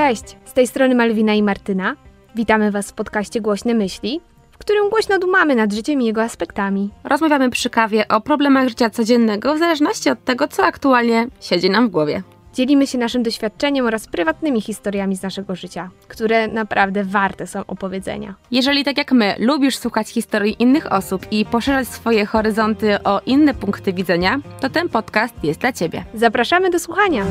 Cześć, 0.00 0.36
z 0.44 0.52
tej 0.52 0.66
strony 0.66 0.94
Malwina 0.94 1.34
i 1.34 1.42
Martyna. 1.42 1.96
Witamy 2.34 2.70
Was 2.70 2.90
w 2.90 2.94
podcaście 2.94 3.40
Głośne 3.40 3.74
Myśli, 3.74 4.20
w 4.50 4.58
którym 4.58 4.90
głośno 4.90 5.18
dumamy 5.18 5.54
nad 5.54 5.72
życiem 5.72 6.02
i 6.02 6.04
jego 6.04 6.22
aspektami. 6.22 6.90
Rozmawiamy 7.04 7.50
przy 7.50 7.70
kawie 7.70 8.08
o 8.08 8.20
problemach 8.20 8.68
życia 8.68 8.90
codziennego 8.90 9.54
w 9.54 9.58
zależności 9.58 10.10
od 10.10 10.24
tego, 10.24 10.48
co 10.48 10.64
aktualnie 10.64 11.26
siedzi 11.40 11.70
nam 11.70 11.88
w 11.88 11.90
głowie. 11.90 12.22
Dzielimy 12.54 12.86
się 12.86 12.98
naszym 12.98 13.22
doświadczeniem 13.22 13.86
oraz 13.86 14.08
prywatnymi 14.08 14.60
historiami 14.60 15.16
z 15.16 15.22
naszego 15.22 15.56
życia, 15.56 15.90
które 16.08 16.48
naprawdę 16.48 17.04
warte 17.04 17.46
są 17.46 17.66
opowiedzenia. 17.66 18.34
Jeżeli 18.50 18.84
tak 18.84 18.98
jak 18.98 19.12
my 19.12 19.34
lubisz 19.38 19.76
słuchać 19.76 20.08
historii 20.08 20.56
innych 20.58 20.92
osób 20.92 21.26
i 21.30 21.44
poszerzać 21.44 21.88
swoje 21.88 22.26
horyzonty 22.26 23.02
o 23.02 23.20
inne 23.26 23.54
punkty 23.54 23.92
widzenia, 23.92 24.40
to 24.60 24.70
ten 24.70 24.88
podcast 24.88 25.34
jest 25.42 25.60
dla 25.60 25.72
Ciebie. 25.72 26.04
Zapraszamy 26.14 26.70
do 26.70 26.78
słuchania! 26.78 27.24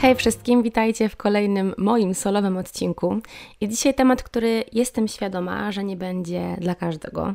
Hej 0.00 0.14
wszystkim, 0.14 0.62
witajcie 0.62 1.08
w 1.08 1.16
kolejnym 1.16 1.74
moim 1.78 2.14
solowym 2.14 2.56
odcinku. 2.56 3.20
I 3.60 3.68
dzisiaj 3.68 3.94
temat, 3.94 4.22
który 4.22 4.64
jestem 4.72 5.08
świadoma, 5.08 5.72
że 5.72 5.84
nie 5.84 5.96
będzie 5.96 6.56
dla 6.60 6.74
każdego, 6.74 7.34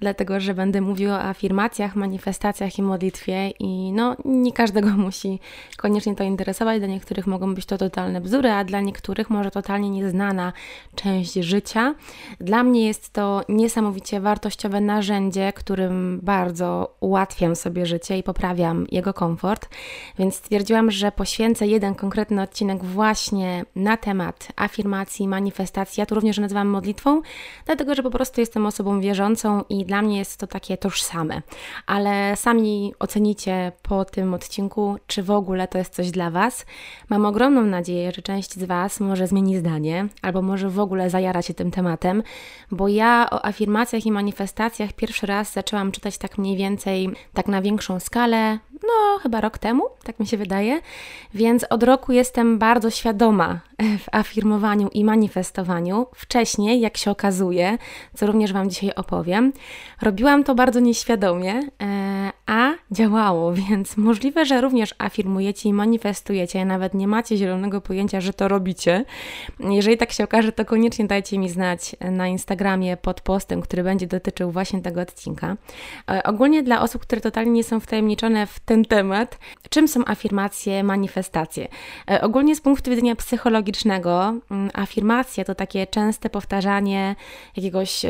dlatego 0.00 0.40
że 0.40 0.54
będę 0.54 0.80
mówiła 0.80 1.14
o 1.14 1.22
afirmacjach, 1.22 1.96
manifestacjach 1.96 2.78
i 2.78 2.82
modlitwie 2.82 3.50
i 3.50 3.92
no, 3.92 4.16
nie 4.24 4.52
każdego 4.52 4.88
musi 5.06 5.38
koniecznie 5.76 6.14
to 6.14 6.24
interesować. 6.24 6.78
Dla 6.78 6.88
niektórych 6.88 7.26
mogą 7.26 7.54
być 7.54 7.66
to 7.66 7.78
totalne 7.78 8.20
bzdury, 8.20 8.50
a 8.50 8.64
dla 8.64 8.80
niektórych 8.80 9.30
może 9.30 9.50
totalnie 9.50 9.90
nieznana 9.90 10.52
część 10.94 11.34
życia. 11.34 11.94
Dla 12.40 12.62
mnie 12.62 12.86
jest 12.86 13.12
to 13.12 13.42
niesamowicie 13.48 14.20
wartościowe 14.20 14.80
narzędzie, 14.80 15.52
którym 15.52 16.20
bardzo 16.22 16.96
ułatwiam 17.00 17.56
sobie 17.56 17.86
życie 17.86 18.18
i 18.18 18.22
poprawiam 18.22 18.86
jego 18.92 19.14
komfort, 19.14 19.68
więc 20.18 20.34
stwierdziłam, 20.34 20.90
że 20.90 21.12
poświęcę 21.12 21.66
jeden 21.66 21.94
konkretny 22.00 22.42
odcinek 22.42 22.84
właśnie 22.84 23.64
na 23.76 23.96
temat 23.96 24.48
afirmacji, 24.56 25.28
manifestacji. 25.28 26.00
Ja 26.00 26.06
to 26.06 26.14
również 26.14 26.38
nazywam 26.38 26.68
modlitwą, 26.68 27.22
dlatego 27.66 27.94
że 27.94 28.02
po 28.02 28.10
prostu 28.10 28.40
jestem 28.40 28.66
osobą 28.66 29.00
wierzącą 29.00 29.64
i 29.68 29.84
dla 29.84 30.02
mnie 30.02 30.18
jest 30.18 30.36
to 30.36 30.46
takie 30.46 30.76
tożsame. 30.76 31.42
Ale 31.86 32.36
sami 32.36 32.94
ocenicie 32.98 33.72
po 33.82 34.04
tym 34.04 34.34
odcinku, 34.34 34.96
czy 35.06 35.22
w 35.22 35.30
ogóle 35.30 35.68
to 35.68 35.78
jest 35.78 35.94
coś 35.94 36.10
dla 36.10 36.30
Was. 36.30 36.66
Mam 37.08 37.26
ogromną 37.26 37.62
nadzieję, 37.62 38.12
że 38.12 38.22
część 38.22 38.54
z 38.54 38.64
Was 38.64 39.00
może 39.00 39.26
zmieni 39.26 39.56
zdanie, 39.56 40.08
albo 40.22 40.42
może 40.42 40.68
w 40.68 40.80
ogóle 40.80 41.10
zajara 41.10 41.42
się 41.42 41.54
tym 41.54 41.70
tematem, 41.70 42.22
bo 42.70 42.88
ja 42.88 43.28
o 43.30 43.44
afirmacjach 43.44 44.06
i 44.06 44.12
manifestacjach 44.12 44.92
pierwszy 44.92 45.26
raz 45.26 45.52
zaczęłam 45.52 45.92
czytać 45.92 46.18
tak 46.18 46.38
mniej 46.38 46.56
więcej, 46.56 47.08
tak 47.34 47.48
na 47.48 47.62
większą 47.62 48.00
skalę, 48.00 48.58
no 48.82 49.18
chyba 49.18 49.40
rok 49.40 49.58
temu, 49.58 49.82
tak 50.04 50.20
mi 50.20 50.26
się 50.26 50.36
wydaje, 50.36 50.80
więc 51.34 51.64
od 51.70 51.82
roku 51.82 52.12
jestem 52.12 52.58
bardzo 52.58 52.90
świadoma 52.90 53.60
w 53.98 54.04
afirmowaniu 54.12 54.88
i 54.92 55.04
manifestowaniu. 55.04 56.06
Wcześniej, 56.14 56.80
jak 56.80 56.96
się 56.96 57.10
okazuje, 57.10 57.78
co 58.14 58.26
również 58.26 58.52
Wam 58.52 58.70
dzisiaj 58.70 58.92
opowiem, 58.96 59.52
robiłam 60.02 60.44
to 60.44 60.54
bardzo 60.54 60.80
nieświadomie, 60.80 61.60
e, 61.82 62.32
a 62.50 62.74
działało, 62.90 63.52
więc 63.68 63.96
możliwe, 63.96 64.46
że 64.46 64.60
również 64.60 64.94
afirmujecie 64.98 65.68
i 65.68 65.72
manifestujecie, 65.72 66.64
nawet 66.64 66.94
nie 66.94 67.08
macie 67.08 67.36
zielonego 67.36 67.80
pojęcia, 67.80 68.20
że 68.20 68.32
to 68.32 68.48
robicie. 68.48 69.04
Jeżeli 69.60 69.96
tak 69.96 70.12
się 70.12 70.24
okaże, 70.24 70.52
to 70.52 70.64
koniecznie 70.64 71.06
dajcie 71.06 71.38
mi 71.38 71.48
znać 71.48 71.96
na 72.00 72.28
Instagramie 72.28 72.96
pod 72.96 73.20
postem, 73.20 73.60
który 73.60 73.82
będzie 73.82 74.06
dotyczył 74.06 74.50
właśnie 74.50 74.82
tego 74.82 75.00
odcinka. 75.00 75.56
E, 76.10 76.22
ogólnie 76.22 76.62
dla 76.62 76.82
osób, 76.82 77.02
które 77.02 77.20
totalnie 77.20 77.50
nie 77.50 77.64
są 77.64 77.80
wtajemniczone 77.80 78.46
w 78.46 78.60
ten 78.60 78.84
temat, 78.84 79.38
czym 79.70 79.88
są 79.88 80.00
afirmacje, 80.06 80.84
manifestacje. 80.84 81.68
E, 82.10 82.20
ogólnie 82.20 82.56
z 82.56 82.60
punktu 82.60 82.90
widzenia 82.90 83.16
psychologicznego, 83.16 84.34
mm, 84.50 84.70
afirmacje 84.74 85.44
to 85.44 85.54
takie 85.54 85.86
częste 85.86 86.30
powtarzanie 86.30 87.16
jakiegoś 87.56 88.02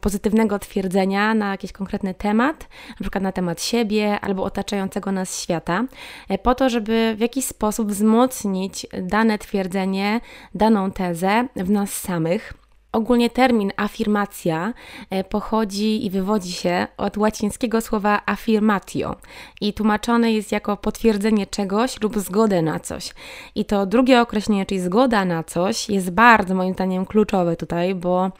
pozytywnego 0.00 0.58
twierdzenia 0.58 1.34
na 1.34 1.50
jakiś 1.50 1.72
konkretny 1.72 2.14
temat, 2.14 2.68
na 2.90 2.96
przykład 3.00 3.22
na 3.22 3.32
temat 3.32 3.62
siebie 3.62 3.81
albo 4.20 4.44
otaczającego 4.44 5.12
nas 5.12 5.40
świata, 5.40 5.84
e, 6.28 6.38
po 6.38 6.54
to, 6.54 6.70
żeby 6.70 7.14
w 7.16 7.20
jakiś 7.20 7.44
sposób 7.44 7.88
wzmocnić 7.88 8.86
dane 9.02 9.38
twierdzenie, 9.38 10.20
daną 10.54 10.90
tezę 10.90 11.48
w 11.56 11.70
nas 11.70 11.90
samych. 11.92 12.61
Ogólnie 12.92 13.30
termin 13.30 13.72
afirmacja 13.76 14.74
e, 15.10 15.24
pochodzi 15.24 16.06
i 16.06 16.10
wywodzi 16.10 16.52
się 16.52 16.86
od 16.96 17.18
łacińskiego 17.18 17.80
słowa 17.80 18.22
affirmatio 18.26 19.16
i 19.60 19.72
tłumaczone 19.72 20.32
jest 20.32 20.52
jako 20.52 20.76
potwierdzenie 20.76 21.46
czegoś 21.46 22.00
lub 22.00 22.18
zgodę 22.18 22.62
na 22.62 22.80
coś. 22.80 23.14
I 23.54 23.64
to 23.64 23.86
drugie 23.86 24.20
określenie, 24.20 24.66
czyli 24.66 24.80
zgoda 24.80 25.24
na 25.24 25.44
coś, 25.44 25.88
jest 25.88 26.10
bardzo 26.10 26.54
moim 26.54 26.74
zdaniem 26.74 27.06
kluczowe 27.06 27.56
tutaj, 27.56 27.94
bo 27.94 28.30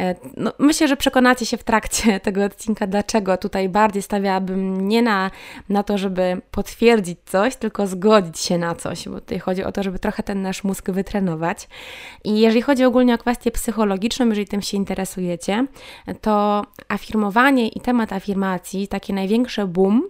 e, 0.00 0.14
no, 0.36 0.52
myślę, 0.58 0.88
że 0.88 0.96
przekonacie 0.96 1.46
się 1.46 1.56
w 1.56 1.64
trakcie 1.64 2.20
tego 2.26 2.44
odcinka, 2.44 2.86
dlaczego 2.86 3.36
tutaj 3.36 3.68
bardziej 3.68 4.02
stawiałabym 4.02 4.88
nie 4.88 5.02
na, 5.02 5.30
na 5.68 5.82
to, 5.82 5.98
żeby 5.98 6.40
potwierdzić 6.50 7.18
coś, 7.24 7.56
tylko 7.56 7.86
zgodzić 7.86 8.38
się 8.38 8.58
na 8.58 8.74
coś, 8.74 9.08
bo 9.08 9.20
tutaj 9.20 9.38
chodzi 9.38 9.64
o 9.64 9.72
to, 9.72 9.82
żeby 9.82 9.98
trochę 9.98 10.22
ten 10.22 10.42
nasz 10.42 10.64
mózg 10.64 10.90
wytrenować. 10.90 11.68
I 12.24 12.40
jeżeli 12.40 12.62
chodzi 12.62 12.84
ogólnie 12.84 13.14
o 13.14 13.18
kwestie 13.18 13.50
psychologiczne, 13.50 13.99
psychologiczną, 14.00 14.26
jeżeli 14.26 14.46
tym 14.46 14.62
się 14.62 14.76
interesujecie, 14.76 15.66
to 16.20 16.64
afirmowanie 16.88 17.68
i 17.68 17.80
temat 17.80 18.12
afirmacji, 18.12 18.88
takie 18.88 19.12
największe 19.12 19.66
boom, 19.66 20.02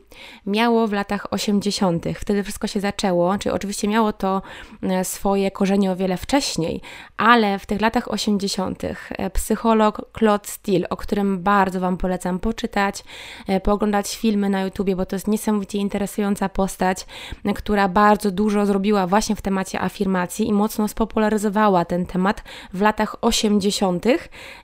miało 0.46 0.86
w 0.86 0.92
latach 0.92 1.32
80. 1.32 2.04
Wtedy 2.14 2.42
wszystko 2.42 2.66
się 2.66 2.80
zaczęło, 2.80 3.38
czyli 3.38 3.54
oczywiście 3.54 3.88
miało 3.88 4.12
to 4.12 4.42
e, 4.82 5.04
swoje 5.04 5.50
korzenie 5.50 5.92
o 5.92 5.96
wiele 5.96 6.16
wcześniej, 6.16 6.80
ale 7.16 7.58
w 7.58 7.66
tych 7.66 7.80
latach 7.80 8.12
80. 8.12 8.84
E, 8.84 9.30
psycholog 9.30 10.02
Claude 10.18 10.48
Steele, 10.48 10.88
o 10.88 10.96
którym 10.96 11.42
bardzo 11.42 11.80
Wam 11.80 11.96
polecam 11.96 12.38
poczytać, 12.38 13.04
e, 13.48 13.60
pooglądać 13.60 14.16
filmy 14.16 14.48
na 14.48 14.62
YouTubie, 14.62 14.96
bo 14.96 15.06
to 15.06 15.16
jest 15.16 15.28
niesamowicie 15.28 15.78
interesująca 15.78 16.48
postać, 16.48 17.06
która 17.54 17.88
bardzo 17.88 18.30
dużo 18.30 18.66
zrobiła 18.66 19.06
właśnie 19.06 19.36
w 19.36 19.42
temacie 19.42 19.80
afirmacji 19.80 20.48
i 20.48 20.52
mocno 20.52 20.88
spopularyzowała 20.88 21.84
ten 21.84 22.06
temat 22.06 22.42
w 22.72 22.80
latach 22.80 23.16
80 23.20 23.79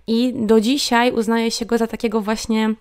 i 0.07 0.33
do 0.37 0.61
dzisiaj 0.61 1.13
uznaje 1.13 1.51
się 1.51 1.67
go 1.67 1.79
za 1.79 1.87
takiego 1.87 2.21
właśnie 2.21 2.75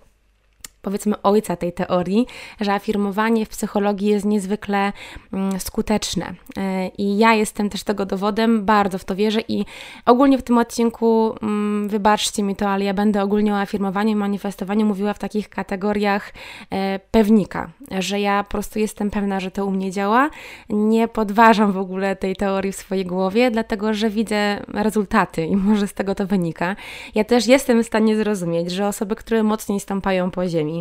powiedzmy 0.85 1.21
ojca 1.21 1.55
tej 1.55 1.73
teorii, 1.73 2.27
że 2.61 2.73
afirmowanie 2.73 3.45
w 3.45 3.49
psychologii 3.49 4.07
jest 4.07 4.25
niezwykle 4.25 4.93
mm, 5.33 5.59
skuteczne. 5.59 6.33
E, 6.57 6.87
I 6.87 7.17
ja 7.17 7.33
jestem 7.33 7.69
też 7.69 7.83
tego 7.83 8.05
dowodem, 8.05 8.65
bardzo 8.65 8.97
w 8.97 9.05
to 9.05 9.15
wierzę 9.15 9.41
i 9.47 9.65
ogólnie 10.05 10.37
w 10.37 10.43
tym 10.43 10.57
odcinku, 10.57 11.35
mm, 11.41 11.89
wybaczcie 11.89 12.43
mi 12.43 12.55
to, 12.55 12.69
ale 12.69 12.85
ja 12.85 12.93
będę 12.93 13.23
ogólnie 13.23 13.53
o 13.53 13.59
afirmowaniu 13.59 14.11
i 14.11 14.15
manifestowaniu 14.15 14.85
mówiła 14.85 15.13
w 15.13 15.19
takich 15.19 15.49
kategoriach 15.49 16.33
e, 16.71 16.99
pewnika, 17.11 17.69
że 17.99 18.19
ja 18.19 18.43
po 18.43 18.49
prostu 18.49 18.79
jestem 18.79 19.11
pewna, 19.11 19.39
że 19.39 19.51
to 19.51 19.65
u 19.65 19.71
mnie 19.71 19.91
działa. 19.91 20.29
Nie 20.69 21.07
podważam 21.07 21.71
w 21.71 21.77
ogóle 21.77 22.15
tej 22.15 22.35
teorii 22.35 22.71
w 22.71 22.75
swojej 22.75 23.05
głowie, 23.05 23.51
dlatego 23.51 23.93
że 23.93 24.09
widzę 24.09 24.61
rezultaty 24.73 25.45
i 25.45 25.55
może 25.55 25.87
z 25.87 25.93
tego 25.93 26.15
to 26.15 26.27
wynika. 26.27 26.75
Ja 27.15 27.23
też 27.23 27.47
jestem 27.47 27.83
w 27.83 27.85
stanie 27.85 28.15
zrozumieć, 28.15 28.71
że 28.71 28.87
osoby, 28.87 29.15
które 29.15 29.43
mocniej 29.43 29.79
stąpają 29.79 30.31
po 30.31 30.47
ziemi, 30.47 30.74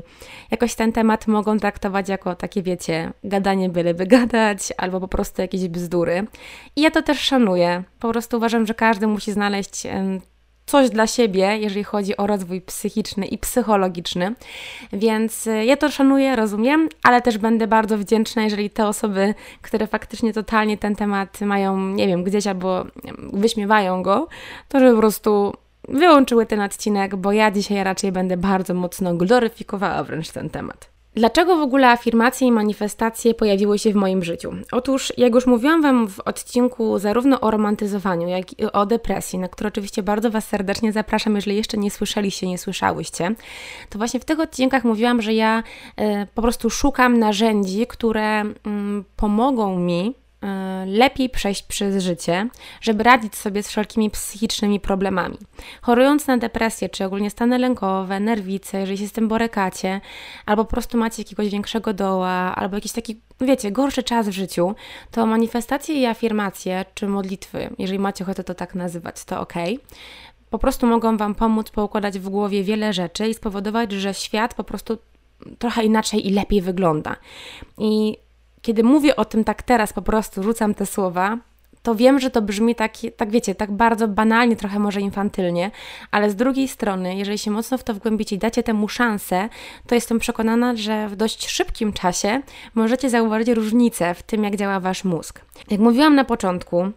jakoś 0.50 0.74
ten 0.74 0.92
temat 0.92 1.26
mogą 1.26 1.58
traktować 1.58 2.08
jako 2.08 2.34
takie, 2.34 2.62
wiecie, 2.62 3.12
gadanie 3.24 3.68
byleby 3.68 4.06
gadać, 4.06 4.72
albo 4.76 5.00
po 5.00 5.08
prostu 5.08 5.42
jakieś 5.42 5.68
bzdury. 5.68 6.26
I 6.76 6.80
ja 6.80 6.90
to 6.90 7.02
też 7.02 7.20
szanuję. 7.20 7.82
Po 8.00 8.10
prostu 8.10 8.36
uważam, 8.36 8.66
że 8.66 8.74
każdy 8.74 9.06
musi 9.06 9.32
znaleźć 9.32 9.86
coś 10.66 10.90
dla 10.90 11.06
siebie, 11.06 11.58
jeżeli 11.58 11.84
chodzi 11.84 12.16
o 12.16 12.26
rozwój 12.26 12.60
psychiczny 12.60 13.26
i 13.26 13.38
psychologiczny. 13.38 14.34
Więc 14.92 15.46
e, 15.46 15.64
ja 15.64 15.76
to 15.76 15.90
szanuję, 15.90 16.36
rozumiem, 16.36 16.88
ale 17.02 17.22
też 17.22 17.38
będę 17.38 17.66
bardzo 17.66 17.98
wdzięczna, 17.98 18.42
jeżeli 18.42 18.70
te 18.70 18.86
osoby, 18.86 19.34
które 19.62 19.86
faktycznie 19.86 20.32
totalnie 20.32 20.78
ten 20.78 20.96
temat 20.96 21.40
mają, 21.40 21.78
nie 21.78 22.06
wiem, 22.06 22.24
gdzieś 22.24 22.46
albo 22.46 22.84
wyśmiewają 23.32 24.02
go, 24.02 24.28
to 24.68 24.80
żeby 24.80 24.94
po 24.94 25.00
prostu 25.00 25.52
wyłączyły 25.88 26.46
ten 26.46 26.60
odcinek, 26.60 27.16
bo 27.16 27.32
ja 27.32 27.50
dzisiaj 27.50 27.84
raczej 27.84 28.12
będę 28.12 28.36
bardzo 28.36 28.74
mocno 28.74 29.14
gloryfikowała 29.14 30.04
wręcz 30.04 30.30
ten 30.30 30.50
temat. 30.50 30.94
Dlaczego 31.16 31.56
w 31.56 31.60
ogóle 31.60 31.88
afirmacje 31.88 32.48
i 32.48 32.52
manifestacje 32.52 33.34
pojawiły 33.34 33.78
się 33.78 33.92
w 33.92 33.94
moim 33.94 34.24
życiu? 34.24 34.52
Otóż, 34.72 35.12
jak 35.16 35.34
już 35.34 35.46
mówiłam 35.46 35.82
Wam 35.82 36.08
w 36.08 36.20
odcinku 36.20 36.98
zarówno 36.98 37.40
o 37.40 37.50
romantyzowaniu, 37.50 38.28
jak 38.28 38.60
i 38.60 38.72
o 38.72 38.86
depresji, 38.86 39.38
na 39.38 39.48
który 39.48 39.68
oczywiście 39.68 40.02
bardzo 40.02 40.30
Was 40.30 40.48
serdecznie 40.48 40.92
zapraszam, 40.92 41.36
jeżeli 41.36 41.56
jeszcze 41.56 41.76
nie 41.76 41.90
słyszeliście, 41.90 42.46
nie 42.46 42.58
słyszałyście, 42.58 43.34
to 43.90 43.98
właśnie 43.98 44.20
w 44.20 44.24
tych 44.24 44.40
odcinkach 44.40 44.84
mówiłam, 44.84 45.22
że 45.22 45.34
ja 45.34 45.62
y, 46.00 46.26
po 46.34 46.42
prostu 46.42 46.70
szukam 46.70 47.18
narzędzi, 47.18 47.86
które 47.86 48.44
y, 48.44 48.50
pomogą 49.16 49.78
mi 49.78 50.14
lepiej 50.86 51.30
przejść 51.30 51.62
przez 51.62 52.02
życie, 52.02 52.48
żeby 52.80 53.02
radzić 53.02 53.36
sobie 53.36 53.62
z 53.62 53.68
wszelkimi 53.68 54.10
psychicznymi 54.10 54.80
problemami. 54.80 55.38
Chorując 55.82 56.26
na 56.26 56.38
depresję, 56.38 56.88
czy 56.88 57.04
ogólnie 57.04 57.30
stany 57.30 57.58
lękowe, 57.58 58.20
nerwice, 58.20 58.80
jeżeli 58.80 58.98
się 58.98 59.08
z 59.08 59.12
tym 59.12 59.28
borykacie, 59.28 60.00
albo 60.46 60.64
po 60.64 60.70
prostu 60.70 60.98
macie 60.98 61.22
jakiegoś 61.22 61.48
większego 61.48 61.92
doła, 61.92 62.54
albo 62.56 62.76
jakiś 62.76 62.92
taki, 62.92 63.20
wiecie, 63.40 63.72
gorszy 63.72 64.02
czas 64.02 64.28
w 64.28 64.32
życiu, 64.32 64.74
to 65.10 65.26
manifestacje 65.26 65.94
i 65.94 66.06
afirmacje, 66.06 66.84
czy 66.94 67.08
modlitwy, 67.08 67.70
jeżeli 67.78 67.98
macie 67.98 68.24
ochotę 68.24 68.44
to 68.44 68.54
tak 68.54 68.74
nazywać, 68.74 69.24
to 69.24 69.40
ok 69.40 69.54
po 70.50 70.58
prostu 70.58 70.86
mogą 70.86 71.16
Wam 71.16 71.34
pomóc 71.34 71.70
poukładać 71.70 72.18
w 72.18 72.28
głowie 72.28 72.64
wiele 72.64 72.92
rzeczy 72.92 73.28
i 73.28 73.34
spowodować, 73.34 73.92
że 73.92 74.14
świat 74.14 74.54
po 74.54 74.64
prostu 74.64 74.98
trochę 75.58 75.84
inaczej 75.84 76.26
i 76.26 76.30
lepiej 76.30 76.62
wygląda. 76.62 77.16
I 77.78 78.16
kiedy 78.64 78.82
mówię 78.82 79.16
o 79.16 79.24
tym 79.24 79.44
tak 79.44 79.62
teraz, 79.62 79.92
po 79.92 80.02
prostu 80.02 80.42
rzucam 80.42 80.74
te 80.74 80.86
słowa, 80.86 81.38
to 81.82 81.94
wiem, 81.94 82.20
że 82.20 82.30
to 82.30 82.42
brzmi 82.42 82.74
tak, 82.74 82.92
tak 83.16 83.30
wiecie, 83.30 83.54
tak 83.54 83.72
bardzo 83.72 84.08
banalnie, 84.08 84.56
trochę 84.56 84.78
może 84.78 85.00
infantylnie, 85.00 85.70
ale 86.10 86.30
z 86.30 86.36
drugiej 86.36 86.68
strony, 86.68 87.16
jeżeli 87.16 87.38
się 87.38 87.50
mocno 87.50 87.78
w 87.78 87.84
to 87.84 87.94
wgłębicie 87.94 88.36
i 88.36 88.38
dacie 88.38 88.62
temu 88.62 88.88
szansę, 88.88 89.48
to 89.86 89.94
jestem 89.94 90.18
przekonana, 90.18 90.76
że 90.76 91.08
w 91.08 91.16
dość 91.16 91.48
szybkim 91.48 91.92
czasie 91.92 92.42
możecie 92.74 93.10
zauważyć 93.10 93.48
różnicę 93.48 94.14
w 94.14 94.22
tym, 94.22 94.44
jak 94.44 94.56
działa 94.56 94.80
wasz 94.80 95.04
mózg. 95.04 95.40
Jak 95.70 95.80
mówiłam 95.80 96.14
na 96.14 96.24
początku 96.24 96.80
e, 96.82 96.90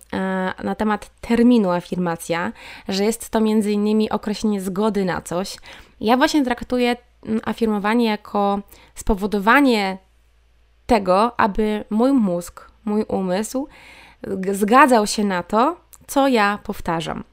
na 0.64 0.76
temat 0.76 1.10
terminu 1.22 1.72
afirmacja, 1.72 2.52
że 2.88 3.04
jest 3.04 3.30
to 3.30 3.42
między 3.42 3.72
innymi 3.72 4.10
określenie 4.10 4.62
zgody 4.62 5.06
na 5.06 5.22
coś, 5.22 5.58
ja 6.02 6.18
właśnie 6.18 6.46
traktuję 6.46 6.96
mm, 7.26 7.42
afirmowanie 7.46 8.06
jako 8.06 8.60
spowodowanie 8.96 9.98
tego, 10.88 11.40
aby 11.40 11.84
mój 11.90 12.12
mózg, 12.12 12.72
mój 12.86 13.04
umysł 13.08 13.68
zgadzał 14.52 15.08
się 15.08 15.24
na 15.24 15.44
to, 15.44 15.78
co 16.08 16.28
ja 16.28 16.60
powtarzam. 16.64 17.24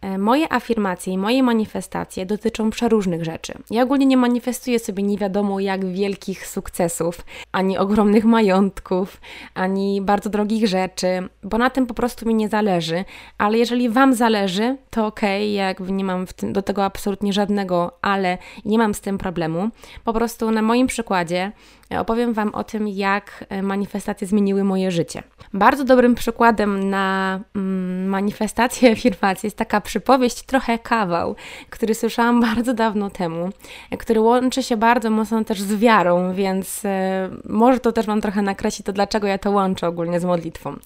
E, 0.00 0.18
moje 0.18 0.52
afirmacje 0.52 1.12
i 1.12 1.18
moje 1.18 1.42
manifestacje 1.42 2.26
dotyczą 2.26 2.70
przeróżnych 2.70 3.24
rzeczy. 3.24 3.54
Ja 3.70 3.82
ogólnie 3.82 4.06
nie 4.06 4.16
manifestuję 4.16 4.78
sobie 4.78 5.02
nie 5.02 5.18
wiadomo 5.18 5.60
jak 5.60 5.86
wielkich 5.86 6.46
sukcesów, 6.46 7.24
ani 7.52 7.78
ogromnych 7.78 8.24
majątków, 8.24 9.20
ani 9.54 10.00
bardzo 10.00 10.30
drogich 10.30 10.66
rzeczy, 10.66 11.28
bo 11.42 11.58
na 11.58 11.70
tym 11.70 11.86
po 11.86 11.94
prostu 11.94 12.28
mi 12.28 12.34
nie 12.34 12.48
zależy, 12.48 13.04
ale 13.38 13.58
jeżeli 13.58 13.88
Wam 13.88 14.14
zależy, 14.14 14.76
to 14.90 15.06
okej, 15.06 15.54
okay, 15.54 15.66
jakby 15.66 15.92
nie 15.92 16.04
mam 16.04 16.26
tym, 16.26 16.52
do 16.52 16.62
tego 16.62 16.84
absolutnie 16.84 17.32
żadnego 17.32 17.92
ale 18.02 18.38
nie 18.64 18.78
mam 18.78 18.94
z 18.94 19.00
tym 19.00 19.18
problemu. 19.18 19.70
Po 20.04 20.12
prostu 20.12 20.50
na 20.50 20.62
moim 20.62 20.86
przykładzie 20.86 21.52
opowiem 21.90 22.32
Wam 22.32 22.54
o 22.54 22.64
tym, 22.64 22.88
jak 22.88 23.44
e, 23.48 23.62
manifestacje 23.62 24.26
zmieniły 24.26 24.64
moje 24.64 24.90
życie. 24.90 25.22
Bardzo 25.52 25.84
dobrym 25.84 26.14
przykładem 26.14 26.90
na 26.90 27.40
mm, 27.56 28.08
manifestację 28.08 28.90
afirmacji 28.92 29.46
jest 29.46 29.56
taka 29.56 29.80
przypowieść, 29.80 30.42
trochę 30.42 30.78
kawał, 30.78 31.36
który 31.70 31.94
słyszałam 31.94 32.40
bardzo 32.40 32.74
dawno 32.74 33.10
temu, 33.10 33.50
który 33.98 34.20
łączy 34.20 34.62
się 34.62 34.76
bardzo 34.76 35.10
mocno 35.10 35.44
też 35.44 35.62
z 35.62 35.74
wiarą, 35.74 36.34
więc 36.34 36.84
e, 36.84 37.30
może 37.44 37.80
to 37.80 37.92
też 37.92 38.06
Wam 38.06 38.20
trochę 38.20 38.42
nakreśli 38.42 38.84
to, 38.84 38.92
dlaczego 38.92 39.26
ja 39.26 39.38
to 39.38 39.50
łączę 39.50 39.88
ogólnie 39.88 40.20
z 40.20 40.24
modlitwą. 40.24 40.76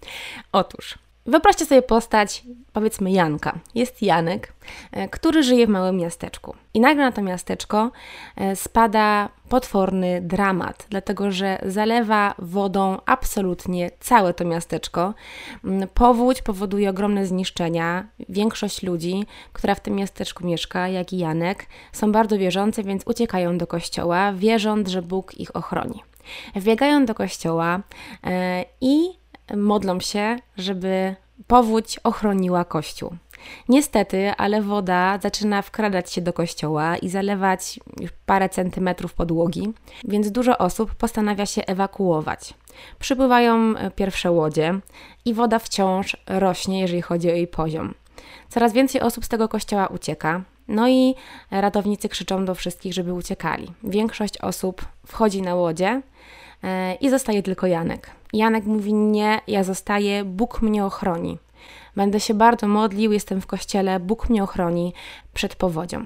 Otóż, 0.52 0.98
Wyobraźcie 1.26 1.66
sobie 1.66 1.82
postać, 1.82 2.44
powiedzmy 2.72 3.10
Janka. 3.10 3.58
Jest 3.74 4.02
Janek, 4.02 4.52
e, 4.92 5.08
który 5.08 5.42
żyje 5.42 5.66
w 5.66 5.70
małym 5.70 5.96
miasteczku. 5.96 6.54
I 6.74 6.80
nagle 6.80 7.04
na 7.04 7.12
to 7.12 7.22
miasteczko 7.22 7.90
e, 8.36 8.56
spada 8.56 9.28
potworny 9.48 10.20
dramat, 10.20 10.86
dlatego 10.90 11.30
że 11.30 11.58
zalewa 11.66 12.34
wodą 12.38 12.98
absolutnie 13.06 13.90
całe 14.00 14.34
to 14.34 14.44
miasteczko. 14.44 15.14
Mm, 15.64 15.88
powódź 15.94 16.42
powoduje 16.42 16.90
ogromne 16.90 17.26
zniszczenia. 17.26 18.06
Większość 18.28 18.82
ludzi, 18.82 19.26
która 19.52 19.74
w 19.74 19.80
tym 19.80 19.94
miasteczku 19.94 20.46
mieszka, 20.46 20.88
jak 20.88 21.12
i 21.12 21.18
Janek, 21.18 21.66
są 21.92 22.12
bardzo 22.12 22.38
wierzące, 22.38 22.82
więc 22.82 23.02
uciekają 23.06 23.58
do 23.58 23.66
kościoła, 23.66 24.32
wierząc, 24.32 24.88
że 24.88 25.02
Bóg 25.02 25.34
ich 25.34 25.56
ochroni. 25.56 26.02
Wbiegają 26.54 27.06
do 27.06 27.14
kościoła 27.14 27.80
e, 28.24 28.64
i 28.80 29.19
modlą 29.56 30.00
się, 30.00 30.36
żeby 30.56 31.14
powódź 31.46 31.98
ochroniła 31.98 32.64
kościół. 32.64 33.16
Niestety, 33.68 34.32
ale 34.36 34.62
woda 34.62 35.18
zaczyna 35.22 35.62
wkradać 35.62 36.12
się 36.12 36.20
do 36.20 36.32
kościoła 36.32 36.96
i 36.96 37.08
zalewać 37.08 37.80
już 38.00 38.10
parę 38.26 38.48
centymetrów 38.48 39.14
podłogi, 39.14 39.72
więc 40.04 40.30
dużo 40.30 40.58
osób 40.58 40.94
postanawia 40.94 41.46
się 41.46 41.66
ewakuować. 41.66 42.54
Przypływają 42.98 43.76
e, 43.76 43.90
pierwsze 43.90 44.30
łodzie 44.30 44.74
i 45.24 45.34
woda 45.34 45.58
wciąż 45.58 46.16
rośnie, 46.26 46.80
jeżeli 46.80 47.02
chodzi 47.02 47.30
o 47.30 47.34
jej 47.34 47.46
poziom. 47.46 47.94
Coraz 48.48 48.72
więcej 48.72 49.00
osób 49.00 49.24
z 49.24 49.28
tego 49.28 49.48
kościoła 49.48 49.86
ucieka, 49.86 50.42
no 50.68 50.88
i 50.88 51.14
ratownicy 51.50 52.08
krzyczą 52.08 52.44
do 52.44 52.54
wszystkich, 52.54 52.94
żeby 52.94 53.12
uciekali. 53.12 53.72
Większość 53.84 54.38
osób 54.38 54.84
wchodzi 55.06 55.42
na 55.42 55.54
łodzie 55.54 56.02
i 57.00 57.10
zostaje 57.10 57.42
tylko 57.42 57.66
Janek. 57.66 58.10
Janek 58.32 58.64
mówi: 58.64 58.94
Nie, 58.94 59.40
ja 59.46 59.64
zostaję, 59.64 60.24
Bóg 60.24 60.62
mnie 60.62 60.84
ochroni. 60.84 61.38
Będę 61.96 62.20
się 62.20 62.34
bardzo 62.34 62.68
modlił, 62.68 63.12
jestem 63.12 63.40
w 63.40 63.46
kościele, 63.46 64.00
Bóg 64.00 64.28
mnie 64.28 64.42
ochroni 64.42 64.92
przed 65.34 65.56
powodzią. 65.56 66.04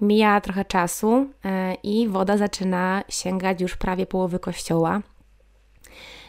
Mija 0.00 0.40
trochę 0.40 0.64
czasu 0.64 1.26
e, 1.44 1.74
i 1.74 2.08
woda 2.08 2.36
zaczyna 2.36 3.02
sięgać 3.08 3.60
już 3.60 3.76
prawie 3.76 4.06
połowy 4.06 4.38
kościoła 4.38 5.00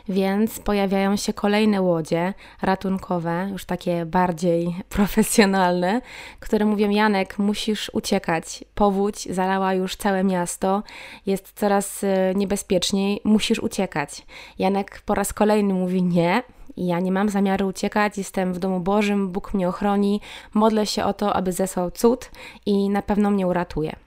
więc 0.09 0.59
pojawiają 0.59 1.15
się 1.15 1.33
kolejne 1.33 1.81
łodzie 1.81 2.33
ratunkowe, 2.61 3.47
już 3.51 3.65
takie 3.65 4.05
bardziej 4.05 4.75
profesjonalne, 4.89 6.01
które 6.39 6.65
mówią: 6.65 6.89
Janek, 6.89 7.39
musisz 7.39 7.91
uciekać. 7.93 8.63
Powódź 8.75 9.33
zalała 9.33 9.73
już 9.73 9.95
całe 9.95 10.23
miasto, 10.23 10.83
jest 11.25 11.53
coraz 11.59 12.03
e, 12.03 12.33
niebezpieczniej, 12.35 13.21
musisz 13.23 13.59
uciekać. 13.59 14.25
Janek 14.59 15.01
po 15.05 15.15
raz 15.15 15.33
kolejny 15.33 15.73
mówi: 15.73 16.03
Nie, 16.03 16.43
ja 16.77 16.99
nie 16.99 17.11
mam 17.11 17.29
zamiaru 17.29 17.67
uciekać, 17.67 18.17
jestem 18.17 18.53
w 18.53 18.59
domu 18.59 18.79
Bożym, 18.79 19.29
Bóg 19.29 19.53
mnie 19.53 19.69
ochroni, 19.69 20.21
modlę 20.53 20.85
się 20.85 21.03
o 21.03 21.13
to, 21.13 21.33
aby 21.33 21.51
zesłał 21.51 21.91
cud 21.91 22.31
i 22.65 22.89
na 22.89 23.01
pewno 23.01 23.31
mnie 23.31 23.47
uratuje. 23.47 24.04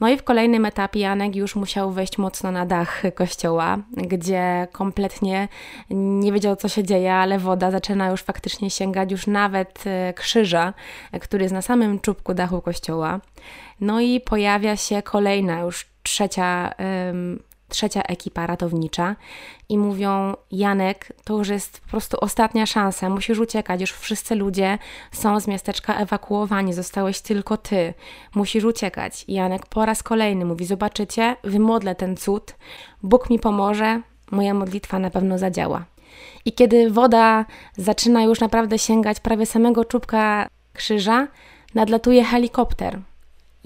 No 0.00 0.08
i 0.08 0.16
w 0.16 0.22
kolejnym 0.22 0.64
etapie 0.64 1.00
Janek 1.00 1.36
już 1.36 1.56
musiał 1.56 1.90
wejść 1.90 2.18
mocno 2.18 2.52
na 2.52 2.66
dach 2.66 3.02
kościoła, 3.14 3.78
gdzie 3.96 4.68
kompletnie 4.72 5.48
nie 5.90 6.32
wiedział, 6.32 6.56
co 6.56 6.68
się 6.68 6.84
dzieje, 6.84 7.14
ale 7.14 7.38
woda 7.38 7.70
zaczyna 7.70 8.08
już 8.10 8.22
faktycznie 8.22 8.70
sięgać 8.70 9.10
już 9.10 9.26
nawet 9.26 9.84
e, 9.86 10.14
krzyża, 10.14 10.74
który 11.20 11.42
jest 11.42 11.54
na 11.54 11.62
samym 11.62 12.00
czubku 12.00 12.34
dachu 12.34 12.62
kościoła. 12.62 13.20
No 13.80 14.00
i 14.00 14.20
pojawia 14.20 14.76
się 14.76 15.02
kolejna, 15.02 15.60
już 15.60 15.86
trzecia 16.02 16.74
trzecia 17.68 18.02
ekipa 18.02 18.46
ratownicza 18.46 19.16
i 19.68 19.78
mówią: 19.78 20.34
Janek, 20.50 21.12
to 21.24 21.38
już 21.38 21.48
jest 21.48 21.80
po 21.80 21.88
prostu 21.88 22.16
ostatnia 22.20 22.66
szansa, 22.66 23.08
musisz 23.08 23.38
uciekać, 23.38 23.80
już 23.80 23.92
wszyscy 23.92 24.34
ludzie 24.34 24.78
są 25.12 25.40
z 25.40 25.48
miasteczka 25.48 25.94
ewakuowani, 25.94 26.72
zostałeś 26.72 27.20
tylko 27.20 27.56
ty, 27.56 27.94
musisz 28.34 28.64
uciekać. 28.64 29.24
I 29.28 29.34
Janek 29.34 29.66
po 29.66 29.86
raz 29.86 30.02
kolejny 30.02 30.44
mówi: 30.44 30.66
Zobaczycie, 30.66 31.36
wymodlę 31.44 31.94
ten 31.94 32.16
cud, 32.16 32.54
Bóg 33.02 33.30
mi 33.30 33.38
pomoże, 33.38 34.00
moja 34.30 34.54
modlitwa 34.54 34.98
na 34.98 35.10
pewno 35.10 35.38
zadziała. 35.38 35.84
I 36.44 36.52
kiedy 36.52 36.90
woda 36.90 37.44
zaczyna 37.76 38.22
już 38.22 38.40
naprawdę 38.40 38.78
sięgać 38.78 39.20
prawie 39.20 39.46
samego 39.46 39.84
czubka 39.84 40.48
krzyża, 40.72 41.28
nadlatuje 41.74 42.24
helikopter 42.24 43.00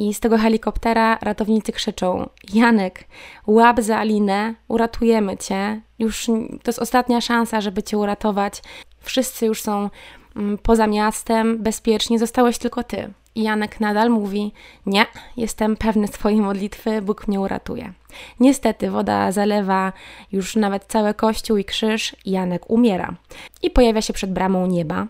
i 0.00 0.14
z 0.14 0.20
tego 0.20 0.38
helikoptera 0.38 1.18
ratownicy 1.22 1.72
krzyczą: 1.72 2.28
Janek, 2.54 3.04
łap 3.46 3.80
za 3.80 3.98
Alinę, 3.98 4.54
uratujemy 4.68 5.36
cię. 5.36 5.80
Już 5.98 6.26
to 6.62 6.68
jest 6.70 6.78
ostatnia 6.78 7.20
szansa, 7.20 7.60
żeby 7.60 7.82
cię 7.82 7.98
uratować. 7.98 8.62
Wszyscy 9.00 9.46
już 9.46 9.62
są 9.62 9.90
mm, 10.36 10.58
poza 10.58 10.86
miastem, 10.86 11.62
bezpieczni, 11.62 12.18
zostałeś 12.18 12.58
tylko 12.58 12.82
ty. 12.82 13.12
I 13.34 13.42
Janek 13.42 13.80
nadal 13.80 14.10
mówi: 14.10 14.52
Nie, 14.86 15.06
jestem 15.36 15.76
pewny 15.76 16.08
swojej 16.08 16.40
modlitwy, 16.40 17.02
Bóg 17.02 17.28
mnie 17.28 17.40
uratuje. 17.40 17.92
Niestety 18.40 18.90
woda 18.90 19.32
zalewa 19.32 19.92
już 20.32 20.56
nawet 20.56 20.84
cały 20.84 21.14
kościół 21.14 21.56
i 21.56 21.64
krzyż, 21.64 22.16
i 22.24 22.30
Janek 22.30 22.70
umiera. 22.70 23.14
I 23.62 23.70
pojawia 23.70 24.02
się 24.02 24.12
przed 24.12 24.32
bramą 24.32 24.66
nieba. 24.66 25.06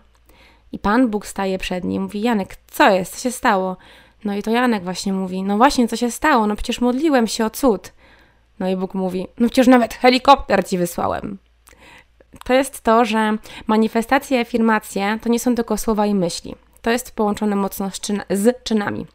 I 0.71 0.79
Pan 0.79 1.07
Bóg 1.07 1.25
staje 1.25 1.57
przed 1.57 1.83
nim, 1.83 2.03
mówi: 2.03 2.21
Janek, 2.21 2.55
co 2.67 2.89
jest? 2.89 3.15
Co 3.15 3.21
się 3.21 3.31
stało? 3.31 3.77
No 4.25 4.35
i 4.35 4.43
to 4.43 4.51
Janek 4.51 4.83
właśnie 4.83 5.13
mówi, 5.13 5.43
no 5.43 5.57
właśnie, 5.57 5.87
co 5.87 5.95
się 5.95 6.11
stało? 6.11 6.47
No 6.47 6.55
przecież 6.55 6.81
modliłem 6.81 7.27
się 7.27 7.45
o 7.45 7.49
cud. 7.49 7.93
No 8.59 8.69
i 8.69 8.75
Bóg 8.75 8.93
mówi, 8.93 9.27
no 9.37 9.47
przecież 9.47 9.67
nawet 9.67 9.93
helikopter 9.93 10.67
ci 10.67 10.77
wysłałem. 10.77 11.37
To 12.43 12.53
jest 12.53 12.81
to, 12.81 13.05
że 13.05 13.37
manifestacje 13.67 14.37
i 14.37 14.41
afirmacje 14.41 15.19
to 15.21 15.29
nie 15.29 15.39
są 15.39 15.55
tylko 15.55 15.77
słowa 15.77 16.05
i 16.05 16.15
myśli. 16.15 16.55
To 16.81 16.91
jest 16.91 17.15
połączone 17.15 17.55
mocno 17.55 17.91
z, 17.91 17.99
czyn 17.99 18.23
z 18.29 18.63
czynami. 18.63 19.05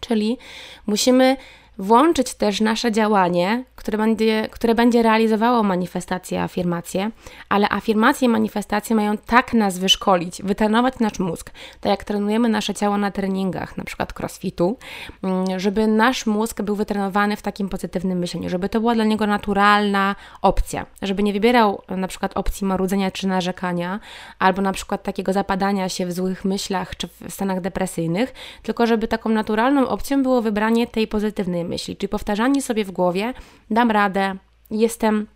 Czyli 0.00 0.38
musimy 0.86 1.36
włączyć 1.80 2.34
też 2.34 2.60
nasze 2.60 2.92
działanie, 2.92 3.64
które 3.76 3.98
będzie, 3.98 4.48
które 4.50 4.74
będzie 4.74 5.02
realizowało 5.02 5.62
manifestacje, 5.62 6.42
afirmacje, 6.42 7.10
ale 7.48 7.68
afirmacje 7.68 8.26
i 8.26 8.28
manifestacje 8.28 8.96
mają 8.96 9.16
tak 9.18 9.54
nas 9.54 9.78
wyszkolić, 9.78 10.42
wytrenować 10.42 10.98
nasz 10.98 11.18
mózg, 11.18 11.50
tak 11.80 11.90
jak 11.90 12.04
trenujemy 12.04 12.48
nasze 12.48 12.74
ciało 12.74 12.98
na 12.98 13.10
treningach, 13.10 13.76
na 13.76 13.84
przykład 13.84 14.20
crossfitu, 14.20 14.76
mm, 15.22 15.60
żeby 15.60 15.86
nasz 15.86 16.26
mózg 16.26 16.62
był 16.62 16.76
wytrenowany 16.76 17.36
w 17.36 17.42
takim 17.42 17.68
pozytywnym 17.68 18.18
myśleniu, 18.18 18.48
żeby 18.48 18.68
to 18.68 18.80
była 18.80 18.94
dla 18.94 19.04
niego 19.04 19.26
naturalna 19.26 20.16
opcja, 20.42 20.86
żeby 21.02 21.22
nie 21.22 21.32
wybierał 21.32 21.82
na 21.88 22.08
przykład 22.08 22.32
opcji 22.34 22.66
marudzenia 22.66 23.10
czy 23.10 23.28
narzekania, 23.28 24.00
albo 24.38 24.62
na 24.62 24.72
przykład 24.72 25.02
takiego 25.02 25.32
zapadania 25.32 25.88
się 25.88 26.06
w 26.06 26.12
złych 26.12 26.44
myślach 26.44 26.96
czy 26.96 27.08
w 27.08 27.30
stanach 27.30 27.60
depresyjnych, 27.60 28.34
tylko 28.62 28.86
żeby 28.86 29.08
taką 29.08 29.30
naturalną 29.30 29.88
opcją 29.88 30.22
było 30.22 30.42
wybranie 30.42 30.86
tej 30.86 31.08
pozytywnej 31.08 31.69
myśli, 31.70 31.96
czyli 31.96 32.08
powtarzanie 32.08 32.62
sobie 32.62 32.84
w 32.84 32.90
głowie, 32.90 33.34
dam 33.70 33.90
radę, 33.90 34.34
jestem 34.70 35.26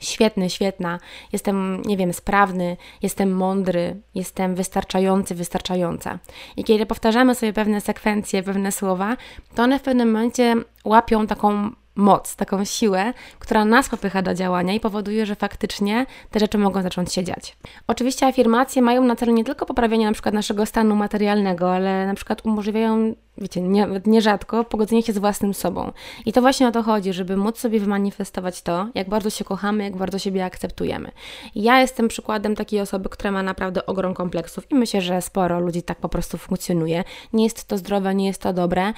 świetny, 0.00 0.50
świetna, 0.50 0.98
jestem, 1.32 1.82
nie 1.82 1.96
wiem, 1.96 2.12
sprawny, 2.12 2.76
jestem 3.02 3.32
mądry, 3.32 4.00
jestem 4.14 4.54
wystarczający, 4.54 5.34
wystarczająca. 5.34 6.18
I 6.56 6.64
kiedy 6.64 6.86
powtarzamy 6.86 7.34
sobie 7.34 7.52
pewne 7.52 7.80
sekwencje, 7.80 8.42
pewne 8.42 8.72
słowa, 8.72 9.16
to 9.54 9.62
one 9.62 9.78
w 9.78 9.82
pewnym 9.82 10.12
momencie 10.12 10.56
łapią 10.84 11.26
taką 11.26 11.70
moc, 11.94 12.36
taką 12.36 12.64
siłę, 12.64 13.12
która 13.38 13.64
nas 13.64 13.88
popycha 13.88 14.22
do 14.22 14.34
działania 14.34 14.74
i 14.74 14.80
powoduje, 14.80 15.26
że 15.26 15.34
faktycznie 15.34 16.06
te 16.30 16.40
rzeczy 16.40 16.58
mogą 16.58 16.82
zacząć 16.82 17.12
się 17.12 17.24
dziać. 17.24 17.56
Oczywiście 17.86 18.26
afirmacje 18.26 18.82
mają 18.82 19.04
na 19.04 19.16
celu 19.16 19.32
nie 19.32 19.44
tylko 19.44 19.66
poprawienie 19.66 20.06
na 20.06 20.12
przykład 20.12 20.34
naszego 20.34 20.66
stanu 20.66 20.96
materialnego, 20.96 21.74
ale 21.74 22.06
na 22.06 22.14
przykład 22.14 22.46
umożliwiają 22.46 23.14
wiecie, 23.38 23.60
nie, 23.60 23.88
nierzadko 24.06 24.64
pogodzenie 24.64 25.02
się 25.02 25.12
z 25.12 25.18
własnym 25.18 25.54
sobą. 25.54 25.92
I 26.26 26.32
to 26.32 26.40
właśnie 26.40 26.68
o 26.68 26.72
to 26.72 26.82
chodzi, 26.82 27.12
żeby 27.12 27.36
móc 27.36 27.58
sobie 27.58 27.80
wymanifestować 27.80 28.62
to, 28.62 28.86
jak 28.94 29.08
bardzo 29.08 29.30
się 29.30 29.44
kochamy, 29.44 29.84
jak 29.84 29.96
bardzo 29.96 30.18
siebie 30.18 30.44
akceptujemy. 30.44 31.10
ja 31.54 31.80
jestem 31.80 32.08
przykładem 32.08 32.56
takiej 32.56 32.80
osoby, 32.80 33.08
która 33.08 33.30
ma 33.30 33.42
naprawdę 33.42 33.86
ogrom 33.86 34.14
kompleksów 34.14 34.70
i 34.70 34.74
myślę, 34.74 35.00
że 35.00 35.22
sporo 35.22 35.60
ludzi 35.60 35.82
tak 35.82 35.98
po 35.98 36.08
prostu 36.08 36.38
funkcjonuje. 36.38 37.04
Nie 37.32 37.44
jest 37.44 37.64
to 37.64 37.78
zdrowe, 37.78 38.14
nie 38.14 38.26
jest 38.26 38.42
to 38.42 38.52
dobre. 38.52 38.92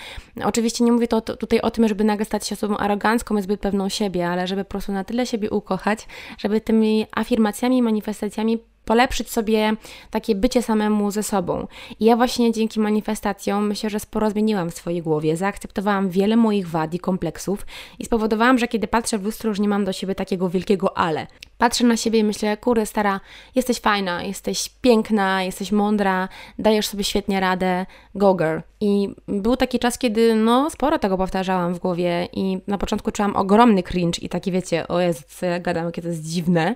Oczywiście 0.44 0.84
nie 0.84 0.92
mówię 0.92 1.08
to 1.08 1.20
tutaj 1.20 1.60
o 1.60 1.70
tym, 1.70 1.88
żeby 1.88 2.04
nagle 2.04 2.24
stać 2.24 2.46
się 2.46 2.54
osobą 2.54 2.76
arogancką 2.76 3.36
i 3.36 3.42
zbyt 3.42 3.60
pewną 3.60 3.88
siebie, 3.88 4.28
ale 4.28 4.46
żeby 4.46 4.64
po 4.64 4.70
prostu 4.70 4.92
na 4.92 5.04
tyle 5.04 5.26
siebie 5.26 5.50
ukochać, 5.50 6.06
żeby 6.38 6.60
tymi 6.60 7.06
afirmacjami, 7.12 7.82
manifestacjami 7.82 8.58
polepszyć 8.84 9.30
sobie 9.30 9.72
takie 10.10 10.34
bycie 10.34 10.62
samemu 10.62 11.10
ze 11.10 11.22
sobą. 11.22 11.66
I 12.00 12.04
ja 12.04 12.16
właśnie 12.16 12.52
dzięki 12.52 12.80
manifestacjom 12.80 13.66
myślę, 13.66 13.90
że 13.90 14.00
sporo 14.00 14.30
zmieniłam 14.30 14.70
w 14.70 14.74
swojej 14.74 15.02
głowie, 15.02 15.36
zaakceptowałam 15.36 16.10
wiele 16.10 16.36
moich 16.36 16.68
wad 16.68 16.94
i 16.94 16.98
kompleksów 16.98 17.66
i 17.98 18.04
spowodowałam, 18.04 18.58
że 18.58 18.68
kiedy 18.68 18.88
patrzę 18.88 19.18
w 19.18 19.24
lustro, 19.24 19.48
już 19.48 19.60
nie 19.60 19.68
mam 19.68 19.84
do 19.84 19.92
siebie 19.92 20.14
takiego 20.14 20.48
wielkiego 20.48 20.98
ale. 20.98 21.26
Patrzę 21.58 21.84
na 21.84 21.96
siebie 21.96 22.18
i 22.18 22.24
myślę, 22.24 22.56
kurde 22.56 22.86
stara, 22.86 23.20
jesteś 23.54 23.80
fajna, 23.80 24.22
jesteś 24.22 24.68
piękna, 24.68 25.42
jesteś 25.42 25.72
mądra, 25.72 26.28
dajesz 26.58 26.86
sobie 26.86 27.04
świetnie 27.04 27.40
radę, 27.40 27.86
go 28.14 28.34
girl. 28.34 28.58
I 28.80 29.08
był 29.28 29.56
taki 29.56 29.78
czas, 29.78 29.98
kiedy 29.98 30.34
no 30.34 30.70
sporo 30.70 30.98
tego 30.98 31.18
powtarzałam 31.18 31.74
w 31.74 31.78
głowie 31.78 32.28
i 32.32 32.58
na 32.66 32.78
początku 32.78 33.10
czułam 33.10 33.36
ogromny 33.36 33.82
cringe 33.82 34.18
i 34.22 34.28
taki 34.28 34.52
wiecie, 34.52 34.88
o 34.88 35.00
Jezu, 35.00 35.22
co 35.28 35.46
ja 35.46 35.60
gadam, 35.60 35.86
jakie 35.86 36.02
to 36.02 36.08
jest 36.08 36.22
dziwne 36.22 36.74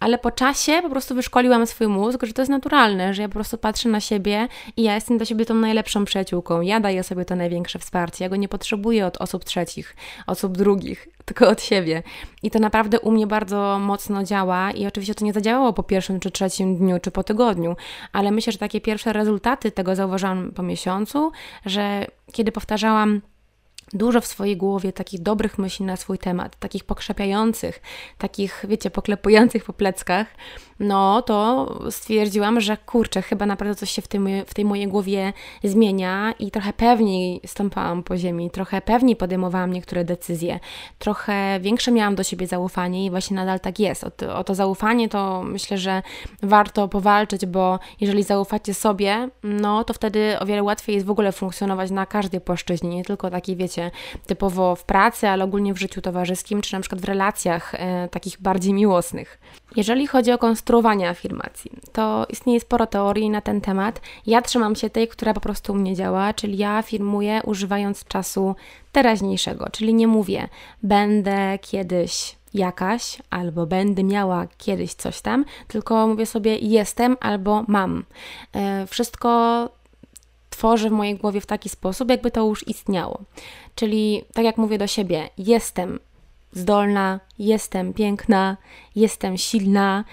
ale 0.00 0.18
po 0.18 0.30
czasie 0.30 0.82
po 0.82 0.90
prostu 0.90 1.14
wyszkoliłam 1.14 1.66
swój 1.66 1.86
mózg, 1.86 2.26
że 2.26 2.32
to 2.32 2.42
jest 2.42 2.50
naturalne, 2.50 3.14
że 3.14 3.22
ja 3.22 3.28
po 3.28 3.34
prostu 3.34 3.58
patrzę 3.58 3.88
na 3.88 4.00
siebie 4.00 4.48
i 4.76 4.82
ja 4.82 4.94
jestem 4.94 5.16
dla 5.16 5.26
siebie 5.26 5.44
tą 5.44 5.54
najlepszą 5.54 6.04
przyjaciółką. 6.04 6.60
Ja 6.60 6.80
daję 6.80 7.02
sobie 7.02 7.24
to 7.24 7.36
największe 7.36 7.78
wsparcie. 7.78 8.24
Ja 8.24 8.28
go 8.28 8.36
nie 8.36 8.48
potrzebuję 8.48 9.06
od 9.06 9.16
osób 9.16 9.44
trzecich, 9.44 9.96
osób 10.26 10.56
drugich, 10.56 11.08
tylko 11.26 11.48
od 11.48 11.62
siebie. 11.62 12.02
I 12.42 12.50
to 12.50 12.58
naprawdę 12.58 13.00
u 13.00 13.10
mnie 13.10 13.26
bardzo 13.26 13.78
mocno 13.78 14.24
działa 14.24 14.70
i 14.70 14.86
oczywiście 14.86 15.14
to 15.14 15.24
nie 15.24 15.32
zadziałało 15.32 15.72
po 15.72 15.82
pierwszym 15.82 16.20
czy 16.20 16.30
trzecim 16.30 16.76
dniu, 16.76 16.98
czy 17.02 17.10
po 17.10 17.24
tygodniu, 17.24 17.76
ale 18.12 18.30
myślę, 18.30 18.52
że 18.52 18.58
takie 18.58 18.80
pierwsze 18.80 19.12
rezultaty 19.12 19.70
tego 19.70 19.96
zauważyłam 19.96 20.52
po 20.52 20.62
miesiącu, 20.62 21.32
że 21.66 22.06
kiedy 22.32 22.52
powtarzałam 22.52 23.20
dużo 23.92 24.20
w 24.20 24.26
swojej 24.26 24.56
głowie 24.56 24.92
takich 24.92 25.22
dobrych 25.22 25.58
myśli 25.58 25.84
na 25.84 25.96
swój 25.96 26.18
temat, 26.18 26.56
takich 26.56 26.84
pokrzepiających, 26.84 27.82
takich, 28.18 28.64
wiecie, 28.68 28.90
poklepujących 28.90 29.64
po 29.64 29.72
pleckach, 29.72 30.26
no 30.80 31.22
to 31.22 31.68
stwierdziłam, 31.90 32.60
że 32.60 32.76
kurczę, 32.76 33.22
chyba 33.22 33.46
naprawdę 33.46 33.74
coś 33.74 33.90
się 33.90 34.02
w 34.02 34.08
tej, 34.08 34.20
w 34.46 34.54
tej 34.54 34.64
mojej 34.64 34.88
głowie 34.88 35.32
zmienia 35.64 36.34
i 36.38 36.50
trochę 36.50 36.72
pewniej 36.72 37.40
stąpałam 37.46 38.02
po 38.02 38.16
ziemi, 38.16 38.50
trochę 38.50 38.80
pewniej 38.80 39.16
podejmowałam 39.16 39.72
niektóre 39.72 40.04
decyzje, 40.04 40.60
trochę 40.98 41.60
większe 41.60 41.92
miałam 41.92 42.14
do 42.14 42.22
siebie 42.22 42.46
zaufanie 42.46 43.06
i 43.06 43.10
właśnie 43.10 43.36
nadal 43.36 43.60
tak 43.60 43.78
jest. 43.78 44.04
O 44.04 44.10
to, 44.10 44.38
o 44.38 44.44
to 44.44 44.54
zaufanie 44.54 45.08
to 45.08 45.42
myślę, 45.42 45.78
że 45.78 46.02
warto 46.42 46.88
powalczyć, 46.88 47.46
bo 47.46 47.78
jeżeli 48.00 48.22
zaufacie 48.22 48.74
sobie, 48.74 49.28
no 49.42 49.84
to 49.84 49.94
wtedy 49.94 50.38
o 50.40 50.46
wiele 50.46 50.62
łatwiej 50.62 50.94
jest 50.94 51.06
w 51.06 51.10
ogóle 51.10 51.32
funkcjonować 51.32 51.90
na 51.90 52.06
każdej 52.06 52.40
płaszczyźnie, 52.40 52.90
nie 52.90 53.04
tylko 53.04 53.30
takiej, 53.30 53.56
wiecie, 53.56 53.90
typowo 54.26 54.76
w 54.76 54.84
pracy, 54.84 55.28
ale 55.28 55.44
ogólnie 55.44 55.74
w 55.74 55.78
życiu 55.78 56.00
towarzyskim, 56.00 56.60
czy 56.60 56.72
na 56.72 56.80
przykład 56.80 57.00
w 57.00 57.04
relacjach 57.04 57.74
e, 57.74 58.08
takich 58.08 58.40
bardziej 58.40 58.72
miłosnych. 58.72 59.38
Jeżeli 59.76 60.06
chodzi 60.06 60.32
o 60.32 60.38
konstruowanie 60.38 61.08
afirmacji, 61.08 61.70
to 61.92 62.26
istnieje 62.28 62.60
sporo 62.60 62.86
teorii 62.86 63.30
na 63.30 63.40
ten 63.40 63.60
temat. 63.60 64.00
Ja 64.26 64.42
trzymam 64.42 64.76
się 64.76 64.90
tej, 64.90 65.08
która 65.08 65.34
po 65.34 65.40
prostu 65.40 65.72
u 65.72 65.76
mnie 65.76 65.94
działa, 65.94 66.34
czyli 66.34 66.58
ja 66.58 66.70
afirmuję 66.70 67.40
używając 67.44 68.04
czasu 68.04 68.56
teraźniejszego, 68.92 69.68
czyli 69.72 69.94
nie 69.94 70.06
mówię 70.06 70.48
będę 70.82 71.58
kiedyś 71.58 72.36
jakaś, 72.54 73.18
albo 73.30 73.66
będę 73.66 74.04
miała 74.04 74.46
kiedyś 74.58 74.94
coś 74.94 75.20
tam, 75.20 75.44
tylko 75.68 76.06
mówię 76.06 76.26
sobie 76.26 76.58
jestem 76.58 77.16
albo 77.20 77.64
mam. 77.68 78.04
E, 78.52 78.86
wszystko 78.86 79.68
tworzę 80.50 80.88
w 80.88 80.92
mojej 80.92 81.16
głowie 81.16 81.40
w 81.40 81.46
taki 81.46 81.68
sposób, 81.68 82.10
jakby 82.10 82.30
to 82.30 82.46
już 82.46 82.68
istniało. 82.68 83.20
Czyli 83.74 84.24
tak 84.34 84.44
jak 84.44 84.56
mówię 84.56 84.78
do 84.78 84.86
siebie, 84.86 85.28
jestem 85.38 85.98
zdolna, 86.52 87.20
jestem 87.38 87.94
piękna, 87.94 88.56
jestem 88.96 89.36
silna 89.36 90.04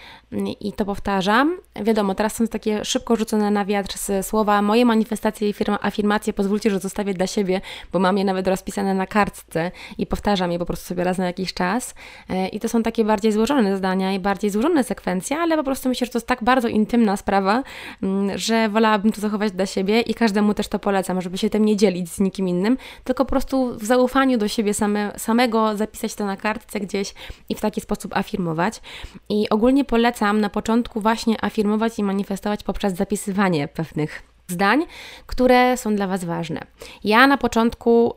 i 0.60 0.74
to 0.74 0.86
powtarzam. 0.86 1.58
Wiadomo, 1.84 2.16
teraz 2.16 2.36
są 2.36 2.48
takie 2.48 2.86
szybko 2.86 3.16
rzucone 3.16 3.52
na 3.52 3.66
wiatr 3.66 3.96
słowa 4.22 4.62
moje 4.62 4.86
manifestacje 4.86 5.50
i 5.50 5.54
afirmacje, 5.82 6.34
pozwólcie, 6.34 6.70
że 6.70 6.80
zostawię 6.80 7.14
dla 7.14 7.28
siebie, 7.28 7.62
bo 7.94 8.00
mam 8.00 8.18
je 8.18 8.26
nawet 8.26 8.48
rozpisane 8.48 8.94
na 8.94 9.08
kartce 9.08 9.72
i 9.98 10.06
powtarzam 10.06 10.52
je 10.52 10.60
po 10.60 10.66
prostu 10.66 10.86
sobie 10.86 11.04
raz 11.04 11.18
na 11.18 11.26
jakiś 11.26 11.54
czas. 11.54 11.96
E, 12.30 12.48
I 12.48 12.60
to 12.60 12.70
są 12.70 12.84
takie 12.84 13.06
bardziej 13.06 13.32
złożone 13.32 13.78
zdania 13.78 14.14
i 14.14 14.20
bardziej 14.20 14.50
złożone 14.50 14.84
sekwencje, 14.84 15.38
ale 15.38 15.58
po 15.58 15.64
prostu 15.64 15.90
myślę, 15.90 16.06
że 16.06 16.12
to 16.12 16.18
jest 16.18 16.28
tak 16.28 16.44
bardzo 16.44 16.68
intymna 16.68 17.18
sprawa, 17.18 17.64
mm, 18.04 18.38
że 18.38 18.70
wolałabym 18.70 19.12
to 19.12 19.22
zachować 19.22 19.52
dla 19.52 19.66
siebie 19.66 20.02
i 20.02 20.14
każdemu 20.14 20.54
też 20.54 20.68
to 20.68 20.80
polecam, 20.80 21.22
żeby 21.22 21.38
się 21.38 21.50
tym 21.50 21.66
nie 21.66 21.76
dzielić 21.78 22.10
z 22.10 22.20
nikim 22.20 22.48
innym, 22.48 22.78
tylko 23.04 23.26
po 23.26 23.30
prostu 23.30 23.76
w 23.78 23.86
zaufaniu 23.86 24.38
do 24.38 24.48
siebie 24.48 24.74
same, 24.74 25.12
samego 25.18 25.78
zapisać 25.78 26.16
to 26.16 26.26
na 26.26 26.38
kartce 26.38 26.80
gdzieś 26.80 27.15
i 27.50 27.56
w 27.56 27.62
taki 27.62 27.82
sposób 27.82 28.18
afirmować. 28.18 28.82
I 29.30 29.50
ogólnie 29.50 29.86
polecam 29.86 30.42
na 30.42 30.50
początku 30.50 31.02
właśnie 31.02 31.44
afirmować 31.44 32.00
i 32.00 32.04
manifestować 32.04 32.64
poprzez 32.64 32.94
zapisywanie 32.94 33.68
pewnych 33.68 34.24
zdań, 34.48 34.86
które 35.26 35.78
są 35.78 35.96
dla 35.96 36.08
Was 36.08 36.26
ważne. 36.26 36.62
Ja 37.04 37.28
na 37.28 37.38
początku 37.38 38.14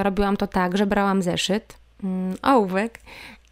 y, 0.00 0.02
robiłam 0.02 0.36
to 0.36 0.46
tak, 0.46 0.78
że 0.78 0.86
brałam 0.86 1.22
zeszyt, 1.22 1.78
y, 2.04 2.06
ołówek 2.42 3.00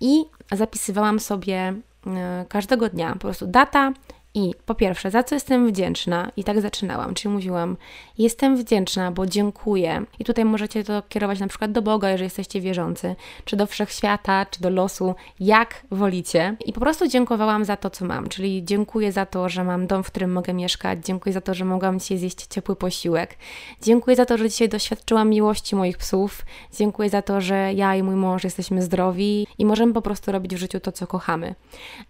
i 0.00 0.24
zapisywałam 0.52 1.20
sobie 1.20 1.74
y, 2.06 2.10
każdego 2.48 2.88
dnia 2.88 3.12
po 3.12 3.18
prostu 3.18 3.46
data, 3.46 3.92
i 4.36 4.54
po 4.66 4.74
pierwsze, 4.74 5.10
za 5.10 5.22
co 5.22 5.34
jestem 5.34 5.68
wdzięczna? 5.68 6.30
I 6.36 6.44
tak 6.44 6.60
zaczynałam, 6.60 7.14
czyli 7.14 7.34
mówiłam, 7.34 7.76
jestem 8.18 8.56
wdzięczna, 8.56 9.10
bo 9.10 9.26
dziękuję. 9.26 10.04
I 10.18 10.24
tutaj 10.24 10.44
możecie 10.44 10.84
to 10.84 11.02
kierować 11.08 11.40
na 11.40 11.48
przykład 11.48 11.72
do 11.72 11.82
Boga, 11.82 12.10
jeżeli 12.10 12.26
jesteście 12.26 12.60
wierzący, 12.60 13.16
czy 13.44 13.56
do 13.56 13.66
wszechświata, 13.66 14.46
czy 14.46 14.60
do 14.60 14.70
losu, 14.70 15.14
jak 15.40 15.84
wolicie. 15.90 16.56
I 16.66 16.72
po 16.72 16.80
prostu 16.80 17.08
dziękowałam 17.08 17.64
za 17.64 17.76
to, 17.76 17.90
co 17.90 18.04
mam, 18.04 18.28
czyli 18.28 18.64
dziękuję 18.64 19.12
za 19.12 19.26
to, 19.26 19.48
że 19.48 19.64
mam 19.64 19.86
dom, 19.86 20.02
w 20.02 20.06
którym 20.06 20.32
mogę 20.32 20.54
mieszkać, 20.54 20.98
dziękuję 21.04 21.32
za 21.32 21.40
to, 21.40 21.54
że 21.54 21.64
mogłam 21.64 22.00
dzisiaj 22.00 22.18
zjeść 22.18 22.46
ciepły 22.46 22.76
posiłek, 22.76 23.36
dziękuję 23.82 24.16
za 24.16 24.26
to, 24.26 24.38
że 24.38 24.48
dzisiaj 24.48 24.68
doświadczyłam 24.68 25.28
miłości 25.28 25.76
moich 25.76 25.98
psów, 25.98 26.42
dziękuję 26.78 27.10
za 27.10 27.22
to, 27.22 27.40
że 27.40 27.72
ja 27.74 27.96
i 27.96 28.02
mój 28.02 28.14
mąż 28.14 28.44
jesteśmy 28.44 28.82
zdrowi 28.82 29.46
i 29.58 29.64
możemy 29.64 29.92
po 29.92 30.02
prostu 30.02 30.32
robić 30.32 30.54
w 30.54 30.58
życiu 30.58 30.80
to, 30.80 30.92
co 30.92 31.06
kochamy. 31.06 31.54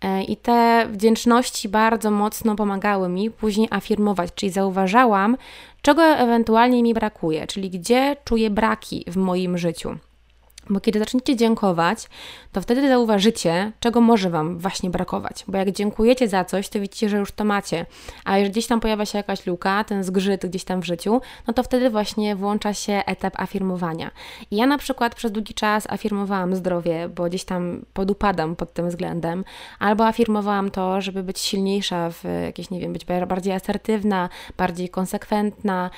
E, 0.00 0.22
I 0.22 0.36
te 0.36 0.86
wdzięczności 0.90 1.68
bardzo 1.68 2.13
mocno 2.14 2.56
pomagały 2.56 3.08
mi 3.08 3.30
później 3.30 3.68
afirmować, 3.70 4.30
czyli 4.34 4.52
zauważałam, 4.52 5.36
czego 5.82 6.02
ewentualnie 6.02 6.82
mi 6.82 6.94
brakuje, 6.94 7.46
czyli 7.46 7.70
gdzie 7.70 8.16
czuję 8.24 8.50
braki 8.50 9.04
w 9.06 9.16
moim 9.16 9.58
życiu. 9.58 9.96
Bo 10.70 10.80
kiedy 10.80 10.98
zaczniecie 10.98 11.36
dziękować, 11.36 12.08
to 12.52 12.60
wtedy 12.60 12.88
zauważycie, 12.88 13.72
czego 13.80 14.00
może 14.00 14.30
Wam 14.30 14.58
właśnie 14.58 14.90
brakować. 14.90 15.44
Bo 15.48 15.58
jak 15.58 15.70
dziękujecie 15.70 16.28
za 16.28 16.44
coś, 16.44 16.68
to 16.68 16.80
widzicie, 16.80 17.08
że 17.08 17.16
już 17.16 17.32
to 17.32 17.44
macie. 17.44 17.86
A 18.24 18.38
jeżeli 18.38 18.52
gdzieś 18.52 18.66
tam 18.66 18.80
pojawia 18.80 19.06
się 19.06 19.18
jakaś 19.18 19.46
luka, 19.46 19.84
ten 19.84 20.04
zgrzyt 20.04 20.46
gdzieś 20.46 20.64
tam 20.64 20.80
w 20.80 20.84
życiu, 20.84 21.20
no 21.46 21.54
to 21.54 21.62
wtedy 21.62 21.90
właśnie 21.90 22.36
włącza 22.36 22.74
się 22.74 23.02
etap 23.06 23.40
afirmowania. 23.40 24.10
I 24.50 24.56
ja 24.56 24.66
na 24.66 24.78
przykład 24.78 25.14
przez 25.14 25.32
długi 25.32 25.54
czas 25.54 25.86
afirmowałam 25.90 26.56
zdrowie, 26.56 27.08
bo 27.08 27.24
gdzieś 27.24 27.44
tam 27.44 27.84
podupadam 27.92 28.56
pod 28.56 28.72
tym 28.72 28.88
względem, 28.88 29.44
albo 29.78 30.06
afirmowałam 30.06 30.70
to, 30.70 31.00
żeby 31.00 31.22
być 31.22 31.38
silniejsza 31.38 32.10
w 32.10 32.24
jakieś, 32.44 32.70
nie 32.70 32.80
wiem, 32.80 32.92
być 32.92 33.04
bardziej 33.04 33.52
asertywna, 33.52 34.28
bardziej 34.56 34.88
konsekwentna, 34.88 35.90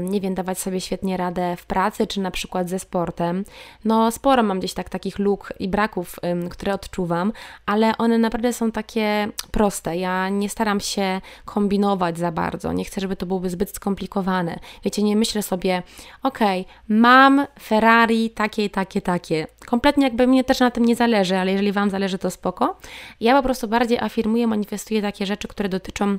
nie 0.00 0.20
wiem, 0.20 0.34
dawać 0.34 0.58
sobie 0.58 0.80
świetnie 0.80 1.16
radę 1.16 1.56
w 1.56 1.66
pracy, 1.66 2.06
czy 2.06 2.20
na 2.20 2.30
przykład 2.30 2.68
ze 2.68 2.78
sportem. 2.78 3.44
No 3.84 4.10
sporo 4.14 4.42
mam 4.42 4.58
gdzieś 4.58 4.74
tak 4.74 4.88
takich 4.88 5.18
luk 5.18 5.52
i 5.58 5.68
braków, 5.68 6.16
które 6.50 6.74
odczuwam, 6.74 7.32
ale 7.66 7.96
one 7.98 8.18
naprawdę 8.18 8.52
są 8.52 8.72
takie 8.72 9.28
proste. 9.50 9.96
Ja 9.96 10.28
nie 10.28 10.48
staram 10.48 10.80
się 10.80 11.20
kombinować 11.44 12.18
za 12.18 12.32
bardzo. 12.32 12.72
Nie 12.72 12.84
chcę, 12.84 13.00
żeby 13.00 13.16
to 13.16 13.26
byłoby 13.26 13.50
zbyt 13.50 13.76
skomplikowane. 13.76 14.58
Wiecie, 14.84 15.02
nie 15.02 15.16
myślę 15.16 15.42
sobie, 15.42 15.82
okej, 16.22 16.60
okay, 16.60 16.74
mam 16.88 17.46
Ferrari 17.62 18.30
takie, 18.30 18.70
takie, 18.70 19.02
takie. 19.02 19.46
Kompletnie 19.66 20.04
jakby 20.04 20.26
mnie 20.26 20.44
też 20.44 20.60
na 20.60 20.70
tym 20.70 20.84
nie 20.84 20.96
zależy, 20.96 21.36
ale 21.36 21.52
jeżeli 21.52 21.72
Wam 21.72 21.90
zależy, 21.90 22.18
to 22.18 22.30
spoko. 22.30 22.76
Ja 23.20 23.36
po 23.36 23.42
prostu 23.42 23.68
bardziej 23.68 23.98
afirmuję, 23.98 24.46
manifestuję 24.46 25.02
takie 25.02 25.26
rzeczy, 25.26 25.48
które 25.48 25.68
dotyczą 25.68 26.18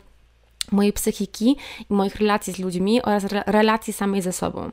mojej 0.72 0.94
psychiki 0.94 1.56
i 1.90 1.94
moich 1.94 2.16
relacji 2.16 2.54
z 2.54 2.60
ludźmi 2.60 3.02
oraz 3.02 3.24
re 3.24 3.44
relacji 3.46 3.94
samej 3.94 4.22
ze 4.22 4.32
sobą. 4.32 4.72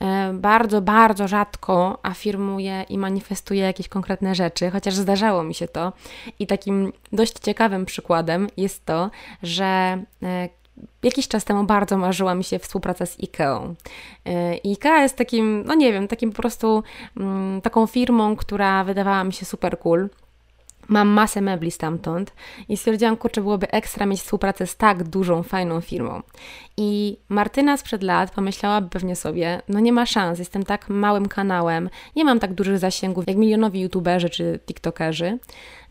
E, 0.00 0.32
bardzo, 0.32 0.82
bardzo 0.82 1.28
rzadko 1.28 1.98
afirmuję 2.02 2.84
i 2.88 2.98
manifestuję 2.98 3.62
jakieś 3.62 3.88
konkretne 3.88 4.34
rzeczy, 4.34 4.70
chociaż 4.70 4.94
zdarzało 4.94 5.42
mi 5.42 5.54
się 5.54 5.68
to. 5.68 5.92
I 6.38 6.46
takim 6.46 6.92
dość 7.12 7.32
ciekawym 7.32 7.84
przykładem 7.84 8.48
jest 8.56 8.84
to, 8.84 9.10
że 9.42 10.02
e, 10.22 10.48
Jakiś 11.02 11.28
czas 11.28 11.44
temu 11.44 11.64
bardzo 11.64 11.98
marzyła 11.98 12.34
mi 12.34 12.44
się 12.44 12.58
współpraca 12.58 13.06
z 13.06 13.18
IKEA. 13.20 13.74
E, 14.26 14.60
IKEA 14.64 15.02
jest 15.02 15.16
takim, 15.16 15.64
no 15.66 15.74
nie 15.74 15.92
wiem, 15.92 16.08
takim 16.08 16.32
po 16.32 16.42
prostu 16.42 16.82
mm, 17.16 17.60
taką 17.60 17.86
firmą, 17.86 18.36
która 18.36 18.84
wydawała 18.84 19.24
mi 19.24 19.32
się 19.32 19.44
super 19.46 19.78
cool. 19.78 20.08
Mam 20.88 21.08
masę 21.08 21.40
mebli 21.40 21.70
stamtąd 21.70 22.32
i 22.68 22.76
stwierdziłam, 22.76 23.16
kurczę, 23.16 23.40
byłoby 23.40 23.70
ekstra 23.70 24.06
mieć 24.06 24.20
współpracę 24.20 24.66
z 24.66 24.76
tak 24.76 25.02
dużą, 25.02 25.42
fajną 25.42 25.80
firmą. 25.80 26.22
I 26.76 27.16
Martyna 27.28 27.76
sprzed 27.76 28.02
lat 28.02 28.30
pomyślałaby 28.30 28.88
pewnie 28.88 29.16
sobie, 29.16 29.62
no 29.68 29.80
nie 29.80 29.92
ma 29.92 30.06
szans, 30.06 30.38
jestem 30.38 30.64
tak 30.64 30.88
małym 30.88 31.28
kanałem, 31.28 31.90
nie 32.16 32.24
mam 32.24 32.40
tak 32.40 32.54
dużych 32.54 32.78
zasięgów 32.78 33.24
jak 33.26 33.36
milionowi 33.36 33.80
youtuberzy 33.80 34.30
czy 34.30 34.60
tiktokerzy, 34.66 35.38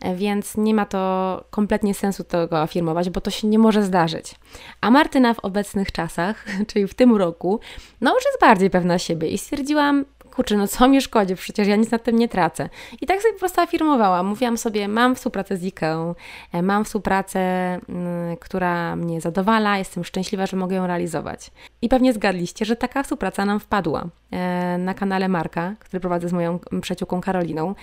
e, 0.00 0.14
więc 0.16 0.56
nie 0.56 0.74
ma 0.74 0.86
to 0.86 1.44
kompletnie 1.50 1.94
sensu 1.94 2.24
tego 2.24 2.60
afirmować, 2.60 3.10
bo 3.10 3.20
to 3.20 3.30
się 3.30 3.48
nie 3.48 3.58
może 3.58 3.82
zdarzyć. 3.82 4.34
A 4.80 4.90
Martyna 4.90 5.34
w 5.34 5.38
obecnych 5.38 5.92
czasach, 5.92 6.46
czyli 6.68 6.86
w 6.86 6.94
tym 6.94 7.16
roku, 7.16 7.60
no 8.00 8.14
już 8.14 8.24
jest 8.24 8.40
bardziej 8.40 8.70
pewna 8.70 8.98
siebie 8.98 9.28
i 9.28 9.38
stwierdziłam, 9.38 10.04
kurczę, 10.34 10.56
no 10.56 10.68
co 10.68 10.88
mi 10.88 11.00
szkodzi, 11.00 11.36
przecież 11.36 11.68
ja 11.68 11.76
nic 11.76 11.90
na 11.90 11.98
tym 11.98 12.18
nie 12.18 12.28
tracę. 12.28 12.68
I 13.00 13.06
tak 13.06 13.22
sobie 13.22 13.32
po 13.32 13.38
prostu 13.38 13.60
afirmowałam. 13.60 14.26
Mówiłam 14.26 14.58
sobie, 14.58 14.88
mam 14.88 15.14
współpracę 15.14 15.56
z 15.56 15.64
IKEA, 15.64 16.14
mam 16.62 16.84
współpracę, 16.84 17.40
mm, 17.40 18.36
która 18.36 18.96
mnie 18.96 19.20
zadowala, 19.20 19.78
jestem 19.78 20.04
szczęśliwa, 20.04 20.46
że 20.46 20.56
mogę 20.56 20.76
ją 20.76 20.86
realizować. 20.86 21.50
I 21.82 21.88
pewnie 21.88 22.12
zgadliście, 22.12 22.64
że 22.64 22.76
taka 22.76 23.02
współpraca 23.02 23.44
nam 23.44 23.60
wpadła 23.60 24.04
e, 24.30 24.78
na 24.78 24.94
kanale 24.94 25.28
Marka, 25.28 25.74
który 25.78 26.00
prowadzę 26.00 26.28
z 26.28 26.32
moją 26.32 26.58
przyjaciółką 26.80 27.20
Karoliną. 27.20 27.74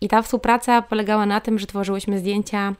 I 0.00 0.08
ta 0.08 0.22
współpraca 0.22 0.82
polegała 0.82 1.26
na 1.26 1.40
tym, 1.40 1.58
że 1.58 1.66
tworzyłyśmy 1.66 2.18
zdjęcia 2.18 2.74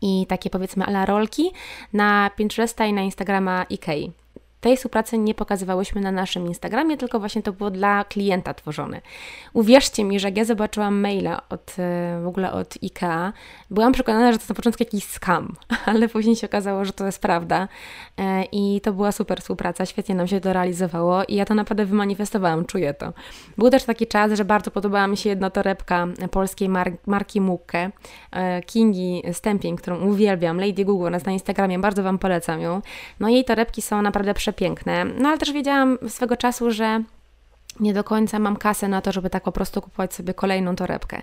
i 0.00 0.26
takie 0.28 0.50
powiedzmy 0.50 0.84
ala 0.84 1.06
rolki 1.06 1.50
na 1.92 2.30
Pinteresta 2.36 2.86
i 2.86 2.92
na 2.92 3.02
Instagrama 3.02 3.66
IKEA. 3.70 4.21
Tej 4.62 4.76
współpracy 4.76 5.18
nie 5.18 5.34
pokazywałyśmy 5.34 6.00
na 6.00 6.12
naszym 6.12 6.46
Instagramie, 6.46 6.96
tylko 6.96 7.20
właśnie 7.20 7.42
to 7.42 7.52
było 7.52 7.70
dla 7.70 8.04
klienta 8.04 8.54
tworzone. 8.54 9.00
Uwierzcie 9.52 10.04
mi, 10.04 10.20
że 10.20 10.28
jak 10.28 10.36
ja 10.36 10.44
zobaczyłam 10.44 11.00
maila 11.00 11.42
od, 11.48 11.74
e, 11.78 12.20
w 12.22 12.26
ogóle 12.26 12.52
od 12.52 12.74
IKEA, 12.82 13.32
byłam 13.70 13.92
przekonana, 13.92 14.32
że 14.32 14.38
to 14.38 14.44
na 14.48 14.54
początku 14.54 14.82
jakiś 14.82 15.04
scam, 15.04 15.56
ale 15.86 16.08
później 16.08 16.36
się 16.36 16.46
okazało, 16.46 16.84
że 16.84 16.92
to 16.92 17.06
jest 17.06 17.20
prawda 17.20 17.68
e, 18.18 18.44
i 18.52 18.80
to 18.80 18.92
była 18.92 19.12
super 19.12 19.40
współpraca, 19.40 19.86
świetnie 19.86 20.14
nam 20.14 20.26
się 20.26 20.40
to 20.40 20.52
realizowało 20.52 21.24
i 21.24 21.34
ja 21.34 21.44
to 21.44 21.54
naprawdę 21.54 21.86
wymanifestowałam, 21.86 22.64
czuję 22.64 22.94
to. 22.94 23.12
Był 23.58 23.70
też 23.70 23.84
taki 23.84 24.06
czas, 24.06 24.32
że 24.32 24.44
bardzo 24.44 24.70
podobała 24.70 25.06
mi 25.06 25.16
się 25.16 25.28
jedna 25.28 25.50
torebka 25.50 26.06
polskiej 26.30 26.68
mar 26.68 26.92
marki 27.06 27.40
Mukke, 27.40 27.90
e, 28.30 28.62
Kingi 28.62 29.22
Stępień, 29.32 29.76
którą 29.76 30.00
uwielbiam, 30.06 30.60
Lady 30.60 30.84
Google, 30.84 31.06
ona 31.06 31.16
jest 31.16 31.26
na 31.26 31.32
Instagramie, 31.32 31.78
bardzo 31.78 32.02
Wam 32.02 32.18
polecam 32.18 32.60
ją. 32.60 32.82
No 33.20 33.28
jej 33.28 33.44
torebki 33.44 33.82
są 33.82 34.02
naprawdę 34.02 34.34
prze 34.34 34.51
przepiękne. 34.52 35.04
No 35.04 35.28
ale 35.28 35.38
też 35.38 35.52
wiedziałam 35.52 35.98
swego 36.08 36.36
czasu, 36.36 36.70
że 36.70 37.02
nie 37.80 37.94
do 37.94 38.04
końca 38.04 38.38
mam 38.38 38.56
kasę 38.56 38.88
na 38.88 39.00
to, 39.00 39.12
żeby 39.12 39.30
tak 39.30 39.42
po 39.42 39.52
prostu 39.52 39.82
kupować 39.82 40.14
sobie 40.14 40.34
kolejną 40.34 40.76
torebkę. 40.76 41.22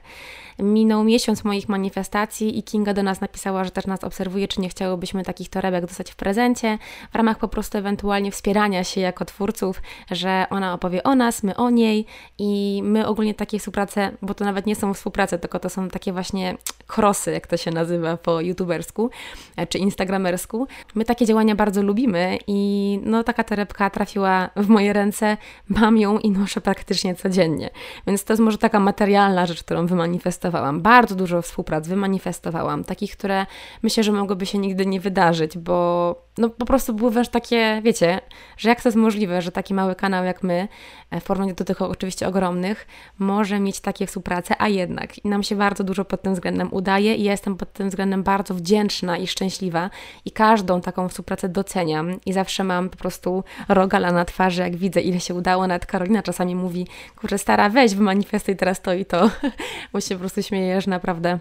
Minął 0.59 1.03
miesiąc 1.03 1.43
moich 1.43 1.69
manifestacji 1.69 2.59
i 2.59 2.63
Kinga 2.63 2.93
do 2.93 3.03
nas 3.03 3.21
napisała, 3.21 3.63
że 3.63 3.71
też 3.71 3.85
nas 3.85 4.03
obserwuje, 4.03 4.47
czy 4.47 4.61
nie 4.61 4.69
chciałybyśmy 4.69 5.23
takich 5.23 5.49
torebek 5.49 5.85
dostać 5.85 6.11
w 6.11 6.15
prezencie, 6.15 6.77
w 7.11 7.15
ramach 7.15 7.37
po 7.37 7.47
prostu 7.47 7.77
ewentualnie 7.77 8.31
wspierania 8.31 8.83
się 8.83 9.01
jako 9.01 9.25
twórców, 9.25 9.81
że 10.11 10.45
ona 10.49 10.73
opowie 10.73 11.03
o 11.03 11.15
nas, 11.15 11.43
my 11.43 11.55
o 11.55 11.69
niej 11.69 12.05
i 12.37 12.81
my 12.83 13.07
ogólnie 13.07 13.33
takie 13.33 13.59
współprace, 13.59 14.11
bo 14.21 14.33
to 14.33 14.45
nawet 14.45 14.65
nie 14.65 14.75
są 14.75 14.93
współprace, 14.93 15.39
tylko 15.39 15.59
to 15.59 15.69
są 15.69 15.89
takie 15.89 16.13
właśnie 16.13 16.57
krosy, 16.87 17.31
jak 17.31 17.47
to 17.47 17.57
się 17.57 17.71
nazywa 17.71 18.17
po 18.17 18.41
youtubersku 18.41 19.09
e, 19.57 19.67
czy 19.67 19.77
instagramersku. 19.77 20.67
My 20.95 21.05
takie 21.05 21.25
działania 21.25 21.55
bardzo 21.55 21.81
lubimy 21.81 22.37
i 22.47 22.99
no 23.03 23.23
taka 23.23 23.43
torebka 23.43 23.89
trafiła 23.89 24.49
w 24.55 24.67
moje 24.67 24.93
ręce, 24.93 25.37
mam 25.69 25.97
ją 25.97 26.19
i 26.19 26.31
noszę 26.39 26.61
praktycznie 26.61 27.15
codziennie. 27.15 27.69
Więc 28.07 28.23
to 28.23 28.33
jest 28.33 28.43
może 28.43 28.57
taka 28.57 28.79
materialna 28.79 29.45
rzecz, 29.45 29.63
którą 29.63 29.87
wymanifestowałam. 29.87 30.81
Bardzo 30.81 31.15
dużo 31.15 31.41
współprac 31.41 31.87
wymanifestowałam, 31.87 32.83
takich, 32.83 33.17
które 33.17 33.45
myślę, 33.83 34.03
że 34.03 34.11
mogłyby 34.11 34.45
się 34.45 34.57
nigdy 34.57 34.85
nie 34.85 34.99
wydarzyć, 34.99 35.57
bo 35.57 36.15
no 36.39 36.49
po 36.49 36.65
prostu 36.65 36.93
były 36.93 37.11
wręcz 37.11 37.29
takie, 37.29 37.81
wiecie, 37.83 38.21
że 38.57 38.69
jak 38.69 38.81
to 38.81 38.89
jest 38.89 38.97
możliwe, 38.97 39.41
że 39.41 39.51
taki 39.51 39.73
mały 39.73 39.95
kanał 39.95 40.25
jak 40.25 40.43
my, 40.43 40.67
e, 41.11 41.19
w 41.19 41.23
porównaniu 41.23 41.55
do 41.55 41.65
tych 41.65 41.81
oczywiście 41.81 42.27
ogromnych, 42.27 42.87
może 43.19 43.59
mieć 43.59 43.79
takie 43.79 44.07
współprace, 44.07 44.55
a 44.57 44.67
jednak 44.67 45.25
i 45.25 45.27
nam 45.27 45.43
się 45.43 45.55
bardzo 45.55 45.83
dużo 45.83 46.05
pod 46.05 46.21
tym 46.21 46.33
względem 46.33 46.73
udaje 46.73 47.15
i 47.15 47.23
ja 47.23 47.31
jestem 47.31 47.57
pod 47.57 47.73
tym 47.73 47.89
względem 47.89 48.23
bardzo 48.23 48.53
wdzięczna 48.53 49.17
i 49.17 49.27
szczęśliwa 49.27 49.89
i 50.25 50.31
każdą 50.31 50.81
taką 50.81 51.09
współpracę 51.09 51.49
doceniam 51.49 52.19
i 52.25 52.33
zawsze 52.33 52.63
mam 52.63 52.89
po 52.89 52.97
prostu 52.97 53.43
rogala 53.67 54.11
na 54.11 54.25
twarzy, 54.25 54.61
jak 54.61 54.75
widzę, 54.75 55.01
ile 55.01 55.19
się 55.19 55.33
udało. 55.33 55.67
Nawet 55.67 55.85
Karolina 55.85 56.23
czasami 56.23 56.55
mówi, 56.55 56.87
kurczę, 57.15 57.37
stara, 57.37 57.69
weź, 57.69 57.95
wymanifestuj 57.95 58.55
teraz 58.55 58.81
to 58.81 58.93
i 58.93 59.05
to, 59.05 59.29
bo 59.93 60.01
się 60.01 60.15
po 60.15 60.19
prostu 60.19 60.43
śmieję, 60.43 60.81
że 60.81 60.91
naprawdę 60.91 61.39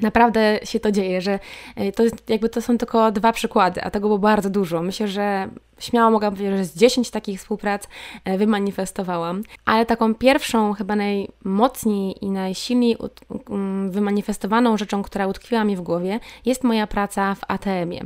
Naprawdę 0.00 0.60
się 0.64 0.80
to 0.80 0.92
dzieje, 0.92 1.20
że 1.20 1.38
e, 1.76 1.92
to 1.92 2.02
jakby 2.28 2.48
to 2.48 2.62
są 2.62 2.78
tylko 2.78 3.12
dwa 3.12 3.32
przykłady, 3.32 3.82
a 3.82 3.90
tego 3.90 4.08
było 4.08 4.18
bardzo 4.18 4.50
dużo. 4.50 4.82
Myślę, 4.82 5.08
że 5.08 5.48
śmiało 5.78 6.10
mogłam 6.10 6.32
powiedzieć, 6.32 6.56
że 6.56 6.64
z 6.64 6.76
10 6.76 7.10
takich 7.10 7.40
współprac 7.40 7.88
e, 8.24 8.38
wymanifestowałam, 8.38 9.42
ale 9.64 9.86
taką 9.86 10.14
pierwszą, 10.14 10.72
chyba 10.72 10.96
najmocniej 10.96 12.24
i 12.24 12.30
najsilniej 12.30 12.96
wymanifestowaną 13.88 14.76
rzeczą, 14.76 15.02
która 15.02 15.26
utkwiła 15.26 15.64
mi 15.64 15.76
w 15.76 15.80
głowie, 15.80 16.20
jest 16.46 16.64
moja 16.64 16.86
praca 16.86 17.34
w 17.34 17.40
ATM-ie. 17.48 18.04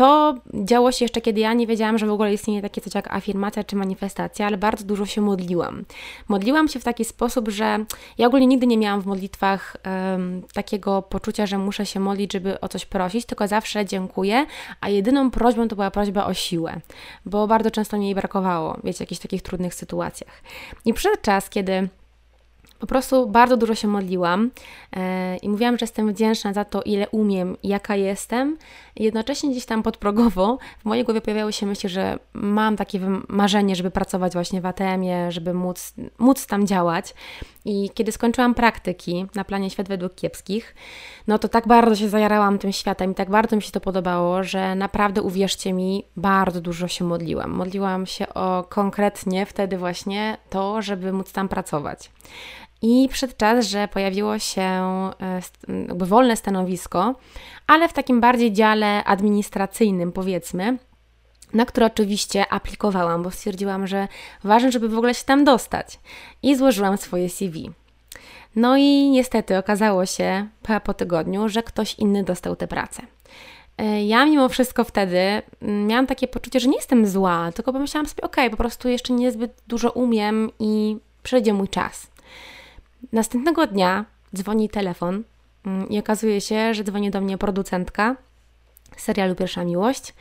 To 0.00 0.34
działo 0.54 0.92
się 0.92 1.04
jeszcze, 1.04 1.20
kiedy 1.20 1.40
ja 1.40 1.52
nie 1.52 1.66
wiedziałam, 1.66 1.98
że 1.98 2.06
w 2.06 2.10
ogóle 2.10 2.34
istnieje 2.34 2.62
takie 2.62 2.80
coś 2.80 2.94
jak 2.94 3.14
afirmacja 3.14 3.64
czy 3.64 3.76
manifestacja, 3.76 4.46
ale 4.46 4.58
bardzo 4.58 4.84
dużo 4.84 5.06
się 5.06 5.20
modliłam. 5.20 5.84
Modliłam 6.28 6.68
się 6.68 6.80
w 6.80 6.84
taki 6.84 7.04
sposób, 7.04 7.48
że 7.48 7.84
ja 8.18 8.26
ogólnie 8.26 8.46
nigdy 8.46 8.66
nie 8.66 8.78
miałam 8.78 9.00
w 9.00 9.06
modlitwach 9.06 9.76
um, 10.12 10.42
takiego 10.54 11.02
poczucia, 11.02 11.46
że 11.46 11.58
muszę 11.58 11.86
się 11.86 12.00
modlić, 12.00 12.32
żeby 12.32 12.60
o 12.60 12.68
coś 12.68 12.86
prosić, 12.86 13.26
tylko 13.26 13.48
zawsze 13.48 13.86
dziękuję, 13.86 14.46
a 14.80 14.88
jedyną 14.88 15.30
prośbą 15.30 15.68
to 15.68 15.76
była 15.76 15.90
prośba 15.90 16.26
o 16.26 16.34
siłę 16.34 16.80
bo 17.26 17.46
bardzo 17.46 17.70
często 17.70 17.98
mi 17.98 18.04
jej 18.04 18.14
brakowało, 18.14 18.76
wiecie, 18.84 18.96
w 18.96 19.00
jakichś 19.00 19.20
takich 19.20 19.42
trudnych 19.42 19.74
sytuacjach. 19.74 20.42
I 20.84 20.94
przyszedł 20.94 21.22
czas, 21.22 21.50
kiedy 21.50 21.88
Po 22.80 22.86
prostu 22.86 23.26
bardzo 23.26 23.56
dużo 23.56 23.74
się 23.74 23.88
modliłam 23.88 24.50
e, 24.96 25.36
i 25.36 25.48
mówiłam, 25.48 25.78
że 25.78 25.84
jestem 25.84 26.12
wdzięczna 26.12 26.52
za 26.52 26.64
to, 26.64 26.82
ile 26.82 27.08
umiem, 27.08 27.56
jaka 27.62 27.96
jestem. 27.96 28.58
Jednocześnie 28.96 29.50
gdzieś 29.50 29.66
tam 29.66 29.82
podprogowo 29.82 30.58
w 30.78 30.84
mojej 30.84 31.04
głowie 31.04 31.20
pojawiały 31.20 31.52
się 31.52 31.66
myśli, 31.66 31.88
że 31.88 32.18
mam 32.32 32.76
takie 32.76 33.00
marzenie, 33.28 33.76
żeby 33.76 33.90
pracować 33.90 34.32
właśnie 34.32 34.60
w 34.60 34.66
ATM-ie, 34.66 35.32
żeby 35.32 35.54
móc, 35.54 35.94
móc 36.18 36.46
tam 36.46 36.66
działać. 36.66 37.14
I 37.64 37.90
kiedy 37.94 38.12
skończyłam 38.12 38.54
praktyki 38.54 39.26
na 39.34 39.44
planie 39.44 39.70
Świat 39.70 39.88
według 39.88 40.14
kiepskich, 40.14 40.74
no 41.26 41.38
to 41.38 41.48
tak 41.48 41.66
bardzo 41.66 41.96
się 41.96 42.08
zajarałam 42.08 42.58
tym 42.58 42.72
światem 42.72 43.12
i 43.12 43.14
tak 43.14 43.30
bardzo 43.30 43.56
mi 43.56 43.62
się 43.62 43.72
to 43.72 43.80
podobało, 43.80 44.42
że 44.42 44.74
naprawdę 44.74 45.22
uwierzcie 45.22 45.72
mi, 45.72 46.04
bardzo 46.16 46.60
dużo 46.60 46.88
się 46.88 47.04
modliłam. 47.04 47.50
Modliłam 47.50 48.06
się 48.06 48.28
o 48.34 48.64
konkretnie 48.68 49.46
wtedy 49.46 49.78
właśnie 49.78 50.36
to, 50.50 50.82
żeby 50.82 51.12
móc 51.12 51.32
tam 51.32 51.48
pracować. 51.48 52.10
I 52.82 53.08
przyszedł 53.08 53.34
czas, 53.36 53.66
że 53.66 53.88
pojawiło 53.88 54.38
się 54.38 54.62
e, 54.62 55.10
jakby 55.88 56.06
wolne 56.06 56.36
stanowisko, 56.36 57.14
ale 57.66 57.88
w 57.88 57.92
takim 57.92 58.20
bardziej 58.20 58.52
dziale 58.52 59.04
administracyjnym, 59.04 60.12
powiedzmy, 60.12 60.78
na 61.54 61.66
które 61.66 61.86
oczywiście 61.86 62.48
aplikowałam, 62.52 63.22
bo 63.22 63.30
stwierdziłam, 63.30 63.86
że 63.86 64.08
ważne, 64.44 64.72
żeby 64.72 64.88
w 64.88 64.98
ogóle 64.98 65.14
się 65.14 65.24
tam 65.24 65.44
dostać. 65.44 65.98
I 66.42 66.56
złożyłam 66.56 66.96
swoje 66.98 67.28
CV. 67.28 67.70
No 68.56 68.76
i 68.76 69.10
niestety 69.10 69.58
okazało 69.58 70.06
się 70.06 70.48
po 70.84 70.94
tygodniu, 70.94 71.48
że 71.48 71.62
ktoś 71.62 71.94
inny 71.94 72.24
dostał 72.24 72.56
tę 72.56 72.68
pracę. 72.68 73.02
E, 73.78 74.04
ja 74.04 74.26
mimo 74.26 74.48
wszystko 74.48 74.84
wtedy 74.84 75.18
mm, 75.62 75.86
miałam 75.86 76.06
takie 76.06 76.28
poczucie, 76.28 76.60
że 76.60 76.68
nie 76.68 76.76
jestem 76.76 77.06
zła, 77.06 77.52
tylko 77.54 77.72
pomyślałam 77.72 78.06
sobie, 78.06 78.22
ok, 78.22 78.36
po 78.50 78.56
prostu 78.56 78.88
jeszcze 78.88 79.12
niezbyt 79.12 79.52
dużo 79.66 79.90
umiem 79.90 80.50
i 80.58 80.96
przyjdzie 81.22 81.52
mój 81.52 81.68
czas. 81.68 82.09
Następnego 83.12 83.66
dnia 83.66 84.04
dzwoni 84.36 84.68
telefon 84.68 85.22
mm, 85.66 85.88
i 85.88 85.98
okazuje 85.98 86.40
się, 86.40 86.74
że 86.74 86.84
dzwoni 86.84 87.10
do 87.10 87.20
mnie 87.20 87.38
producentka 87.38 88.16
serialu 88.96 89.34
Pierwsza 89.34 89.64
Miłość 89.64 90.14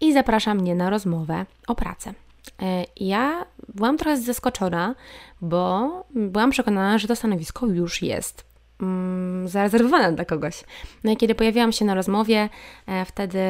i 0.00 0.12
zaprasza 0.12 0.54
mnie 0.54 0.74
na 0.74 0.90
rozmowę 0.90 1.46
o 1.66 1.74
pracę. 1.74 2.14
E, 2.62 2.84
ja 2.96 3.44
byłam 3.74 3.98
trochę 3.98 4.16
zaskoczona, 4.16 4.94
bo 5.40 5.90
byłam 6.10 6.50
przekonana, 6.50 6.98
że 6.98 7.08
to 7.08 7.16
stanowisko 7.16 7.66
już 7.66 8.02
jest 8.02 8.44
mm, 8.80 9.48
zarezerwowane 9.48 10.12
dla 10.12 10.24
kogoś. 10.24 10.64
No 11.04 11.12
i 11.12 11.16
kiedy 11.16 11.34
pojawiłam 11.34 11.72
się 11.72 11.84
na 11.84 11.94
rozmowie, 11.94 12.48
e, 12.86 13.04
wtedy 13.04 13.40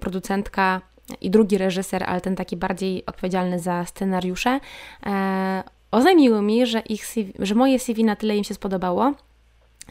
producentka 0.00 0.80
i 1.20 1.30
drugi 1.30 1.58
reżyser, 1.58 2.04
ale 2.04 2.20
ten 2.20 2.36
taki 2.36 2.56
bardziej 2.56 3.06
odpowiedzialny 3.06 3.58
za 3.58 3.84
scenariusze, 3.84 4.60
e, 5.06 5.62
oznajmiły 5.92 6.42
mi, 6.42 6.66
że, 6.66 6.80
ich 6.80 7.06
CV, 7.06 7.32
że 7.38 7.54
moje 7.54 7.78
CV 7.78 8.04
na 8.04 8.16
tyle 8.16 8.36
im 8.36 8.44
się 8.44 8.54
spodobało, 8.54 9.12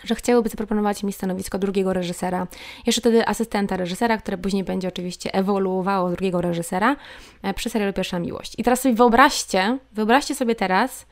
że 0.03 0.15
chciałyby 0.15 0.49
zaproponować 0.49 1.03
mi 1.03 1.13
stanowisko 1.13 1.59
drugiego 1.59 1.93
reżysera. 1.93 2.47
Jeszcze 2.85 3.01
wtedy 3.01 3.27
asystenta 3.27 3.77
reżysera, 3.77 4.17
które 4.17 4.37
później 4.37 4.63
będzie 4.63 4.87
oczywiście 4.87 5.33
ewoluowało 5.33 6.09
drugiego 6.09 6.41
reżysera 6.41 6.95
e, 7.41 7.53
przy 7.53 7.69
serialu 7.69 7.93
Pierwsza 7.93 8.19
Miłość. 8.19 8.53
I 8.57 8.63
teraz 8.63 8.81
sobie 8.81 8.95
wyobraźcie, 8.95 9.77
wyobraźcie 9.91 10.35
sobie 10.35 10.55
teraz 10.55 11.05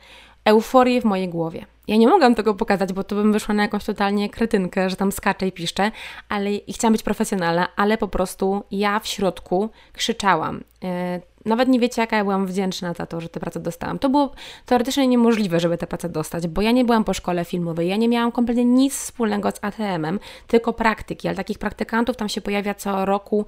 euforię 0.49 1.01
w 1.01 1.05
mojej 1.05 1.29
głowie. 1.29 1.65
Ja 1.87 1.97
nie 1.97 2.07
mogłam 2.07 2.35
tego 2.35 2.53
pokazać, 2.53 2.93
bo 2.93 3.03
to 3.03 3.15
bym 3.15 3.33
wyszła 3.33 3.55
na 3.55 3.63
jakąś 3.63 3.85
totalnie 3.85 4.29
kretynkę, 4.29 4.89
że 4.89 4.95
tam 4.95 5.11
skaczę 5.11 5.47
i 5.47 5.51
piszczę, 5.51 5.91
ale 6.29 6.53
i 6.53 6.73
chciałam 6.73 6.93
być 6.93 7.03
profesjonalna, 7.03 7.67
ale 7.75 7.97
po 7.97 8.07
prostu 8.07 8.63
ja 8.71 8.99
w 8.99 9.07
środku 9.07 9.69
krzyczałam. 9.93 10.63
E, 10.83 11.21
nawet 11.45 11.69
nie 11.69 11.79
wiecie, 11.79 12.01
jaka 12.01 12.17
ja 12.17 12.23
byłam 12.23 12.47
wdzięczna 12.47 12.93
za 12.93 13.05
to, 13.05 13.21
że 13.21 13.29
tę 13.29 13.39
pracę 13.39 13.59
dostałam. 13.59 13.99
To 13.99 14.09
było 14.09 14.31
teoretycznie 14.65 15.07
niemożliwe, 15.07 15.59
żeby 15.59 15.77
tę 15.77 15.87
pracę 15.87 16.09
dostać, 16.09 16.47
bo 16.47 16.61
ja 16.61 16.71
nie 16.71 16.85
byłam 16.85 17.03
po 17.03 17.13
szkole 17.13 17.45
filmowej, 17.45 17.87
ja 17.87 17.95
nie 17.95 18.09
miałam 18.09 18.31
kompletnie 18.31 18.65
nic 18.65 18.93
wspólnego 18.93 19.51
z 19.51 19.59
ATM-em, 19.61 20.19
tylko 20.47 20.73
praktyki, 20.73 21.27
ale 21.27 21.37
takich 21.37 21.59
praktykantów 21.59 22.17
tam 22.17 22.29
się 22.29 22.41
pojawia 22.41 22.73
co 22.73 23.05
roku 23.05 23.45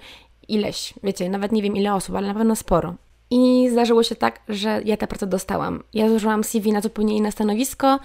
ileś, 0.47 0.93
wiecie, 1.03 1.29
nawet 1.29 1.51
nie 1.51 1.61
wiem 1.61 1.75
ile 1.75 1.93
osób, 1.93 2.15
ale 2.15 2.27
na 2.27 2.33
pewno 2.33 2.55
sporo. 2.55 2.95
I 3.31 3.69
zdarzyło 3.71 4.03
się 4.03 4.15
tak, 4.15 4.39
że 4.49 4.81
ja 4.85 4.97
tę 4.97 5.07
pracę 5.07 5.27
dostałam. 5.27 5.83
Ja 5.93 6.09
złożyłam 6.09 6.43
CV 6.43 6.71
na 6.71 6.81
zupełnie 6.81 7.17
inne 7.17 7.31
stanowisko, 7.31 7.99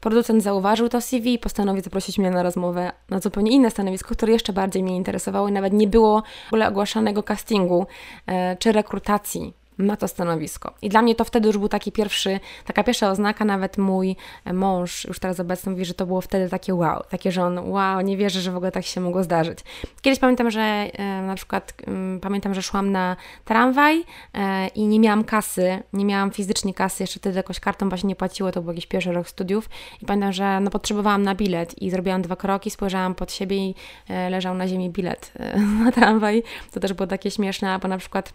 Producent 0.00 0.42
zauważył 0.42 0.88
to 0.88 1.00
CV 1.00 1.34
i 1.34 1.38
postanowił 1.38 1.82
zaprosić 1.82 2.18
mnie 2.18 2.30
na 2.30 2.42
rozmowę 2.42 2.92
na 3.10 3.20
zupełnie 3.20 3.50
inne 3.50 3.70
stanowisko, 3.70 4.14
które 4.14 4.32
jeszcze 4.32 4.52
bardziej 4.52 4.82
mnie 4.82 4.96
interesowało 4.96 5.48
i 5.48 5.52
nawet 5.52 5.72
nie 5.72 5.86
było 5.86 6.22
w 6.44 6.48
ogóle 6.48 6.68
ogłaszanego 6.68 7.22
castingu 7.22 7.86
e, 8.26 8.56
czy 8.56 8.72
rekrutacji 8.72 9.54
na 9.78 9.96
to 9.96 10.08
stanowisko. 10.08 10.74
I 10.82 10.88
dla 10.88 11.02
mnie 11.02 11.14
to 11.14 11.24
wtedy 11.24 11.46
już 11.46 11.58
był 11.58 11.68
taki 11.68 11.92
pierwszy, 11.92 12.40
taka 12.66 12.84
pierwsza 12.84 13.10
oznaka, 13.10 13.44
nawet 13.44 13.78
mój 13.78 14.16
mąż, 14.52 15.04
już 15.04 15.18
teraz 15.18 15.40
obecny, 15.40 15.72
mówi, 15.72 15.84
że 15.84 15.94
to 15.94 16.06
było 16.06 16.20
wtedy 16.20 16.48
takie 16.48 16.74
wow, 16.74 17.02
takie, 17.10 17.32
że 17.32 17.42
on 17.42 17.70
wow, 17.70 18.00
nie 18.00 18.16
wierzy, 18.16 18.40
że 18.40 18.52
w 18.52 18.56
ogóle 18.56 18.72
tak 18.72 18.84
się 18.84 19.00
mogło 19.00 19.22
zdarzyć. 19.22 19.58
Kiedyś 20.02 20.18
pamiętam, 20.18 20.50
że 20.50 20.60
e, 20.60 21.22
na 21.22 21.34
przykład 21.34 21.74
e, 22.16 22.20
pamiętam, 22.20 22.54
że 22.54 22.62
szłam 22.62 22.92
na 22.92 23.16
tramwaj 23.44 24.04
e, 24.34 24.68
i 24.68 24.86
nie 24.86 25.00
miałam 25.00 25.24
kasy, 25.24 25.82
nie 25.92 26.04
miałam 26.04 26.30
fizycznie 26.30 26.74
kasy, 26.74 27.02
jeszcze 27.02 27.20
wtedy 27.20 27.36
jakoś 27.36 27.60
kartą 27.60 27.88
właśnie 27.88 28.08
nie 28.08 28.16
płaciło, 28.16 28.52
to 28.52 28.62
był 28.62 28.70
jakiś 28.70 28.86
pierwszy 28.86 29.12
rok 29.12 29.28
studiów 29.28 29.68
i 30.02 30.06
pamiętam, 30.06 30.32
że 30.32 30.60
no 30.60 30.70
potrzebowałam 30.70 31.22
na 31.22 31.34
bilet 31.34 31.82
i 31.82 31.90
zrobiłam 31.90 32.22
dwa 32.22 32.36
kroki, 32.36 32.70
spojrzałam 32.70 33.14
pod 33.14 33.32
siebie 33.32 33.56
i 33.56 33.74
e, 34.08 34.30
leżał 34.30 34.54
na 34.54 34.68
ziemi 34.68 34.90
bilet 34.90 35.32
e, 35.36 35.58
na 35.84 35.92
tramwaj. 35.92 36.42
To 36.72 36.80
też 36.80 36.92
było 36.92 37.06
takie 37.06 37.30
śmieszne, 37.30 37.72
albo 37.72 37.88
na 37.88 37.98
przykład 37.98 38.32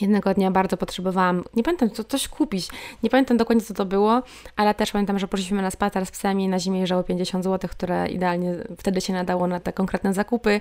Jednego 0.00 0.34
dnia 0.34 0.50
bardzo 0.50 0.76
potrzebowałam, 0.76 1.44
nie 1.56 1.62
pamiętam, 1.62 1.90
co, 1.90 2.04
coś 2.04 2.28
kupić, 2.28 2.68
nie 3.02 3.10
pamiętam 3.10 3.36
dokładnie 3.36 3.64
co 3.64 3.74
to 3.74 3.84
było, 3.84 4.22
ale 4.56 4.74
też 4.74 4.92
pamiętam, 4.92 5.18
że 5.18 5.28
poszliśmy 5.28 5.62
na 5.62 5.70
spacer 5.70 6.06
z 6.06 6.10
psami 6.10 6.48
na 6.48 6.58
zimie 6.58 6.80
leżało 6.80 7.02
50 7.02 7.44
zł, 7.44 7.70
które 7.70 8.08
idealnie 8.08 8.54
wtedy 8.78 9.00
się 9.00 9.12
nadało 9.12 9.46
na 9.46 9.60
te 9.60 9.72
konkretne 9.72 10.14
zakupy. 10.14 10.60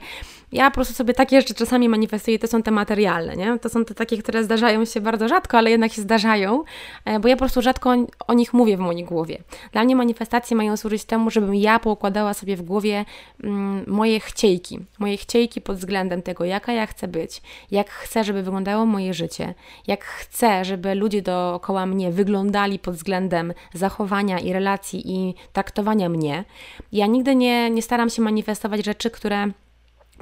Ja 0.51 0.69
po 0.69 0.75
prostu 0.75 0.93
sobie 0.93 1.13
takie 1.13 1.41
rzeczy 1.41 1.53
czasami 1.53 1.89
manifestuję, 1.89 2.39
to 2.39 2.47
są 2.47 2.63
te 2.63 2.71
materialne, 2.71 3.35
nie? 3.35 3.59
To 3.59 3.69
są 3.69 3.85
te 3.85 3.93
takie, 3.93 4.17
które 4.17 4.43
zdarzają 4.43 4.85
się 4.85 5.01
bardzo 5.01 5.27
rzadko, 5.27 5.57
ale 5.57 5.71
jednak 5.71 5.93
się 5.93 6.01
zdarzają, 6.01 6.63
e, 7.05 7.19
bo 7.19 7.27
ja 7.27 7.35
po 7.35 7.39
prostu 7.39 7.61
rzadko 7.61 7.89
o, 7.89 7.95
o 8.27 8.33
nich 8.33 8.53
mówię 8.53 8.77
w 8.77 8.79
mojej 8.79 9.03
głowie. 9.03 9.37
Dla 9.71 9.83
mnie 9.83 9.95
manifestacje 9.95 10.57
mają 10.57 10.77
służyć 10.77 11.03
temu, 11.03 11.31
żebym 11.31 11.55
ja 11.55 11.79
poukładała 11.79 12.33
sobie 12.33 12.57
w 12.57 12.61
głowie 12.61 13.05
mm, 13.43 13.83
moje 13.87 14.19
chciejki, 14.19 14.79
moje 14.99 15.17
chciejki 15.17 15.61
pod 15.61 15.77
względem 15.77 16.21
tego, 16.21 16.45
jaka 16.45 16.73
ja 16.73 16.85
chcę 16.85 17.07
być, 17.07 17.41
jak 17.71 17.89
chcę, 17.89 18.23
żeby 18.23 18.43
wyglądało 18.43 18.85
moje 18.85 19.13
życie, 19.13 19.16
życie, 19.17 19.53
jak 19.88 20.03
chcę, 20.06 20.65
żeby 20.65 20.95
ludzie 20.95 21.21
dookoła 21.21 21.86
mnie 21.86 22.12
wyglądali 22.12 22.80
pod 22.80 22.95
względem 22.95 23.53
zachowania 23.73 24.39
i 24.39 24.53
relacji 24.53 25.12
i 25.12 25.36
traktowania 25.53 26.10
mnie, 26.10 26.43
ja 26.91 27.08
nigdy 27.08 27.36
nie, 27.36 27.69
nie 27.69 27.82
staram 27.82 28.10
się 28.10 28.21
manifestować 28.21 28.86
rzeczy, 28.86 29.12
które 29.12 29.51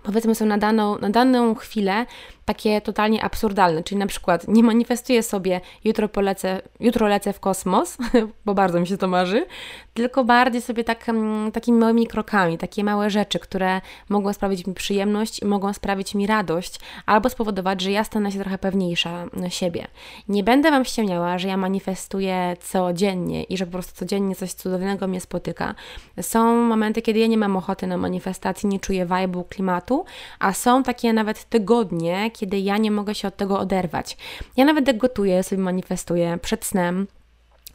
powiedzmy 0.05 0.35
są 0.35 0.45
na 0.45 0.57
daną, 0.57 0.97
na 0.97 1.09
daną 1.09 1.55
chwilę 1.55 2.05
takie 2.45 2.81
totalnie 2.81 3.23
absurdalne, 3.23 3.83
czyli 3.83 3.99
na 3.99 4.07
przykład 4.07 4.47
nie 4.47 4.63
manifestuję 4.63 5.23
sobie 5.23 5.61
jutro 5.83 6.09
polecę, 6.09 6.61
jutro 6.79 7.07
lecę 7.07 7.33
w 7.33 7.39
kosmos, 7.39 7.97
bo 8.45 8.53
bardzo 8.53 8.79
mi 8.79 8.87
się 8.87 8.97
to 8.97 9.07
marzy, 9.07 9.45
tylko 9.93 10.23
bardziej 10.23 10.61
sobie 10.61 10.83
tak, 10.83 11.09
mm, 11.09 11.51
takimi 11.51 11.79
małymi 11.79 12.07
krokami, 12.07 12.57
takie 12.57 12.83
małe 12.83 13.09
rzeczy, 13.09 13.39
które 13.39 13.81
mogą 14.09 14.33
sprawić 14.33 14.67
mi 14.67 14.73
przyjemność 14.73 15.39
i 15.39 15.45
mogą 15.45 15.73
sprawić 15.73 16.15
mi 16.15 16.27
radość, 16.27 16.79
albo 17.05 17.29
spowodować, 17.29 17.81
że 17.81 17.91
ja 17.91 18.03
stanę 18.03 18.31
się 18.31 18.39
trochę 18.39 18.57
pewniejsza 18.57 19.25
siebie. 19.49 19.87
Nie 20.29 20.43
będę 20.43 20.71
Wam 20.71 20.85
ściemniała, 20.85 21.37
że 21.37 21.47
ja 21.47 21.57
manifestuję 21.57 22.57
codziennie 22.61 23.43
i 23.43 23.57
że 23.57 23.65
po 23.65 23.71
prostu 23.71 23.95
codziennie 23.95 24.35
coś 24.35 24.53
cudownego 24.53 25.07
mnie 25.07 25.21
spotyka. 25.21 25.75
Są 26.21 26.55
momenty, 26.55 27.01
kiedy 27.01 27.19
ja 27.19 27.27
nie 27.27 27.37
mam 27.37 27.57
ochoty 27.57 27.87
na 27.87 27.97
manifestacji, 27.97 28.69
nie 28.69 28.79
czuję 28.79 29.05
vibe'u, 29.05 29.43
klimatu, 29.49 29.94
a 30.39 30.53
są 30.53 30.83
takie 30.83 31.13
nawet 31.13 31.43
tygodnie, 31.49 32.31
kiedy 32.31 32.59
ja 32.59 32.77
nie 32.77 32.91
mogę 32.91 33.15
się 33.15 33.27
od 33.27 33.37
tego 33.37 33.59
oderwać. 33.59 34.17
Ja 34.57 34.65
nawet 34.65 34.87
jak 34.87 34.97
gotuję, 34.97 35.43
sobie 35.43 35.61
manifestuję 35.61 36.37
przed 36.41 36.65
snem, 36.65 37.07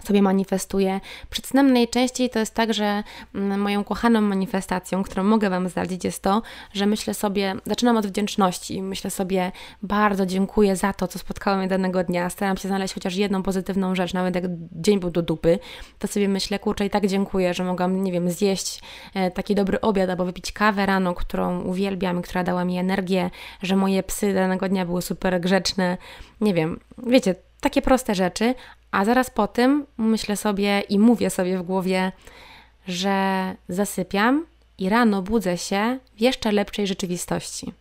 sobie 0.05 0.23
manifestuję. 0.23 1.01
Przed 1.31 1.47
snem 1.47 1.73
najczęściej 1.73 2.31
to 2.31 2.39
jest 2.39 2.55
tak, 2.55 2.75
że 2.75 3.03
mm, 3.35 3.61
moją 3.61 3.85
kochaną 3.85 4.21
manifestacją, 4.21 5.03
którą 5.03 5.25
mogę 5.25 5.51
Wam 5.51 5.69
zdradzić, 5.69 6.05
jest 6.05 6.23
to, 6.23 6.43
że 6.73 6.87
myślę 6.87 7.15
sobie, 7.15 7.55
zaczynam 7.67 7.97
od 7.97 8.07
wdzięczności, 8.07 8.83
myślę 8.83 9.11
sobie, 9.11 9.53
bardzo 9.83 10.27
dziękuję 10.27 10.77
za 10.77 10.93
to, 10.93 11.09
co 11.09 11.19
spotkało 11.19 11.57
mnie 11.57 11.69
danego 11.69 12.05
dnia. 12.05 12.31
Staram 12.31 12.57
się 12.57 12.69
znaleźć 12.69 12.95
chociaż 12.95 13.17
jedną 13.17 13.43
pozytywną 13.43 13.95
rzecz, 13.95 14.15
nawet 14.15 14.35
jak 14.35 14.45
dzień 14.73 15.01
był 15.01 15.11
do 15.11 15.23
dupy, 15.23 15.59
to 15.99 16.09
sobie 16.09 16.29
myślę, 16.29 16.59
kurczę, 16.59 16.87
i 16.87 16.91
tak 16.91 17.07
dziękuję, 17.07 17.55
że 17.55 17.65
mogłam, 17.65 18.03
nie 18.05 18.13
wiem, 18.13 18.31
zjeść 18.31 18.81
e, 19.15 19.31
taki 19.31 19.55
dobry 19.55 19.81
obiad 19.81 20.11
albo 20.11 20.25
wypić 20.25 20.53
kawę 20.53 20.87
rano, 20.87 21.15
którą 21.15 21.61
uwielbiam 21.61 22.21
która 22.23 22.45
dała 22.45 22.65
mi 22.65 22.79
energię, 22.79 23.31
że 23.63 23.77
moje 23.77 24.03
psy 24.03 24.35
danego 24.35 24.69
dnia 24.69 24.87
były 24.87 25.03
super 25.03 25.41
grzeczne. 25.41 25.99
Nie 26.41 26.55
wiem, 26.55 26.81
wiecie, 27.07 27.35
takie 27.61 27.83
proste 27.83 28.15
rzeczy, 28.15 28.55
a 28.91 29.05
zaraz 29.05 29.31
po 29.31 29.47
tym 29.47 29.87
myślę 29.99 30.37
sobie 30.37 30.81
i 30.81 30.99
mówię 30.99 31.31
sobie 31.31 31.59
w 31.59 31.63
głowie, 31.63 32.13
że 32.89 33.55
zasypiam 33.69 34.47
i 34.79 34.89
rano 34.89 35.23
budzę 35.23 35.59
się 35.59 35.99
w 36.17 36.21
jeszcze 36.21 36.53
lepszej 36.53 36.87
rzeczywistości. 36.87 37.73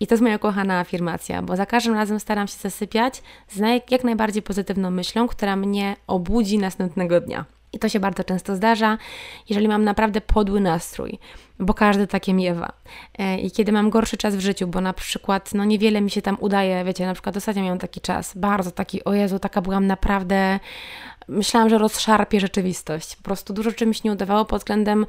I 0.00 0.06
to 0.06 0.14
jest 0.14 0.22
moja 0.22 0.38
kochana 0.38 0.78
afirmacja, 0.78 1.42
bo 1.42 1.56
za 1.56 1.66
każdym 1.66 1.94
razem 1.94 2.20
staram 2.20 2.48
się 2.48 2.56
zasypiać 2.56 3.22
z 3.48 3.82
jak 3.90 4.04
najbardziej 4.04 4.42
pozytywną 4.42 4.90
myślą, 4.90 5.28
która 5.28 5.56
mnie 5.56 5.96
obudzi 6.06 6.58
następnego 6.58 7.20
dnia. 7.20 7.44
I 7.72 7.78
to 7.78 7.88
się 7.88 8.00
bardzo 8.00 8.24
często 8.24 8.56
zdarza, 8.56 8.98
jeżeli 9.48 9.68
mam 9.68 9.84
naprawdę 9.84 10.20
podły 10.20 10.60
nastrój, 10.60 11.18
bo 11.58 11.74
każdy 11.74 12.06
takie 12.06 12.34
miewa. 12.34 12.72
E, 13.18 13.38
I 13.38 13.50
kiedy 13.50 13.72
mam 13.72 13.90
gorszy 13.90 14.16
czas 14.16 14.36
w 14.36 14.40
życiu, 14.40 14.66
bo 14.66 14.80
na 14.80 14.92
przykład 14.92 15.54
no 15.54 15.64
niewiele 15.64 16.00
mi 16.00 16.10
się 16.10 16.22
tam 16.22 16.36
udaje, 16.40 16.84
wiecie, 16.84 17.06
na 17.06 17.14
przykład 17.14 17.36
ostatnio 17.36 17.62
miałam 17.62 17.78
taki 17.78 18.00
czas, 18.00 18.32
bardzo 18.36 18.70
taki, 18.70 19.04
o 19.04 19.14
Jezu, 19.14 19.38
taka 19.38 19.60
byłam 19.60 19.86
naprawdę 19.86 20.60
myślałam, 21.28 21.68
że 21.68 21.78
rozszarpie 21.78 22.40
rzeczywistość. 22.40 23.16
Po 23.16 23.22
prostu 23.22 23.52
dużo 23.52 23.70
rzeczy 23.70 23.86
mi 23.86 23.94
się 23.94 24.00
nie 24.04 24.12
udawało 24.12 24.44
pod 24.44 24.58
względem, 24.58 25.06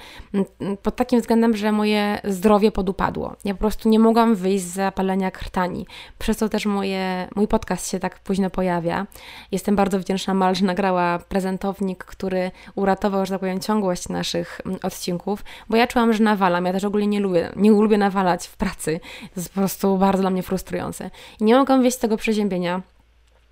pod 0.84 0.96
takim 0.96 1.22
względem, 1.22 1.58
że 1.58 1.72
moje 1.72 2.22
zdrowie 2.24 2.72
podupadło. 2.72 3.36
Ja 3.46 3.54
po 3.54 3.60
prostu 3.60 3.90
nie 3.90 4.00
mogłam 4.00 4.36
wyjść 4.36 4.64
z 4.64 4.74
zapalenia 4.74 5.32
krtani. 5.32 5.86
Przez 6.20 6.38
to 6.38 6.50
też 6.50 6.66
moje, 6.66 7.28
mój 7.36 7.48
podcast 7.48 7.92
się 7.92 8.00
tak 8.00 8.20
późno 8.20 8.50
pojawia. 8.50 9.08
Jestem 9.52 9.76
bardzo 9.76 10.00
wdzięczna 10.00 10.34
Mal, 10.34 10.56
że 10.56 10.66
nagrała 10.66 11.20
prezentownik, 11.20 12.04
który 12.04 12.52
uratował, 12.76 13.26
że 13.26 13.34
tak 13.34 13.40
powiem, 13.40 13.60
ciągłość 13.60 14.10
naszych 14.10 14.62
odcinków, 14.84 15.44
bo 15.70 15.78
ja 15.78 15.88
czułam, 15.88 16.14
że 16.14 16.24
nawalam. 16.24 16.66
Ja 16.66 16.74
też 16.74 16.84
ogólnie 16.84 17.08
nie 17.08 17.20
lubię, 17.20 17.52
nie 17.56 17.72
lubię 17.72 17.98
nawalać 17.98 18.48
w 18.48 18.58
pracy. 18.58 19.00
To 19.20 19.40
jest 19.40 19.50
po 19.50 19.60
prostu 19.60 19.98
bardzo 19.98 20.22
dla 20.22 20.30
mnie 20.30 20.44
frustrujące. 20.44 21.12
I 21.40 21.44
nie 21.44 21.56
mogłam 21.56 21.82
wyjść 21.82 21.98
z 21.98 22.00
tego 22.00 22.18
przeziębienia. 22.18 22.82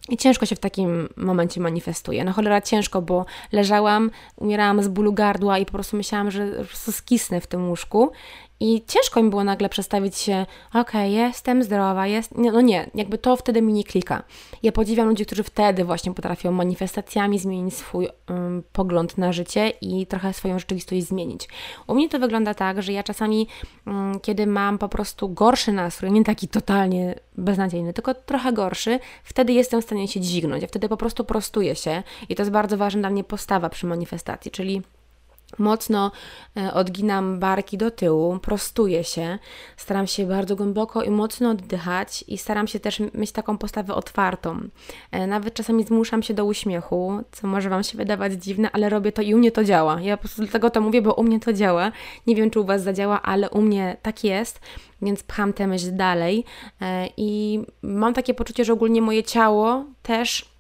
I 0.10 0.18
ciężko 0.18 0.46
się 0.46 0.56
w 0.56 0.60
takim 0.60 1.10
momencie 1.18 1.62
manifestuje. 1.62 2.24
No 2.24 2.34
cholera 2.34 2.62
ciężko, 2.62 3.02
bo 3.02 3.26
leżałam, 3.52 4.12
umierałam 4.36 4.84
z 4.84 4.88
bólu 4.88 5.14
gardła 5.14 5.58
i 5.58 5.66
po 5.66 5.72
prostu 5.72 5.98
myślałam, 5.98 6.32
że 6.32 6.64
po 6.64 6.92
skisnę 6.92 7.42
w 7.42 7.48
tym 7.48 7.70
łóżku 7.70 8.12
i 8.60 8.84
ciężko 8.88 9.24
mi 9.24 9.30
było 9.30 9.44
nagle 9.44 9.70
przestawić 9.70 10.18
się, 10.18 10.46
okej, 10.70 10.82
okay, 10.82 11.10
jestem 11.10 11.64
zdrowa, 11.64 12.08
jest. 12.08 12.38
No 12.38 12.62
nie, 12.62 12.90
jakby 12.96 13.18
to 13.18 13.36
wtedy 13.36 13.62
mi 13.62 13.74
nie 13.74 13.84
klika. 13.84 14.24
Ja 14.64 14.72
podziwiam 14.72 15.08
ludzi, 15.08 15.26
którzy 15.26 15.44
wtedy 15.44 15.86
właśnie 15.86 16.14
potrafią 16.14 16.52
manifestacjami 16.52 17.40
zmienić 17.40 17.74
swój 17.74 18.08
um, 18.30 18.64
pogląd 18.72 19.18
na 19.18 19.34
życie 19.34 19.70
i 19.82 20.08
trochę 20.08 20.34
swoją 20.34 20.60
rzeczywistość 20.60 21.04
zmienić. 21.04 21.48
U 21.88 21.96
mnie 21.96 22.10
to 22.10 22.20
wygląda 22.20 22.54
tak, 22.54 22.82
że 22.82 22.94
ja 22.94 23.04
czasami, 23.04 23.48
um, 23.88 24.20
kiedy 24.20 24.48
mam 24.48 24.78
po 24.78 24.90
prostu 24.90 25.30
gorszy 25.30 25.72
nastrój, 25.72 26.12
nie 26.12 26.24
taki 26.24 26.48
totalnie 26.48 27.16
beznadziejny, 27.38 27.94
tylko 27.94 28.14
trochę 28.14 28.54
gorszy, 28.54 29.00
wtedy 29.24 29.54
jestem 29.54 29.82
w 29.82 29.86
stanie 29.86 30.08
się 30.08 30.20
dźwignąć. 30.20 30.62
Ja 30.62 30.68
wtedy 30.68 30.90
po 30.90 30.98
prostu 30.98 31.24
prostuję 31.24 31.76
się 31.76 32.04
i 32.30 32.36
to 32.36 32.42
jest 32.42 32.52
bardzo 32.52 32.78
ważna 32.78 33.02
dla 33.02 33.10
mnie 33.10 33.24
postawa 33.24 33.70
przy 33.70 33.86
manifestacji, 33.86 34.52
czyli 34.52 34.82
Mocno 35.58 36.12
e, 36.58 36.74
odginam 36.74 37.40
barki 37.40 37.78
do 37.78 37.92
tyłu, 37.92 38.40
prostuję 38.40 39.04
się, 39.04 39.40
staram 39.78 40.08
się 40.08 40.26
bardzo 40.26 40.56
głęboko 40.56 41.04
i 41.04 41.10
mocno 41.10 41.50
oddychać 41.50 42.24
i 42.28 42.38
staram 42.38 42.68
się 42.68 42.80
też 42.80 43.02
mieć 43.14 43.32
taką 43.32 43.58
postawę 43.58 43.96
otwartą. 43.96 44.60
E, 45.12 45.28
nawet 45.28 45.54
czasami 45.54 45.84
zmuszam 45.84 46.24
się 46.24 46.34
do 46.34 46.46
uśmiechu, 46.46 47.24
co 47.32 47.48
może 47.48 47.70
Wam 47.70 47.84
się 47.84 47.98
wydawać 47.98 48.34
dziwne, 48.34 48.72
ale 48.72 48.90
robię 48.90 49.12
to 49.12 49.22
i 49.22 49.36
u 49.36 49.38
mnie 49.38 49.52
to 49.52 49.64
działa. 49.64 50.02
Ja 50.02 50.18
po 50.18 50.22
prostu 50.22 50.42
dlatego 50.42 50.70
to 50.70 50.82
mówię, 50.82 51.02
bo 51.02 51.14
u 51.14 51.24
mnie 51.24 51.40
to 51.40 51.54
działa. 51.54 51.92
Nie 52.28 52.36
wiem, 52.36 52.50
czy 52.50 52.60
u 52.60 52.66
Was 52.66 52.84
zadziała, 52.84 53.22
ale 53.22 53.50
u 53.50 53.62
mnie 53.62 53.98
tak 54.02 54.24
jest, 54.24 54.60
więc 55.02 55.24
pcham 55.24 55.54
tę 55.54 55.68
myśl 55.68 55.96
dalej 55.96 56.46
e, 56.82 57.10
i 57.18 57.62
mam 57.82 58.14
takie 58.14 58.34
poczucie, 58.34 58.66
że 58.66 58.74
ogólnie 58.74 59.02
moje 59.02 59.24
ciało 59.24 59.86
też 60.04 60.57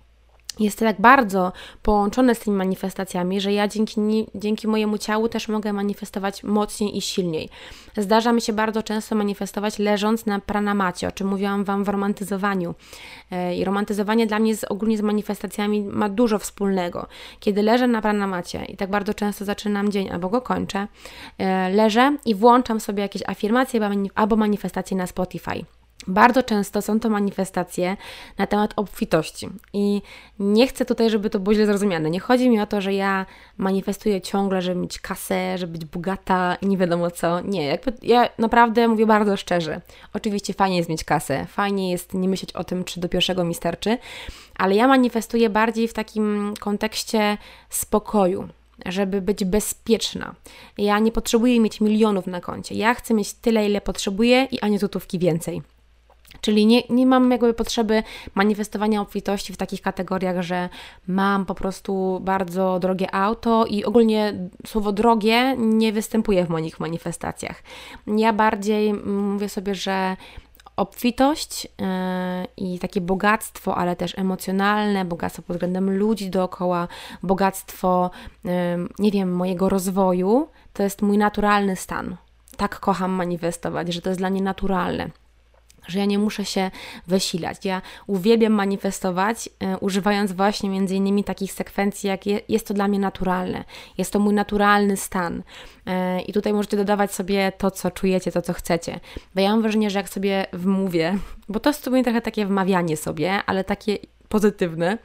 jest 0.59 0.79
tak 0.79 1.01
bardzo 1.01 1.51
połączone 1.83 2.35
z 2.35 2.39
tymi 2.39 2.57
manifestacjami, 2.57 3.41
że 3.41 3.53
ja 3.53 3.67
dzięki, 3.67 4.27
dzięki 4.35 4.67
mojemu 4.67 4.97
ciału 4.97 5.29
też 5.29 5.47
mogę 5.47 5.73
manifestować 5.73 6.43
mocniej 6.43 6.97
i 6.97 7.01
silniej. 7.01 7.49
Zdarza 7.97 8.33
mi 8.33 8.41
się 8.41 8.53
bardzo 8.53 8.83
często 8.83 9.15
manifestować 9.15 9.79
leżąc 9.79 10.25
na 10.25 10.39
pranamacie, 10.39 11.07
o 11.07 11.11
czym 11.11 11.27
mówiłam 11.27 11.63
Wam 11.63 11.83
w 11.83 11.89
romantyzowaniu. 11.89 12.75
E, 13.31 13.55
I 13.55 13.65
romantyzowanie 13.65 14.27
dla 14.27 14.39
mnie 14.39 14.55
z, 14.55 14.63
ogólnie 14.63 14.97
z 14.97 15.01
manifestacjami 15.01 15.81
ma 15.81 16.09
dużo 16.09 16.39
wspólnego. 16.39 17.07
Kiedy 17.39 17.61
leżę 17.61 17.87
na 17.87 18.01
pranamacie 18.01 18.65
i 18.65 18.77
tak 18.77 18.89
bardzo 18.89 19.13
często 19.13 19.45
zaczynam 19.45 19.91
dzień 19.91 20.09
albo 20.09 20.29
go 20.29 20.41
kończę, 20.41 20.87
e, 21.37 21.69
leżę 21.69 22.17
i 22.25 22.35
włączam 22.35 22.79
sobie 22.79 23.01
jakieś 23.03 23.21
afirmacje 23.27 23.79
albo 24.15 24.35
manifestacje 24.35 24.97
na 24.97 25.07
Spotify. 25.07 25.76
Bardzo 26.07 26.43
często 26.43 26.81
są 26.81 26.99
to 26.99 27.09
manifestacje 27.09 27.97
na 28.37 28.47
temat 28.47 28.73
obfitości. 28.75 29.49
I 29.73 30.01
nie 30.39 30.67
chcę 30.67 30.85
tutaj, 30.85 31.09
żeby 31.09 31.29
to 31.29 31.39
było 31.39 31.53
źle 31.53 31.65
zrozumiane. 31.65 32.09
Nie 32.09 32.19
chodzi 32.19 32.49
mi 32.49 32.61
o 32.61 32.65
to, 32.65 32.81
że 32.81 32.93
ja 32.93 33.25
manifestuję 33.57 34.21
ciągle, 34.21 34.61
żeby 34.61 34.81
mieć 34.81 34.99
kasę, 34.99 35.57
żeby 35.57 35.73
być 35.73 35.85
bogata 35.85 36.57
i 36.61 36.67
nie 36.67 36.77
wiadomo 36.77 37.11
co. 37.11 37.41
Nie, 37.41 37.65
jakby 37.65 37.93
ja 38.01 38.29
naprawdę 38.37 38.87
mówię 38.87 39.05
bardzo 39.05 39.37
szczerze. 39.37 39.81
Oczywiście 40.13 40.53
fajnie 40.53 40.77
jest 40.77 40.89
mieć 40.89 41.03
kasę, 41.03 41.45
fajnie 41.45 41.91
jest 41.91 42.13
nie 42.13 42.29
myśleć 42.29 42.53
o 42.53 42.63
tym, 42.63 42.83
czy 42.83 42.99
do 42.99 43.09
pierwszego 43.09 43.43
mi 43.43 43.55
starczy, 43.55 43.97
ale 44.55 44.75
ja 44.75 44.87
manifestuję 44.87 45.49
bardziej 45.49 45.87
w 45.87 45.93
takim 45.93 46.53
kontekście 46.59 47.37
spokoju, 47.69 48.47
żeby 48.85 49.21
być 49.21 49.45
bezpieczna. 49.45 50.35
Ja 50.77 50.99
nie 50.99 51.11
potrzebuję 51.11 51.59
mieć 51.59 51.81
milionów 51.81 52.27
na 52.27 52.41
koncie. 52.41 52.75
Ja 52.75 52.93
chcę 52.93 53.13
mieć 53.13 53.33
tyle, 53.33 53.65
ile 53.65 53.81
potrzebuję 53.81 54.47
i 54.51 54.59
ani 54.59 54.77
złotówki 54.77 55.19
więcej. 55.19 55.61
Czyli 56.41 56.65
nie, 56.65 56.81
nie 56.89 57.05
mam 57.05 57.31
jakby 57.31 57.53
potrzeby 57.53 58.03
manifestowania 58.35 59.01
obfitości 59.01 59.53
w 59.53 59.57
takich 59.57 59.81
kategoriach, 59.81 60.41
że 60.41 60.69
mam 61.07 61.45
po 61.45 61.55
prostu 61.55 62.19
bardzo 62.23 62.79
drogie 62.79 63.15
auto 63.15 63.65
i 63.65 63.85
ogólnie 63.85 64.33
słowo 64.65 64.91
drogie 64.91 65.55
nie 65.57 65.93
występuje 65.93 66.45
w 66.45 66.49
moich 66.49 66.79
manifestacjach. 66.79 67.63
Ja 68.07 68.33
bardziej 68.33 68.93
mówię 68.93 69.49
sobie, 69.49 69.75
że 69.75 70.17
obfitość 70.77 71.65
yy, 71.65 71.69
i 72.57 72.79
takie 72.79 73.01
bogactwo, 73.01 73.75
ale 73.75 73.95
też 73.95 74.17
emocjonalne, 74.17 75.05
bogactwo 75.05 75.41
pod 75.41 75.55
względem 75.55 75.97
ludzi 75.97 76.29
dookoła, 76.29 76.87
bogactwo, 77.23 78.11
yy, 78.43 78.51
nie 78.99 79.11
wiem, 79.11 79.31
mojego 79.31 79.69
rozwoju, 79.69 80.47
to 80.73 80.83
jest 80.83 81.01
mój 81.01 81.17
naturalny 81.17 81.75
stan. 81.75 82.17
Tak 82.57 82.79
kocham 82.79 83.11
manifestować, 83.11 83.93
że 83.93 84.01
to 84.01 84.09
jest 84.09 84.19
dla 84.19 84.29
mnie 84.29 84.41
naturalne 84.41 85.09
że 85.87 85.99
ja 85.99 86.05
nie 86.05 86.19
muszę 86.19 86.45
się 86.45 86.71
wysilać. 87.07 87.65
Ja 87.65 87.81
uwielbiam 88.07 88.53
manifestować, 88.53 89.49
e, 89.59 89.77
używając 89.77 90.31
właśnie 90.31 90.69
między 90.69 90.95
innymi 90.95 91.23
takich 91.23 91.51
sekwencji, 91.51 92.07
jak 92.07 92.25
je, 92.25 92.41
jest 92.49 92.67
to 92.67 92.73
dla 92.73 92.87
mnie 92.87 92.99
naturalne. 92.99 93.63
Jest 93.97 94.13
to 94.13 94.19
mój 94.19 94.33
naturalny 94.33 94.97
stan. 94.97 95.43
E, 95.85 96.21
I 96.21 96.33
tutaj 96.33 96.53
możecie 96.53 96.77
dodawać 96.77 97.13
sobie 97.13 97.51
to, 97.57 97.71
co 97.71 97.91
czujecie, 97.91 98.31
to, 98.31 98.41
co 98.41 98.53
chcecie. 98.53 98.99
Bo 99.35 99.41
ja 99.41 99.49
mam 99.51 99.61
wrażenie, 99.61 99.89
że 99.89 99.99
jak 99.99 100.09
sobie 100.09 100.45
wmówię, 100.53 101.17
bo 101.49 101.59
to 101.59 101.69
jest 101.69 101.83
sobie 101.83 102.03
trochę 102.03 102.21
takie 102.21 102.45
wmawianie 102.45 102.97
sobie, 102.97 103.31
ale 103.45 103.63
takie 103.63 103.97
pozytywne, 104.29 104.97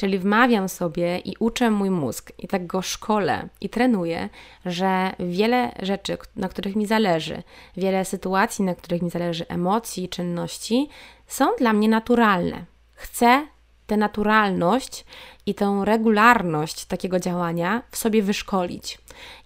Czyli 0.00 0.18
wmawiam 0.18 0.68
sobie 0.68 1.18
i 1.18 1.34
uczę 1.38 1.70
mój 1.70 1.90
mózg 1.90 2.32
i 2.38 2.48
tak 2.48 2.66
go 2.66 2.82
szkolę 2.82 3.48
i 3.60 3.68
trenuję, 3.68 4.28
że 4.66 5.12
wiele 5.18 5.72
rzeczy, 5.82 6.18
na 6.36 6.48
których 6.48 6.76
mi 6.76 6.86
zależy, 6.86 7.42
wiele 7.76 8.04
sytuacji, 8.04 8.64
na 8.64 8.74
których 8.74 9.02
mi 9.02 9.10
zależy, 9.10 9.48
emocji, 9.48 10.08
czynności, 10.08 10.88
są 11.26 11.46
dla 11.58 11.72
mnie 11.72 11.88
naturalne. 11.88 12.64
Chcę 12.94 13.46
tę 13.86 13.96
naturalność 13.96 15.04
i 15.46 15.54
tę 15.54 15.82
regularność 15.84 16.84
takiego 16.84 17.20
działania 17.20 17.82
w 17.90 17.96
sobie 17.96 18.22
wyszkolić. 18.22 18.98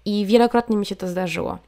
I 0.04 0.26
wielokrotnie 0.26 0.76
mi 0.76 0.86
się 0.86 0.96
to 0.96 1.08
zdarzyło. 1.08 1.58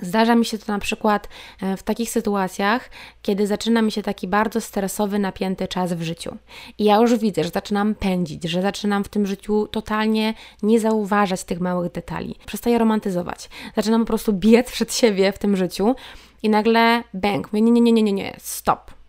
Zdarza 0.00 0.34
mi 0.34 0.44
się 0.44 0.58
to 0.58 0.72
na 0.72 0.78
przykład 0.78 1.28
e, 1.62 1.76
w 1.76 1.82
takich 1.82 2.10
sytuacjach, 2.10 2.90
kiedy 3.22 3.46
zaczyna 3.46 3.82
mi 3.82 3.92
się 3.92 4.02
taki 4.02 4.28
bardzo 4.28 4.60
stresowy, 4.60 5.18
napięty 5.18 5.68
czas 5.68 5.92
w 5.92 6.02
życiu. 6.02 6.36
I 6.78 6.84
ja 6.84 6.96
już 6.96 7.16
widzę, 7.16 7.44
że 7.44 7.50
zaczynam 7.50 7.94
pędzić, 7.94 8.44
że 8.44 8.62
zaczynam 8.62 9.04
w 9.04 9.08
tym 9.08 9.26
życiu 9.26 9.66
totalnie 9.66 10.34
nie 10.62 10.80
zauważać 10.80 11.44
tych 11.44 11.60
małych 11.60 11.92
detali. 11.92 12.34
Przestaję 12.46 12.78
romantyzować. 12.78 13.48
Zaczynam 13.76 14.00
po 14.00 14.06
prostu 14.06 14.32
biec 14.32 14.72
przed 14.72 14.94
siebie 14.94 15.32
w 15.32 15.38
tym 15.38 15.56
życiu 15.56 15.94
i 16.42 16.48
nagle 16.48 17.04
bęk. 17.14 17.52
Nie, 17.52 17.62
nie, 17.62 17.80
nie, 17.80 17.92
nie, 17.92 18.12
nie, 18.12 18.36
stop 18.38 19.01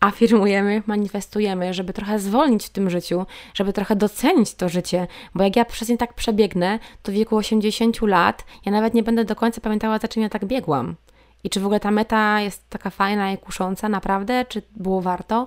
afirmujemy, 0.00 0.82
manifestujemy, 0.86 1.74
żeby 1.74 1.92
trochę 1.92 2.18
zwolnić 2.18 2.66
w 2.66 2.70
tym 2.70 2.90
życiu, 2.90 3.26
żeby 3.54 3.72
trochę 3.72 3.96
docenić 3.96 4.54
to 4.54 4.68
życie, 4.68 5.06
bo 5.34 5.44
jak 5.44 5.56
ja 5.56 5.64
przez 5.64 5.88
nie 5.88 5.98
tak 5.98 6.14
przebiegnę, 6.14 6.78
to 7.02 7.12
w 7.12 7.14
wieku 7.14 7.36
80 7.36 8.02
lat 8.02 8.44
ja 8.66 8.72
nawet 8.72 8.94
nie 8.94 9.02
będę 9.02 9.24
do 9.24 9.36
końca 9.36 9.60
pamiętała, 9.60 9.98
za 9.98 10.08
czym 10.08 10.22
ja 10.22 10.28
tak 10.28 10.44
biegłam. 10.44 10.96
I 11.44 11.50
czy 11.50 11.60
w 11.60 11.64
ogóle 11.64 11.80
ta 11.80 11.90
meta 11.90 12.40
jest 12.40 12.70
taka 12.70 12.90
fajna 12.90 13.32
i 13.32 13.38
kusząca, 13.38 13.88
naprawdę, 13.88 14.44
czy 14.48 14.62
było 14.76 15.00
warto? 15.00 15.46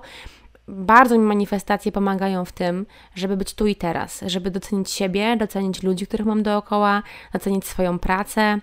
Bardzo 0.68 1.18
mi 1.18 1.24
manifestacje 1.24 1.92
pomagają 1.92 2.44
w 2.44 2.52
tym, 2.52 2.86
żeby 3.14 3.36
być 3.36 3.54
tu 3.54 3.66
i 3.66 3.76
teraz, 3.76 4.24
żeby 4.26 4.50
docenić 4.50 4.90
siebie, 4.90 5.36
docenić 5.36 5.82
ludzi, 5.82 6.06
których 6.06 6.26
mam 6.26 6.42
dookoła, 6.42 7.02
docenić 7.32 7.64
swoją 7.66 7.98
pracę, 7.98 8.60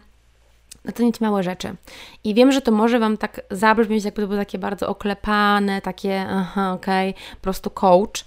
docenić 0.85 1.21
małe 1.21 1.43
rzeczy. 1.43 1.75
I 2.23 2.33
wiem, 2.33 2.51
że 2.51 2.61
to 2.61 2.71
może 2.71 2.99
Wam 2.99 3.17
tak 3.17 3.41
zabrzmieć, 3.51 4.05
jakby 4.05 4.21
to 4.21 4.27
było 4.27 4.39
takie 4.39 4.57
bardzo 4.57 4.87
oklepane, 4.87 5.81
takie, 5.81 6.25
aha, 6.29 6.73
okej, 6.73 7.09
okay, 7.09 7.23
po 7.35 7.41
prostu 7.41 7.69
coach. 7.69 8.25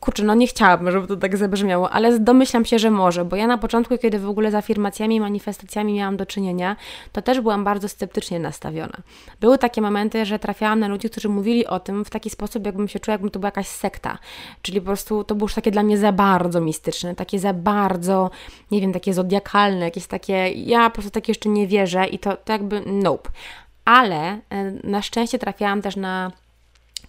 Kurczę, 0.00 0.22
no 0.22 0.34
nie 0.34 0.46
chciałabym, 0.46 0.90
żeby 0.90 1.06
to 1.06 1.16
tak 1.16 1.36
zabrzmiało, 1.36 1.90
ale 1.90 2.18
domyślam 2.18 2.64
się, 2.64 2.78
że 2.78 2.90
może, 2.90 3.24
bo 3.24 3.36
ja 3.36 3.46
na 3.46 3.58
początku, 3.58 3.98
kiedy 3.98 4.18
w 4.18 4.28
ogóle 4.28 4.50
z 4.50 4.54
afirmacjami 4.54 5.16
i 5.16 5.20
manifestacjami 5.20 5.94
miałam 5.94 6.16
do 6.16 6.26
czynienia, 6.26 6.76
to 7.12 7.22
też 7.22 7.40
byłam 7.40 7.64
bardzo 7.64 7.88
sceptycznie 7.88 8.38
nastawiona. 8.40 8.96
Były 9.40 9.58
takie 9.58 9.80
momenty, 9.80 10.26
że 10.26 10.38
trafiałam 10.38 10.80
na 10.80 10.88
ludzi, 10.88 11.10
którzy 11.10 11.28
mówili 11.28 11.66
o 11.66 11.80
tym 11.80 12.04
w 12.04 12.10
taki 12.10 12.30
sposób, 12.30 12.66
jakbym 12.66 12.88
się 12.88 13.00
czuła, 13.00 13.12
jakbym 13.12 13.30
to 13.30 13.38
była 13.38 13.48
jakaś 13.48 13.66
sekta, 13.66 14.18
czyli 14.62 14.80
po 14.80 14.86
prostu 14.86 15.24
to 15.24 15.34
było 15.34 15.44
już 15.44 15.54
takie 15.54 15.70
dla 15.70 15.82
mnie 15.82 15.98
za 15.98 16.12
bardzo 16.12 16.60
mistyczne, 16.60 17.14
takie 17.14 17.38
za 17.38 17.54
bardzo, 17.54 18.30
nie 18.70 18.80
wiem, 18.80 18.92
takie 18.92 19.14
zodiakalne, 19.14 19.84
jakieś 19.84 20.06
takie, 20.06 20.48
ja 20.48 20.90
po 20.90 20.94
prostu 20.94 21.10
takie 21.10 21.30
jeszcze 21.30 21.48
nie 21.48 21.66
wierzę 21.66 22.06
i 22.06 22.18
to, 22.18 22.36
to 22.36 22.52
jakby 22.52 22.82
nope. 22.86 23.30
Ale 23.84 24.38
e, 24.50 24.70
na 24.84 25.02
szczęście 25.02 25.38
trafiałam 25.38 25.82
też 25.82 25.96
na 25.96 26.32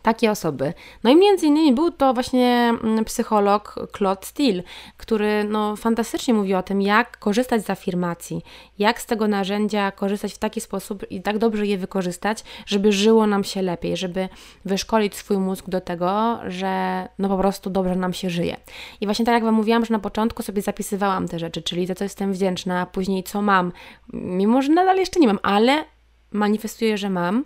takie 0.01 0.31
osoby. 0.31 0.73
No 1.03 1.09
i 1.09 1.15
między 1.15 1.45
innymi 1.45 1.73
był 1.73 1.91
to 1.91 2.13
właśnie 2.13 2.73
mm, 2.83 3.05
psycholog 3.05 3.75
Claude 3.97 4.25
Steele, 4.25 4.63
który 4.97 5.43
no, 5.43 5.75
fantastycznie 5.75 6.33
mówi 6.33 6.53
o 6.53 6.63
tym, 6.63 6.81
jak 6.81 7.17
korzystać 7.17 7.65
z 7.65 7.69
afirmacji, 7.69 8.41
jak 8.79 9.01
z 9.01 9.05
tego 9.05 9.27
narzędzia 9.27 9.91
korzystać 9.91 10.33
w 10.33 10.37
taki 10.37 10.61
sposób 10.61 11.11
i 11.11 11.21
tak 11.21 11.37
dobrze 11.37 11.65
je 11.65 11.77
wykorzystać, 11.77 12.43
żeby 12.65 12.91
żyło 12.91 13.27
nam 13.27 13.43
się 13.43 13.61
lepiej, 13.61 13.97
żeby 13.97 14.29
wyszkolić 14.65 15.15
swój 15.15 15.37
mózg 15.37 15.69
do 15.69 15.81
tego, 15.81 16.39
że 16.47 17.07
no 17.19 17.29
po 17.29 17.37
prostu 17.37 17.69
dobrze 17.69 17.95
nam 17.95 18.13
się 18.13 18.29
żyje. 18.29 18.57
I 19.01 19.05
właśnie 19.05 19.25
tak 19.25 19.33
jak 19.33 19.43
Wam 19.43 19.55
mówiłam, 19.55 19.85
że 19.85 19.93
na 19.93 19.99
początku 19.99 20.43
sobie 20.43 20.61
zapisywałam 20.61 21.27
te 21.27 21.39
rzeczy, 21.39 21.61
czyli 21.61 21.87
za 21.87 21.95
co 21.95 22.03
jestem 22.03 22.33
wdzięczna, 22.33 22.85
później 22.85 23.23
co 23.23 23.41
mam, 23.41 23.71
mimo 24.13 24.61
że 24.61 24.71
nadal 24.71 24.97
jeszcze 24.97 25.19
nie 25.19 25.27
mam, 25.27 25.39
ale 25.43 25.85
manifestuję, 26.31 26.97
że 26.97 27.09
mam, 27.09 27.45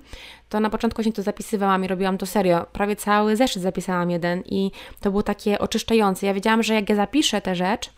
to 0.50 0.60
na 0.60 0.70
początku 0.70 1.04
się 1.04 1.12
to 1.12 1.22
zapisywałam 1.22 1.86
i 1.86 1.88
robiłam 1.88 2.18
to 2.18 2.26
serio. 2.26 2.66
Prawie 2.72 2.96
cały 2.96 3.36
zeszyt 3.36 3.64
zapisałam 3.64 4.12
jeden 4.12 4.42
i 4.46 4.72
to 5.00 5.12
było 5.12 5.24
takie 5.24 5.60
oczyszczające. 5.60 6.26
Ja 6.26 6.34
wiedziałam, 6.34 6.64
że 6.64 6.74
jak 6.74 6.90
ja 6.90 6.96
zapiszę 6.96 7.42
tę 7.42 7.56
rzecz, 7.56 7.90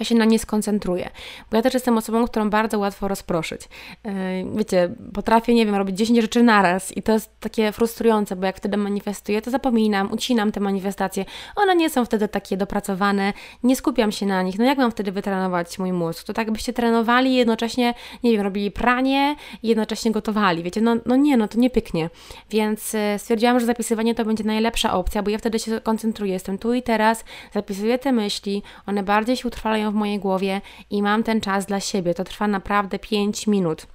ja 0.00 0.04
się 0.04 0.14
na 0.14 0.24
nie 0.24 0.38
skoncentruję. 0.38 1.10
Bo 1.50 1.56
ja 1.56 1.62
też 1.62 1.74
jestem 1.74 1.98
osobą, 1.98 2.26
którą 2.26 2.50
bardzo 2.50 2.78
łatwo 2.78 3.08
rozproszyć. 3.08 3.62
Yy, 4.04 4.12
wiecie, 4.54 4.94
potrafię, 5.14 5.54
nie 5.54 5.66
wiem, 5.66 5.74
robić 5.74 5.98
10 5.98 6.18
rzeczy 6.18 6.42
naraz 6.42 6.96
i 6.96 7.02
to 7.02 7.12
jest 7.12 7.40
takie 7.40 7.72
frustrujące, 7.72 8.36
bo 8.36 8.46
jak 8.46 8.56
wtedy 8.56 8.76
manifestuję, 8.76 9.42
to 9.42 9.50
zapominam, 9.50 10.12
ucinam 10.12 10.52
te 10.52 10.60
manifestacje. 10.60 11.24
One 11.56 11.76
nie 11.76 11.90
są 11.90 12.04
wtedy 12.04 12.28
takie 12.28 12.56
dopracowane, 12.56 13.32
nie 13.62 13.76
skupiam 13.76 14.12
się 14.12 14.26
na 14.26 14.42
nich. 14.42 14.58
No 14.58 14.64
jak 14.64 14.78
mam 14.78 14.90
wtedy 14.90 15.12
wytrenować 15.12 15.78
mój 15.78 15.92
mózg? 15.92 16.26
To 16.26 16.32
tak 16.32 16.50
byście 16.50 16.72
trenowali 16.72 17.34
jednocześnie, 17.34 17.94
nie 18.22 18.32
wiem, 18.32 18.40
robili 18.40 18.70
pranie 18.70 19.36
i 19.62 19.68
jednocześnie 19.68 20.10
gotowali. 20.10 20.62
Wiecie, 20.62 20.80
no, 20.80 20.96
no 21.06 21.16
nie, 21.16 21.36
no 21.36 21.48
to 21.48 21.58
nie 21.58 21.70
pyknie. 21.70 22.10
Więc 22.50 22.92
yy, 22.92 23.00
stwierdziłam, 23.18 23.60
że 23.60 23.66
zapisywanie 23.66 24.14
to 24.14 24.24
będzie 24.24 24.44
najlepsza 24.44 24.92
opcja, 24.94 25.22
bo 25.22 25.30
ja 25.30 25.38
wtedy 25.38 25.58
się 25.58 25.80
koncentruję. 25.80 26.32
Jestem 26.32 26.58
tu 26.58 26.74
i 26.74 26.82
teraz, 26.82 27.24
zapisuję 27.52 27.98
te 27.98 28.12
myśli, 28.12 28.62
one 28.86 29.02
bardziej 29.02 29.36
się 29.36 29.48
utrwalają 29.48 29.87
w 29.92 29.94
mojej 29.94 30.18
głowie 30.18 30.60
i 30.90 31.02
mam 31.02 31.22
ten 31.22 31.40
czas 31.40 31.66
dla 31.66 31.80
siebie. 31.80 32.14
To 32.14 32.24
trwa 32.24 32.48
naprawdę 32.48 32.98
5 32.98 33.46
minut. 33.46 33.86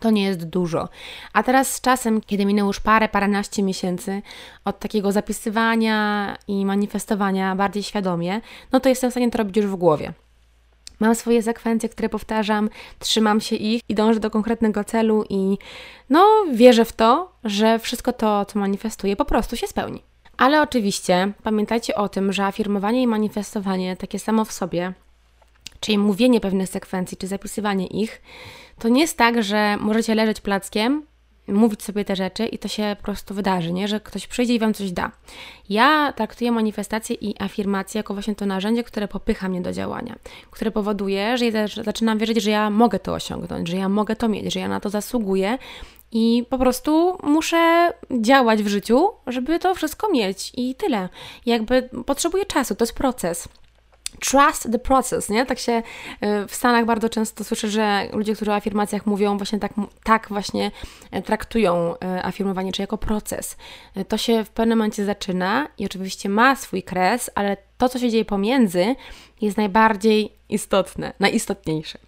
To 0.00 0.10
nie 0.10 0.24
jest 0.24 0.44
dużo. 0.44 0.88
A 1.32 1.42
teraz 1.42 1.72
z 1.72 1.80
czasem, 1.80 2.20
kiedy 2.20 2.46
minęło 2.46 2.68
już 2.68 2.80
parę, 2.80 3.08
paręnaście 3.08 3.62
miesięcy 3.62 4.22
od 4.64 4.78
takiego 4.78 5.12
zapisywania 5.12 6.36
i 6.48 6.66
manifestowania 6.66 7.56
bardziej 7.56 7.82
świadomie, 7.82 8.40
no 8.72 8.80
to 8.80 8.88
jestem 8.88 9.10
w 9.10 9.12
stanie 9.12 9.30
to 9.30 9.38
robić 9.38 9.56
już 9.56 9.66
w 9.66 9.76
głowie. 9.76 10.12
Mam 11.00 11.14
swoje 11.14 11.42
sekwencje, 11.42 11.88
które 11.88 12.08
powtarzam, 12.08 12.70
trzymam 12.98 13.40
się 13.40 13.56
ich 13.56 13.82
i 13.88 13.94
dążę 13.94 14.20
do 14.20 14.30
konkretnego 14.30 14.84
celu 14.84 15.24
i 15.28 15.58
no 16.10 16.26
wierzę 16.52 16.84
w 16.84 16.92
to, 16.92 17.32
że 17.44 17.78
wszystko 17.78 18.12
to, 18.12 18.44
co 18.44 18.58
manifestuję, 18.58 19.16
po 19.16 19.24
prostu 19.24 19.56
się 19.56 19.66
spełni. 19.66 20.02
Ale 20.36 20.62
oczywiście 20.62 21.32
pamiętajcie 21.42 21.94
o 21.94 22.08
tym, 22.08 22.32
że 22.32 22.44
afirmowanie 22.44 23.02
i 23.02 23.06
manifestowanie 23.06 23.96
takie 23.96 24.18
samo 24.18 24.44
w 24.44 24.52
sobie 24.52 24.92
czyli 25.80 25.98
mówienie 25.98 26.40
pewnych 26.40 26.68
sekwencji, 26.68 27.16
czy 27.16 27.26
zapisywanie 27.26 27.86
ich, 27.86 28.22
to 28.78 28.88
nie 28.88 29.00
jest 29.00 29.18
tak, 29.18 29.42
że 29.42 29.76
możecie 29.80 30.14
leżeć 30.14 30.40
plackiem, 30.40 31.06
mówić 31.48 31.82
sobie 31.82 32.04
te 32.04 32.16
rzeczy 32.16 32.46
i 32.46 32.58
to 32.58 32.68
się 32.68 32.96
po 32.98 33.04
prostu 33.04 33.34
wydarzy, 33.34 33.72
nie? 33.72 33.88
że 33.88 34.00
ktoś 34.00 34.26
przyjdzie 34.26 34.54
i 34.54 34.58
wam 34.58 34.74
coś 34.74 34.90
da. 34.90 35.10
Ja 35.68 36.12
traktuję 36.16 36.52
manifestację 36.52 37.16
i 37.16 37.42
afirmację 37.42 37.98
jako 37.98 38.14
właśnie 38.14 38.34
to 38.34 38.46
narzędzie, 38.46 38.84
które 38.84 39.08
popycha 39.08 39.48
mnie 39.48 39.60
do 39.60 39.72
działania, 39.72 40.16
które 40.50 40.70
powoduje, 40.70 41.38
że 41.38 41.44
ja 41.46 41.66
zaczynam 41.84 42.18
wierzyć, 42.18 42.42
że 42.42 42.50
ja 42.50 42.70
mogę 42.70 42.98
to 42.98 43.14
osiągnąć, 43.14 43.68
że 43.68 43.76
ja 43.76 43.88
mogę 43.88 44.16
to 44.16 44.28
mieć, 44.28 44.52
że 44.52 44.60
ja 44.60 44.68
na 44.68 44.80
to 44.80 44.90
zasługuję 44.90 45.58
i 46.12 46.44
po 46.50 46.58
prostu 46.58 47.18
muszę 47.22 47.92
działać 48.20 48.62
w 48.62 48.68
życiu, 48.68 49.08
żeby 49.26 49.58
to 49.58 49.74
wszystko 49.74 50.10
mieć 50.10 50.52
i 50.56 50.74
tyle. 50.74 51.08
Jakby 51.46 51.88
potrzebuję 52.06 52.44
czasu, 52.44 52.74
to 52.74 52.84
jest 52.84 52.94
proces. 52.94 53.48
Trust 54.20 54.72
the 54.72 54.78
process, 54.78 55.28
nie? 55.28 55.46
Tak 55.46 55.58
się 55.58 55.72
y, 55.72 55.82
w 56.48 56.54
Stanach 56.54 56.84
bardzo 56.84 57.08
często 57.08 57.44
słyszę, 57.44 57.68
że 57.68 58.08
ludzie, 58.12 58.34
którzy 58.34 58.50
o 58.50 58.54
afirmacjach 58.54 59.06
mówią, 59.06 59.36
właśnie 59.36 59.58
tak, 59.58 59.72
tak 60.04 60.26
właśnie 60.28 60.70
e, 61.10 61.22
traktują 61.22 61.94
e, 61.98 62.24
afirmowanie, 62.24 62.72
czy 62.72 62.82
jako 62.82 62.98
proces. 62.98 63.56
E, 63.94 64.04
to 64.04 64.16
się 64.18 64.44
w 64.44 64.50
pewnym 64.50 64.78
momencie 64.78 65.04
zaczyna 65.04 65.68
i 65.78 65.86
oczywiście 65.86 66.28
ma 66.28 66.56
swój 66.56 66.82
kres, 66.82 67.30
ale 67.34 67.56
to, 67.78 67.88
co 67.88 67.98
się 67.98 68.10
dzieje 68.10 68.24
pomiędzy, 68.24 68.96
jest 69.40 69.56
najbardziej 69.56 70.32
istotne, 70.48 71.12
najistotniejsze. 71.20 71.98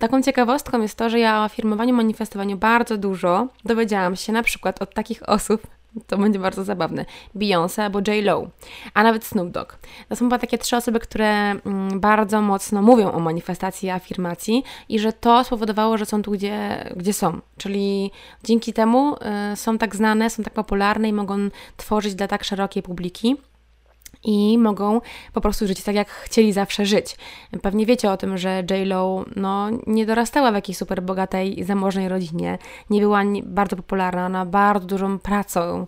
Taką 0.00 0.22
ciekawostką 0.22 0.82
jest 0.82 0.98
to, 0.98 1.10
że 1.10 1.18
ja 1.18 1.40
o 1.40 1.44
afirmowaniu, 1.44 1.94
manifestowaniu 1.94 2.56
bardzo 2.56 2.96
dużo 2.96 3.48
dowiedziałam 3.64 4.16
się 4.16 4.32
na 4.32 4.42
przykład 4.42 4.82
od 4.82 4.94
takich 4.94 5.28
osób, 5.28 5.66
to 6.06 6.18
będzie 6.18 6.38
bardzo 6.38 6.64
zabawne. 6.64 7.04
Beyoncé 7.34 7.82
albo 7.82 7.98
J. 7.98 8.24
Lo, 8.24 8.48
a 8.94 9.02
nawet 9.02 9.24
Snoop 9.24 9.50
Dogg. 9.50 9.78
To 10.08 10.16
są 10.16 10.24
chyba 10.24 10.38
takie 10.38 10.58
trzy 10.58 10.76
osoby, 10.76 11.00
które 11.00 11.26
mm, 11.50 12.00
bardzo 12.00 12.42
mocno 12.42 12.82
mówią 12.82 13.12
o 13.12 13.20
manifestacji 13.20 13.86
i 13.86 13.90
afirmacji 13.90 14.62
i 14.88 14.98
że 14.98 15.12
to 15.12 15.44
spowodowało, 15.44 15.98
że 15.98 16.06
są 16.06 16.22
tu, 16.22 16.30
gdzie, 16.30 16.84
gdzie 16.96 17.12
są. 17.12 17.40
Czyli 17.56 18.10
dzięki 18.44 18.72
temu 18.72 19.16
y, 19.52 19.56
są 19.56 19.78
tak 19.78 19.96
znane, 19.96 20.30
są 20.30 20.42
tak 20.42 20.52
popularne 20.52 21.08
i 21.08 21.12
mogą 21.12 21.38
tworzyć 21.76 22.14
dla 22.14 22.28
tak 22.28 22.44
szerokiej 22.44 22.82
publiki 22.82 23.36
i 24.24 24.58
mogą 24.58 25.00
po 25.32 25.40
prostu 25.40 25.66
żyć 25.66 25.82
tak, 25.82 25.94
jak 25.94 26.08
chcieli 26.08 26.52
zawsze 26.52 26.86
żyć. 26.86 27.16
Pewnie 27.62 27.86
wiecie 27.86 28.10
o 28.10 28.16
tym, 28.16 28.38
że 28.38 28.62
J-Lo 28.70 29.24
no, 29.36 29.68
nie 29.86 30.06
dorastała 30.06 30.52
w 30.52 30.54
jakiejś 30.54 30.78
super 30.78 31.02
bogatej 31.02 31.60
i 31.60 31.64
zamożnej 31.64 32.08
rodzinie, 32.08 32.58
nie 32.90 33.00
była 33.00 33.22
bardzo 33.42 33.76
popularna, 33.76 34.26
ona 34.26 34.46
bardzo 34.46 34.86
dużą 34.86 35.18
pracą 35.18 35.86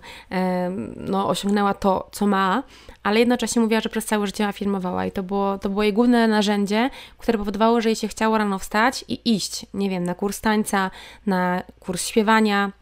no, 0.96 1.29
osiągnęła 1.29 1.75
to, 1.75 2.09
co 2.12 2.27
ma, 2.27 2.62
ale 3.03 3.20
jednocześnie 3.20 3.62
mówiła, 3.62 3.81
że 3.81 3.88
przez 3.88 4.05
całe 4.05 4.27
życie 4.27 4.46
afirmowała 4.46 5.07
i 5.07 5.12
to 5.12 5.22
było, 5.22 5.59
to 5.59 5.68
było 5.68 5.83
jej 5.83 5.92
główne 5.92 6.29
narzędzie, 6.29 6.90
które 7.18 7.38
powodowało, 7.38 7.81
że 7.81 7.88
jej 7.88 7.96
się 7.96 8.09
chciało 8.09 8.38
rano 8.38 8.59
wstać 8.59 9.05
i 9.09 9.35
iść, 9.35 9.66
nie 9.75 9.90
wiem, 9.90 10.05
na 10.05 10.14
kurs 10.14 10.40
tańca, 10.40 10.90
na 11.27 11.62
kurs 11.81 12.07
śpiewania, 12.07 12.72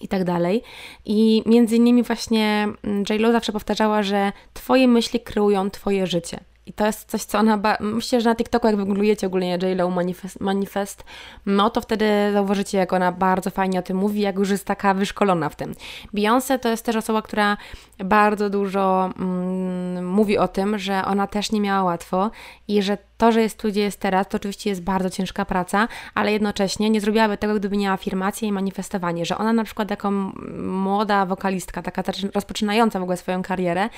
i 0.00 0.08
tak 0.08 0.24
dalej. 0.24 0.62
I 1.04 1.42
między 1.46 1.76
innymi 1.76 2.02
właśnie 2.02 2.68
mm, 2.84 3.04
J-Lo 3.10 3.32
zawsze 3.32 3.52
powtarzała, 3.52 4.02
że 4.02 4.32
Twoje 4.54 4.88
myśli 4.88 5.20
kreują 5.20 5.70
Twoje 5.70 6.06
życie. 6.06 6.40
I 6.66 6.72
to 6.72 6.86
jest 6.86 7.10
coś, 7.10 7.22
co 7.24 7.38
ona. 7.38 7.58
Ba- 7.58 7.78
Myślę, 7.80 8.20
że 8.20 8.30
na 8.30 8.36
TikToku, 8.36 8.66
jak 8.66 8.76
wygooglujecie 8.76 9.26
ogólnie 9.26 9.58
J-Lo 9.62 9.90
manifest, 9.90 10.40
manifest, 10.40 11.04
no 11.46 11.70
to 11.70 11.80
wtedy 11.80 12.06
zauważycie, 12.32 12.78
jak 12.78 12.92
ona 12.92 13.12
bardzo 13.12 13.50
fajnie 13.50 13.78
o 13.78 13.82
tym 13.82 13.96
mówi, 13.96 14.20
jak 14.20 14.36
już 14.36 14.50
jest 14.50 14.64
taka 14.64 14.94
wyszkolona 14.94 15.48
w 15.48 15.56
tym. 15.56 15.74
Beyoncé 16.14 16.58
to 16.58 16.68
jest 16.68 16.84
też 16.84 16.96
osoba, 16.96 17.22
która 17.22 17.56
bardzo 17.98 18.50
dużo 18.50 19.10
mm, 19.18 20.06
mówi 20.06 20.38
o 20.38 20.48
tym, 20.48 20.78
że 20.78 21.04
ona 21.04 21.26
też 21.26 21.52
nie 21.52 21.60
miała 21.60 21.82
łatwo 21.82 22.30
i 22.68 22.82
że 22.82 22.98
to, 23.16 23.32
że 23.32 23.42
jest 23.42 23.58
tu, 23.58 23.68
gdzie 23.68 23.80
jest 23.80 24.00
teraz, 24.00 24.28
to 24.28 24.36
oczywiście 24.36 24.70
jest 24.70 24.82
bardzo 24.82 25.10
ciężka 25.10 25.44
praca, 25.44 25.88
ale 26.14 26.32
jednocześnie 26.32 26.90
nie 26.90 27.00
zrobiłaby 27.00 27.38
tego, 27.38 27.54
gdyby 27.54 27.76
nie 27.76 27.90
afirmacja 27.90 28.48
i 28.48 28.52
manifestowanie, 28.52 29.26
że 29.26 29.38
ona 29.38 29.52
na 29.52 29.64
przykład 29.64 29.90
jako 29.90 30.10
młoda 30.58 31.26
wokalistka, 31.26 31.82
taka 31.82 32.02
rozpoczynająca 32.34 32.98
w 33.00 33.02
ogóle 33.02 33.16
swoją 33.16 33.42
karierę, 33.42 33.88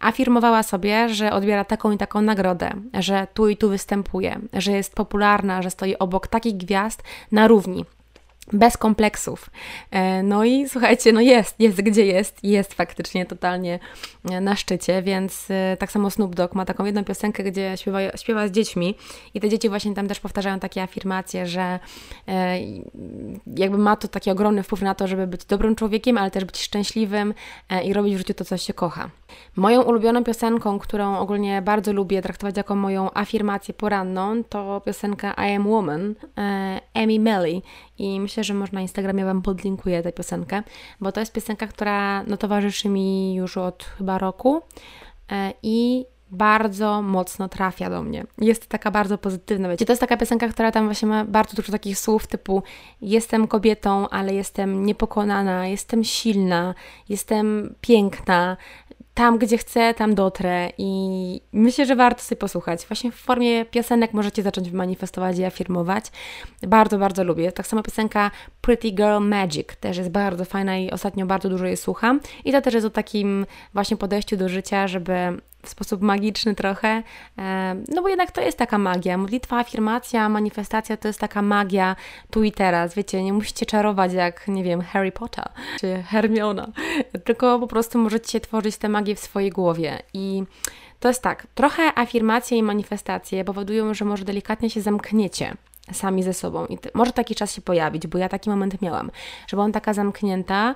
afirmowała 0.00 0.62
sobie, 0.62 1.08
że 1.08 1.32
odbiera 1.32 1.64
taką 1.64 1.92
i 1.92 1.98
taką 1.98 2.22
nagrodę, 2.22 2.70
że 2.94 3.26
tu 3.34 3.48
i 3.48 3.56
tu 3.56 3.68
występuje, 3.68 4.40
że 4.52 4.72
jest 4.72 4.94
popularna, 4.94 5.62
że 5.62 5.70
stoi 5.70 5.96
obok 5.96 6.26
takich 6.26 6.56
gwiazd 6.56 7.02
na 7.32 7.48
równi 7.48 7.84
bez 8.52 8.76
kompleksów. 8.76 9.50
E, 9.90 10.22
no 10.22 10.44
i 10.44 10.68
słuchajcie, 10.68 11.12
no 11.12 11.20
jest, 11.20 11.60
jest 11.60 11.82
gdzie 11.82 12.06
jest, 12.06 12.44
jest 12.44 12.74
faktycznie 12.74 13.26
totalnie 13.26 13.78
e, 14.30 14.40
na 14.40 14.56
szczycie, 14.56 15.02
więc 15.02 15.50
e, 15.50 15.76
tak 15.76 15.92
samo 15.92 16.10
Snoop 16.10 16.34
Dogg 16.34 16.54
ma 16.54 16.64
taką 16.64 16.84
jedną 16.84 17.04
piosenkę, 17.04 17.42
gdzie 17.44 17.76
śpiewa, 17.76 17.98
śpiewa 18.16 18.48
z 18.48 18.50
dziećmi 18.50 18.94
i 19.34 19.40
te 19.40 19.48
dzieci 19.48 19.68
właśnie 19.68 19.94
tam 19.94 20.08
też 20.08 20.20
powtarzają 20.20 20.60
takie 20.60 20.82
afirmacje, 20.82 21.46
że 21.46 21.78
jakby 23.56 23.78
ma 23.78 23.96
to 23.96 24.08
taki 24.08 24.30
ogromny 24.30 24.62
wpływ 24.62 24.82
na 24.82 24.94
to, 24.94 25.06
żeby 25.08 25.26
być 25.26 25.44
dobrym 25.44 25.76
człowiekiem, 25.76 26.18
ale 26.18 26.30
też 26.30 26.44
być 26.44 26.58
szczęśliwym 26.58 27.34
i 27.84 27.92
robić 27.92 28.14
w 28.14 28.18
życiu 28.18 28.34
to, 28.34 28.44
co 28.44 28.56
się 28.56 28.74
kocha. 28.74 29.10
Moją 29.56 29.82
ulubioną 29.82 30.24
piosenką, 30.24 30.78
którą 30.78 31.18
ogólnie 31.18 31.62
bardzo 31.62 31.92
lubię 31.92 32.22
traktować 32.22 32.56
jako 32.56 32.74
moją 32.74 33.10
afirmację 33.14 33.74
poranną, 33.74 34.44
to 34.44 34.80
piosenka 34.86 35.32
I 35.32 35.54
Am 35.56 35.66
Woman 35.66 36.14
e, 36.38 36.80
Amy 36.94 37.18
Melly. 37.18 37.62
I 37.98 38.20
myślę, 38.20 38.44
że 38.44 38.54
może 38.54 38.72
na 38.72 38.80
Instagramie 38.80 39.24
Wam 39.24 39.42
podlinkuję 39.42 40.02
tę 40.02 40.12
piosenkę, 40.12 40.62
bo 41.00 41.12
to 41.12 41.20
jest 41.20 41.32
piosenka, 41.32 41.66
która 41.66 42.22
no, 42.22 42.36
towarzyszy 42.36 42.88
mi 42.88 43.34
już 43.34 43.56
od 43.56 43.84
chyba 43.84 44.18
roku 44.18 44.62
e, 45.32 45.52
i 45.62 46.06
bardzo 46.30 47.02
mocno 47.02 47.48
trafia 47.48 47.90
do 47.90 48.02
mnie. 48.02 48.24
Jest 48.38 48.66
taka 48.66 48.90
bardzo 48.90 49.18
pozytywna, 49.18 49.68
wiecie, 49.68 49.86
to 49.86 49.92
jest 49.92 50.00
taka 50.00 50.16
piosenka, 50.16 50.48
która 50.48 50.72
tam 50.72 50.84
właśnie 50.84 51.08
ma 51.08 51.24
bardzo 51.24 51.56
dużo 51.56 51.72
takich 51.72 51.98
słów 51.98 52.26
typu 52.26 52.62
jestem 53.02 53.48
kobietą, 53.48 54.08
ale 54.08 54.34
jestem 54.34 54.86
niepokonana, 54.86 55.66
jestem 55.66 56.04
silna, 56.04 56.74
jestem 57.08 57.74
piękna, 57.80 58.56
tam, 59.14 59.38
gdzie 59.38 59.58
chcę, 59.58 59.94
tam 59.94 60.14
dotrę 60.14 60.72
i 60.78 61.40
myślę, 61.52 61.86
że 61.86 61.96
warto 61.96 62.22
sobie 62.22 62.38
posłuchać. 62.38 62.86
Właśnie 62.86 63.12
w 63.12 63.14
formie 63.14 63.64
piosenek 63.64 64.12
możecie 64.12 64.42
zacząć 64.42 64.70
manifestować 64.70 65.38
i 65.38 65.44
afirmować. 65.44 66.04
Bardzo, 66.62 66.98
bardzo 66.98 67.24
lubię. 67.24 67.52
Tak 67.52 67.66
samo 67.66 67.82
piosenka 67.82 68.30
Pretty 68.60 68.90
Girl 68.90 69.20
Magic 69.20 69.76
też 69.80 69.96
jest 69.96 70.10
bardzo 70.10 70.44
fajna 70.44 70.78
i 70.78 70.90
ostatnio 70.90 71.26
bardzo 71.26 71.48
dużo 71.48 71.66
jej 71.66 71.76
słucham. 71.76 72.20
I 72.44 72.52
to 72.52 72.62
też 72.62 72.74
jest 72.74 72.86
o 72.86 72.90
takim 72.90 73.46
właśnie 73.74 73.96
podejściu 73.96 74.36
do 74.36 74.48
życia, 74.48 74.88
żeby 74.88 75.40
w 75.62 75.68
sposób 75.68 76.02
magiczny 76.02 76.54
trochę, 76.54 77.02
no 77.88 78.02
bo 78.02 78.08
jednak 78.08 78.30
to 78.30 78.40
jest 78.40 78.58
taka 78.58 78.78
magia. 78.78 79.18
Modlitwa, 79.18 79.58
afirmacja, 79.58 80.28
manifestacja 80.28 80.96
to 80.96 81.08
jest 81.08 81.20
taka 81.20 81.42
magia 81.42 81.96
tu 82.30 82.42
i 82.42 82.52
teraz. 82.52 82.94
Wiecie, 82.94 83.22
nie 83.22 83.32
musicie 83.32 83.66
czarować 83.66 84.12
jak, 84.12 84.48
nie 84.48 84.64
wiem, 84.64 84.82
Harry 84.82 85.12
Potter 85.12 85.50
czy 85.80 86.02
Hermiona, 86.02 86.68
tylko 87.24 87.58
po 87.58 87.66
prostu 87.66 87.98
możecie 87.98 88.40
tworzyć 88.40 88.76
tę 88.76 88.88
magię 88.88 89.14
w 89.14 89.20
swojej 89.20 89.50
głowie. 89.50 90.02
I 90.14 90.44
to 91.00 91.08
jest 91.08 91.22
tak, 91.22 91.46
trochę 91.54 91.98
afirmacje 91.98 92.58
i 92.58 92.62
manifestacje 92.62 93.44
powodują, 93.44 93.94
że 93.94 94.04
może 94.04 94.24
delikatnie 94.24 94.70
się 94.70 94.80
zamkniecie 94.80 95.54
sami 95.92 96.22
ze 96.22 96.34
sobą. 96.34 96.66
I 96.66 96.78
może 96.94 97.12
taki 97.12 97.34
czas 97.34 97.54
się 97.54 97.62
pojawić, 97.62 98.06
bo 98.06 98.18
ja 98.18 98.28
taki 98.28 98.50
moment 98.50 98.82
miałam, 98.82 99.10
że 99.46 99.56
byłam 99.56 99.72
taka 99.72 99.94
zamknięta 99.94 100.74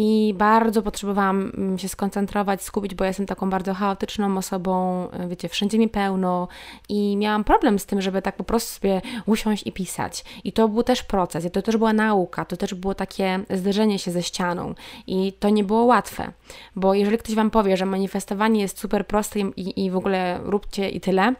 i 0.00 0.34
bardzo 0.36 0.82
potrzebowałam 0.82 1.52
mm, 1.56 1.78
się 1.78 1.88
skoncentrować, 1.88 2.62
skupić, 2.62 2.94
bo 2.94 3.04
ja 3.04 3.08
jestem 3.08 3.26
taką 3.26 3.50
bardzo 3.50 3.74
chaotyczną 3.74 4.38
osobą, 4.38 5.04
e, 5.10 5.28
wiecie, 5.28 5.48
wszędzie 5.48 5.78
mi 5.78 5.88
pełno 5.88 6.48
i 6.88 7.16
miałam 7.16 7.44
problem 7.44 7.78
z 7.78 7.86
tym, 7.86 8.02
żeby 8.02 8.22
tak 8.22 8.36
po 8.36 8.44
prostu 8.44 8.74
sobie 8.74 9.02
usiąść 9.26 9.66
i 9.66 9.72
pisać. 9.72 10.24
I 10.44 10.52
to 10.52 10.68
był 10.68 10.82
też 10.82 11.02
proces, 11.02 11.46
to 11.52 11.62
też 11.62 11.76
była 11.76 11.92
nauka, 11.92 12.44
to 12.44 12.56
też 12.56 12.74
było 12.74 12.94
takie 12.94 13.40
zderzenie 13.50 13.98
się 13.98 14.10
ze 14.10 14.22
ścianą 14.22 14.74
i 15.06 15.32
to 15.32 15.48
nie 15.50 15.64
było 15.64 15.84
łatwe, 15.84 16.32
bo 16.76 16.94
jeżeli 16.94 17.18
ktoś 17.18 17.34
Wam 17.34 17.50
powie, 17.50 17.76
że 17.76 17.86
manifestowanie 17.86 18.60
jest 18.60 18.78
super 18.78 19.06
proste 19.06 19.40
i, 19.40 19.84
i 19.84 19.90
w 19.90 19.96
ogóle 19.96 20.40
róbcie 20.42 20.88
i 20.88 21.00
tyle, 21.00 21.34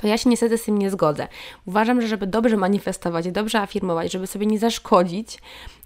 to 0.00 0.06
ja 0.06 0.18
się 0.18 0.30
niestety 0.30 0.58
z 0.58 0.64
tym 0.64 0.78
nie 0.78 0.90
zgodzę. 0.90 1.28
Uważam, 1.66 2.02
że 2.02 2.08
żeby 2.08 2.26
dobrze 2.26 2.56
manifestować 2.56 3.30
dobrze 3.30 3.60
afirmować, 3.60 4.12
żeby 4.12 4.26
sobie 4.26 4.46
nie 4.46 4.58
zaszkodzić, 4.58 5.38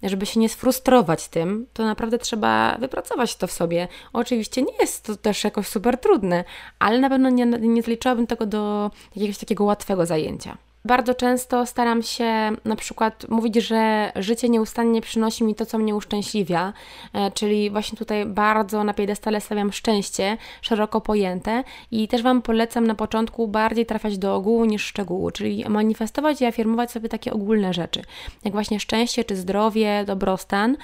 żeby 0.03 0.25
się 0.25 0.39
nie 0.39 0.49
sfrustrować 0.49 1.27
tym, 1.27 1.67
to 1.73 1.85
naprawdę 1.85 2.17
trzeba 2.17 2.77
wypracować 2.79 3.35
to 3.35 3.47
w 3.47 3.51
sobie. 3.51 3.87
Oczywiście 4.13 4.61
nie 4.61 4.73
jest 4.79 5.05
to 5.05 5.15
też 5.15 5.43
jakoś 5.43 5.67
super 5.67 5.97
trudne, 5.97 6.43
ale 6.79 6.99
na 6.99 7.09
pewno 7.09 7.29
nie, 7.29 7.45
nie 7.45 7.81
zliczyłabym 7.81 8.27
tego 8.27 8.45
do 8.45 8.91
jakiegoś 9.15 9.37
takiego 9.37 9.63
łatwego 9.63 10.05
zajęcia. 10.05 10.57
Bardzo 10.85 11.15
często 11.15 11.65
staram 11.65 12.03
się 12.03 12.51
na 12.65 12.75
przykład 12.75 13.29
mówić, 13.29 13.55
że 13.55 14.11
życie 14.15 14.49
nieustannie 14.49 15.01
przynosi 15.01 15.43
mi 15.43 15.55
to, 15.55 15.65
co 15.65 15.77
mnie 15.77 15.95
uszczęśliwia, 15.95 16.73
e, 17.13 17.31
czyli 17.31 17.69
właśnie 17.69 17.97
tutaj 17.97 18.25
bardzo 18.25 18.83
na 18.83 18.93
piedestale 18.93 19.41
stawiam 19.41 19.71
szczęście, 19.71 20.37
szeroko 20.61 21.01
pojęte 21.01 21.63
i 21.91 22.07
też 22.07 22.21
Wam 22.21 22.41
polecam 22.41 22.87
na 22.87 22.95
początku 22.95 23.47
bardziej 23.47 23.85
trafiać 23.85 24.17
do 24.17 24.35
ogółu 24.35 24.65
niż 24.65 24.85
szczegółu, 24.85 25.31
czyli 25.31 25.65
manifestować 25.69 26.41
i 26.41 26.45
afirmować 26.45 26.91
sobie 26.91 27.09
takie 27.09 27.33
ogólne 27.33 27.73
rzeczy, 27.73 28.01
jak 28.43 28.53
właśnie 28.53 28.79
szczęście, 28.79 29.23
czy 29.23 29.35
zdrowie, 29.35 30.03
dobrostan, 30.07 30.77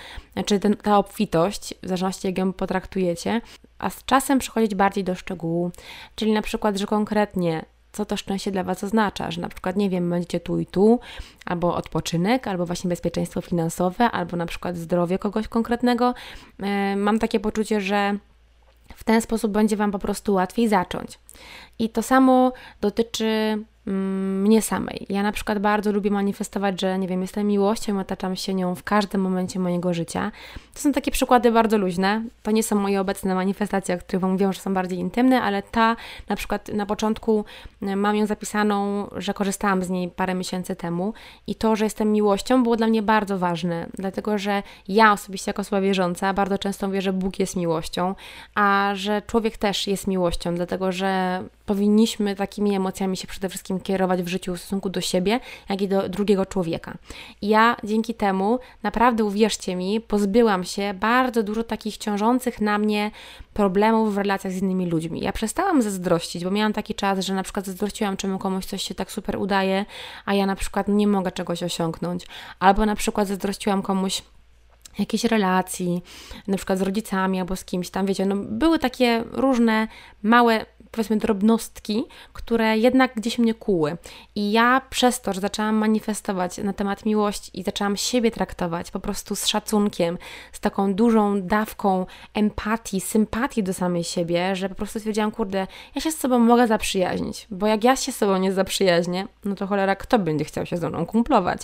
czy 0.45 0.59
ten, 0.59 0.75
ta 0.77 0.97
obfitość, 0.97 1.73
w 1.83 1.87
zależności 1.87 2.27
jak 2.27 2.37
ją 2.37 2.53
potraktujecie, 2.53 3.41
a 3.79 3.89
z 3.89 4.05
czasem 4.05 4.39
przychodzić 4.39 4.75
bardziej 4.75 5.03
do 5.03 5.15
szczegółu, 5.15 5.71
czyli 6.15 6.31
na 6.31 6.41
przykład, 6.41 6.77
że 6.77 6.85
konkretnie 6.85 7.65
co 7.91 8.05
to 8.05 8.17
szczęście 8.17 8.51
dla 8.51 8.63
Was 8.63 8.83
oznacza, 8.83 9.31
że 9.31 9.41
na 9.41 9.49
przykład, 9.49 9.75
nie 9.75 9.89
wiem, 9.89 10.09
będziecie 10.09 10.39
tu 10.39 10.59
i 10.59 10.65
tu, 10.65 10.99
albo 11.45 11.75
odpoczynek, 11.75 12.47
albo 12.47 12.65
właśnie 12.65 12.89
bezpieczeństwo 12.89 13.41
finansowe, 13.41 14.11
albo 14.11 14.37
na 14.37 14.45
przykład 14.45 14.77
zdrowie 14.77 15.19
kogoś 15.19 15.47
konkretnego. 15.47 16.13
E, 16.59 16.95
mam 16.95 17.19
takie 17.19 17.39
poczucie, 17.39 17.81
że 17.81 18.17
w 18.95 19.03
ten 19.03 19.21
sposób 19.21 19.51
będzie 19.51 19.77
Wam 19.77 19.91
po 19.91 19.99
prostu 19.99 20.33
łatwiej 20.33 20.67
zacząć. 20.67 21.19
I 21.79 21.89
to 21.89 22.03
samo 22.03 22.53
dotyczy 22.81 23.57
mnie 23.85 24.61
samej. 24.61 25.05
Ja 25.09 25.23
na 25.23 25.31
przykład 25.31 25.59
bardzo 25.59 25.91
lubię 25.91 26.11
manifestować, 26.11 26.81
że 26.81 26.99
nie 26.99 27.07
wiem, 27.07 27.21
jestem 27.21 27.47
miłością 27.47 27.99
otaczam 27.99 28.35
się 28.35 28.53
nią 28.53 28.75
w 28.75 28.83
każdym 28.83 29.21
momencie 29.21 29.59
mojego 29.59 29.93
życia. 29.93 30.31
To 30.73 30.79
są 30.79 30.91
takie 30.91 31.11
przykłady 31.11 31.51
bardzo 31.51 31.77
luźne. 31.77 32.23
To 32.43 32.51
nie 32.51 32.63
są 32.63 32.75
moje 32.75 33.01
obecne 33.01 33.35
manifestacje, 33.35 33.95
o 33.95 33.97
których 33.97 34.21
Wam 34.21 34.37
że 34.53 34.59
są 34.59 34.73
bardziej 34.73 34.99
intymne, 34.99 35.41
ale 35.41 35.63
ta 35.63 35.95
na 36.29 36.35
przykład 36.35 36.67
na 36.67 36.85
początku 36.85 37.45
mm, 37.81 37.99
mam 37.99 38.15
ją 38.15 38.25
zapisaną, 38.25 39.07
że 39.15 39.33
korzystałam 39.33 39.83
z 39.83 39.89
niej 39.89 40.09
parę 40.09 40.33
miesięcy 40.33 40.75
temu 40.75 41.13
i 41.47 41.55
to, 41.55 41.75
że 41.75 41.83
jestem 41.85 42.11
miłością 42.11 42.63
było 42.63 42.75
dla 42.75 42.87
mnie 42.87 43.01
bardzo 43.01 43.37
ważne, 43.37 43.87
dlatego 43.97 44.37
że 44.37 44.63
ja 44.87 45.13
osobiście 45.13 45.49
jako 45.49 45.61
osoba 45.61 45.81
wierząca 45.81 46.33
bardzo 46.33 46.57
często 46.57 46.87
mówię, 46.87 47.01
że 47.01 47.13
Bóg 47.13 47.39
jest 47.39 47.55
miłością, 47.55 48.15
a 48.55 48.91
że 48.95 49.21
człowiek 49.21 49.57
też 49.57 49.87
jest 49.87 50.07
miłością, 50.07 50.55
dlatego 50.55 50.91
że 50.91 51.43
powinniśmy 51.71 52.35
takimi 52.35 52.75
emocjami 52.75 53.17
się 53.17 53.27
przede 53.27 53.49
wszystkim 53.49 53.79
kierować 53.79 54.23
w 54.23 54.27
życiu 54.27 54.55
w 54.55 54.59
stosunku 54.59 54.89
do 54.89 55.01
siebie, 55.01 55.39
jak 55.69 55.81
i 55.81 55.87
do 55.87 56.09
drugiego 56.09 56.45
człowieka. 56.45 56.97
Ja 57.41 57.75
dzięki 57.83 58.13
temu, 58.13 58.59
naprawdę 58.83 59.23
uwierzcie 59.23 59.75
mi, 59.75 60.01
pozbyłam 60.01 60.63
się 60.63 60.93
bardzo 60.93 61.43
dużo 61.43 61.63
takich 61.63 61.97
ciążących 61.97 62.61
na 62.61 62.77
mnie 62.77 63.11
problemów 63.53 64.15
w 64.15 64.17
relacjach 64.17 64.53
z 64.53 64.61
innymi 64.61 64.85
ludźmi. 64.85 65.21
Ja 65.21 65.31
przestałam 65.31 65.81
zazdrościć, 65.81 66.43
bo 66.43 66.51
miałam 66.51 66.73
taki 66.73 66.95
czas, 66.95 67.25
że 67.25 67.33
na 67.33 67.43
przykład 67.43 67.65
zazdrościłam, 67.65 68.17
czemu 68.17 68.39
komuś 68.39 68.65
coś 68.65 68.83
się 68.83 68.95
tak 68.95 69.11
super 69.11 69.37
udaje, 69.37 69.85
a 70.25 70.33
ja 70.33 70.45
na 70.45 70.55
przykład 70.55 70.87
nie 70.87 71.07
mogę 71.07 71.31
czegoś 71.31 71.63
osiągnąć. 71.63 72.27
Albo 72.59 72.85
na 72.85 72.95
przykład 72.95 73.27
zazdrościłam 73.27 73.81
komuś 73.81 74.21
jakiejś 74.99 75.23
relacji, 75.23 76.03
na 76.47 76.57
przykład 76.57 76.79
z 76.79 76.81
rodzicami 76.81 77.39
albo 77.39 77.55
z 77.55 77.65
kimś 77.65 77.89
tam, 77.89 78.05
wiecie, 78.05 78.25
no 78.25 78.35
były 78.35 78.79
takie 78.79 79.23
różne 79.31 79.87
małe 80.23 80.65
powiedzmy 80.91 81.17
drobnostki, 81.17 82.03
które 82.33 82.77
jednak 82.77 83.15
gdzieś 83.15 83.37
mnie 83.37 83.53
kuły. 83.53 83.97
I 84.35 84.51
ja 84.51 84.81
przez 84.89 85.21
to, 85.21 85.33
że 85.33 85.41
zaczęłam 85.41 85.75
manifestować 85.75 86.57
na 86.57 86.73
temat 86.73 87.05
miłości 87.05 87.59
i 87.59 87.63
zaczęłam 87.63 87.97
siebie 87.97 88.31
traktować 88.31 88.91
po 88.91 88.99
prostu 88.99 89.35
z 89.35 89.47
szacunkiem, 89.47 90.17
z 90.51 90.59
taką 90.59 90.93
dużą 90.93 91.41
dawką 91.41 92.05
empatii, 92.33 93.01
sympatii 93.01 93.63
do 93.63 93.73
samej 93.73 94.03
siebie, 94.03 94.55
że 94.55 94.69
po 94.69 94.75
prostu 94.75 94.99
stwierdziłam, 94.99 95.31
kurde, 95.31 95.67
ja 95.95 96.01
się 96.01 96.11
z 96.11 96.17
sobą 96.17 96.39
mogę 96.39 96.67
zaprzyjaźnić, 96.67 97.47
bo 97.51 97.67
jak 97.67 97.83
ja 97.83 97.95
się 97.95 98.11
z 98.11 98.17
sobą 98.17 98.37
nie 98.37 98.53
zaprzyjaźnię, 98.53 99.27
no 99.45 99.55
to 99.55 99.67
cholera, 99.67 99.95
kto 99.95 100.19
będzie 100.19 100.45
chciał 100.45 100.65
się 100.65 100.77
ze 100.77 100.89
mną 100.89 101.05
kumplować? 101.05 101.61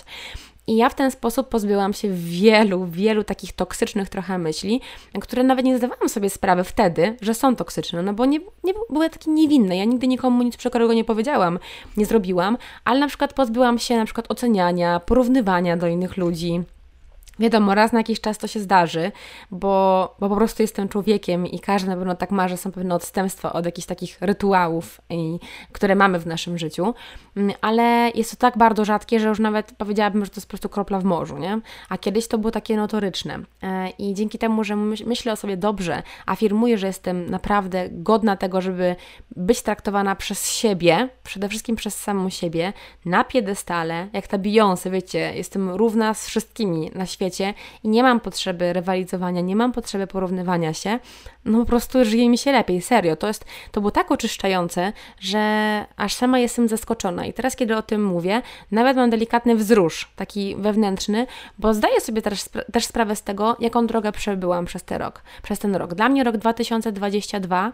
I 0.68 0.76
ja 0.76 0.88
w 0.88 0.94
ten 0.94 1.10
sposób 1.10 1.48
pozbyłam 1.48 1.92
się 1.92 2.08
wielu, 2.12 2.86
wielu 2.86 3.24
takich 3.24 3.52
toksycznych 3.52 4.08
trochę 4.08 4.38
myśli, 4.38 4.80
które 5.20 5.42
nawet 5.42 5.64
nie 5.64 5.78
zdawałam 5.78 6.08
sobie 6.08 6.30
sprawy 6.30 6.64
wtedy, 6.64 7.16
że 7.20 7.34
są 7.34 7.56
toksyczne, 7.56 8.02
no 8.02 8.12
bo 8.12 8.26
nie, 8.26 8.40
nie 8.64 8.72
były 8.90 9.10
takie 9.10 9.30
niewinne. 9.30 9.76
Ja 9.76 9.84
nigdy 9.84 10.06
nikomu 10.06 10.42
nic 10.42 10.56
przekorego 10.56 10.94
nie 10.94 11.04
powiedziałam, 11.04 11.58
nie 11.96 12.06
zrobiłam, 12.06 12.58
ale 12.84 13.00
na 13.00 13.08
przykład 13.08 13.32
pozbyłam 13.32 13.78
się 13.78 13.96
na 13.96 14.04
przykład 14.04 14.30
oceniania, 14.30 15.00
porównywania 15.00 15.76
do 15.76 15.86
innych 15.86 16.16
ludzi, 16.16 16.62
Wiadomo, 17.38 17.74
raz 17.74 17.92
na 17.92 17.98
jakiś 17.98 18.20
czas 18.20 18.38
to 18.38 18.46
się 18.46 18.60
zdarzy, 18.60 19.12
bo, 19.50 20.14
bo 20.20 20.28
po 20.28 20.36
prostu 20.36 20.62
jestem 20.62 20.88
człowiekiem 20.88 21.46
i 21.46 21.60
każdy 21.60 21.88
na 21.88 21.96
pewno 21.96 22.14
tak 22.14 22.30
ma, 22.30 22.48
że 22.48 22.56
są 22.56 22.72
pewne 22.72 22.94
odstępstwa 22.94 23.52
od 23.52 23.66
jakichś 23.66 23.86
takich 23.86 24.18
rytuałów, 24.20 25.00
i, 25.10 25.38
które 25.72 25.94
mamy 25.94 26.18
w 26.18 26.26
naszym 26.26 26.58
życiu, 26.58 26.94
mm, 27.36 27.54
ale 27.60 28.10
jest 28.14 28.30
to 28.30 28.36
tak 28.36 28.58
bardzo 28.58 28.84
rzadkie, 28.84 29.20
że 29.20 29.28
już 29.28 29.38
nawet 29.38 29.72
powiedziałabym, 29.72 30.24
że 30.24 30.30
to 30.30 30.36
jest 30.36 30.46
po 30.46 30.50
prostu 30.50 30.68
kropla 30.68 30.98
w 30.98 31.04
morzu, 31.04 31.38
nie? 31.38 31.60
A 31.88 31.98
kiedyś 31.98 32.28
to 32.28 32.38
było 32.38 32.50
takie 32.50 32.76
notoryczne. 32.76 33.38
E, 33.62 33.90
i 33.90 34.14
dzięki 34.14 34.38
temu, 34.38 34.64
że 34.64 34.76
myślę 34.76 35.32
o 35.32 35.36
sobie 35.36 35.56
dobrze, 35.56 36.02
afirmuję, 36.26 36.78
że 36.78 36.86
jestem 36.86 37.30
naprawdę 37.30 37.88
godna 37.92 38.36
tego, 38.36 38.60
żeby 38.60 38.96
być 39.36 39.62
traktowana 39.62 40.16
przez 40.16 40.52
siebie, 40.52 41.08
przede 41.24 41.48
wszystkim 41.48 41.76
przez 41.76 42.00
samą 42.00 42.30
siebie, 42.30 42.72
na 43.04 43.24
piedestale, 43.24 44.08
jak 44.12 44.26
ta 44.26 44.38
Beyoncé, 44.38 44.90
wiecie, 44.90 45.32
jestem 45.34 45.70
równa 45.70 46.14
z 46.14 46.26
wszystkimi 46.26 46.90
na 46.94 47.06
świecie, 47.06 47.27
świecie 47.28 47.54
i 47.84 47.88
nie 47.88 48.02
mam 48.02 48.20
potrzeby 48.20 48.72
rywalizowania, 48.72 49.40
nie 49.40 49.56
mam 49.56 49.72
potrzeby 49.72 50.06
porównywania 50.06 50.74
się, 50.74 50.98
no 51.44 51.58
po 51.58 51.64
prostu 51.64 52.04
żyje 52.04 52.28
mi 52.28 52.38
się 52.38 52.52
lepiej, 52.52 52.82
serio. 52.82 53.16
To, 53.16 53.26
jest, 53.26 53.44
to 53.72 53.80
było 53.80 53.90
tak 53.90 54.10
oczyszczające, 54.10 54.92
że 55.20 55.84
aż 55.96 56.14
sama 56.14 56.38
jestem 56.38 56.68
zaskoczona. 56.68 57.26
I 57.26 57.32
teraz, 57.32 57.56
kiedy 57.56 57.76
o 57.76 57.82
tym 57.82 58.04
mówię, 58.04 58.42
nawet 58.70 58.96
mam 58.96 59.10
delikatny 59.10 59.56
wzrusz, 59.56 60.08
taki 60.16 60.56
wewnętrzny, 60.56 61.26
bo 61.58 61.74
zdaję 61.74 62.00
sobie 62.00 62.22
też, 62.22 62.44
też 62.72 62.86
sprawę 62.86 63.16
z 63.16 63.22
tego, 63.22 63.56
jaką 63.60 63.86
drogę 63.86 64.12
przebyłam 64.12 64.64
przez 64.64 64.84
ten 64.84 64.98
rok. 64.98 65.22
Przez 65.42 65.58
ten 65.58 65.76
rok. 65.76 65.94
Dla 65.94 66.08
mnie 66.08 66.24
rok 66.24 66.36
2022 66.36 67.72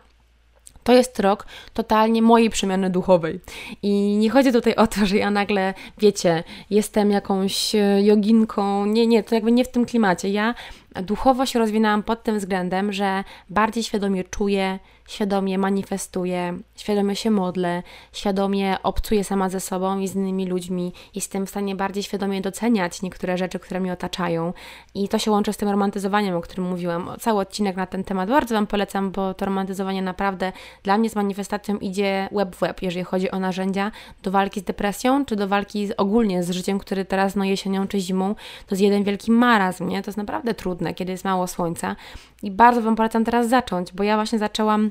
to 0.85 0.93
jest 0.93 1.21
rok 1.21 1.47
totalnie 1.75 2.23
mojej 2.23 2.51
przemiany 2.51 2.91
duchowej. 2.91 3.41
I 3.83 4.17
nie 4.17 4.31
chodzi 4.31 4.53
tutaj 4.53 4.75
o 4.75 4.87
to, 4.87 5.07
że 5.07 5.17
ja 5.17 5.31
nagle, 5.31 5.75
wiecie, 5.99 6.45
jestem 6.71 7.11
jakąś 7.11 7.75
e, 7.75 8.03
joginką. 8.03 8.87
Nie, 8.87 9.07
nie, 9.07 9.23
to 9.23 9.35
jakby 9.35 9.53
nie 9.53 9.65
w 9.65 9.69
tym 9.69 9.85
klimacie. 9.87 10.29
Ja 10.29 10.55
duchowo 11.03 11.47
się 11.47 11.59
rozwinęłam 11.59 12.03
pod 12.03 12.23
tym 12.23 12.39
względem, 12.39 12.93
że 12.93 13.25
bardziej 13.51 13.83
świadomie 13.83 14.25
czuję, 14.25 14.79
świadomie 15.09 15.59
manifestuję, 15.59 16.59
świadomie 16.77 17.17
się 17.17 17.31
modlę, 17.31 17.83
świadomie 18.13 18.77
obcuję 18.83 19.25
sama 19.25 19.49
ze 19.49 19.61
sobą 19.61 19.99
i 19.99 20.09
z 20.09 20.15
innymi 20.15 20.47
ludźmi. 20.47 20.93
Jestem 21.15 21.47
w 21.47 21.51
stanie 21.51 21.77
bardziej 21.77 22.03
świadomie 22.03 22.41
doceniać 22.41 23.03
niektóre 23.03 23.39
rzeczy, 23.39 23.59
które 23.59 23.81
mnie 23.81 23.93
otaczają. 23.93 24.53
I 24.95 25.09
to 25.09 25.19
się 25.19 25.31
łączy 25.31 25.53
z 25.53 25.57
tym 25.57 25.69
romantyzowaniem, 25.69 26.37
o 26.37 26.41
którym 26.41 26.69
mówiłam. 26.69 27.11
Cały 27.21 27.41
odcinek 27.41 27.77
na 27.77 27.87
ten 27.87 28.05
temat 28.05 28.29
bardzo 28.29 28.55
Wam 28.55 28.67
polecam, 28.67 29.11
bo 29.11 29.35
to 29.35 29.45
romantyzowanie 29.45 30.03
naprawdę 30.03 30.53
dla 30.83 30.99
mnie 30.99 31.11
z 31.11 31.17
manifestacją 31.17 31.79
idzie 31.79 32.29
web 32.33 32.57
w 32.57 32.61
web, 32.61 32.83
jeżeli 32.83 33.05
chodzi 33.05 33.31
o 33.31 33.39
narzędzia 33.39 33.91
do 34.23 34.31
walki 34.31 34.61
z 34.61 34.65
depresją, 34.65 35.25
czy 35.25 35.37
do 35.37 35.49
walki 35.49 35.87
z, 35.87 35.95
ogólnie 35.97 36.43
z 36.43 36.51
życiem, 36.51 36.79
który 36.79 37.05
teraz 37.05 37.37
no 37.37 37.45
jesienią 37.45 37.89
czy 37.89 38.01
zimą, 38.01 38.35
to 38.67 38.75
jest 38.75 38.83
jeden 38.83 39.05
wielki 39.05 39.31
marazm, 39.31 39.89
nie? 39.89 40.03
To 40.03 40.09
jest 40.09 40.19
naprawdę 40.19 40.55
trudne, 40.55 40.84
kiedy 40.93 41.13
jest 41.13 41.25
mało 41.25 41.47
słońca. 41.47 41.97
I 42.43 42.51
bardzo 42.51 42.83
Wam 42.83 42.97
polecam 42.97 43.25
teraz 43.25 43.49
zacząć, 43.49 43.93
bo 43.93 44.03
ja 44.03 44.17
właśnie 44.17 44.39
zaczęłam 44.39 44.91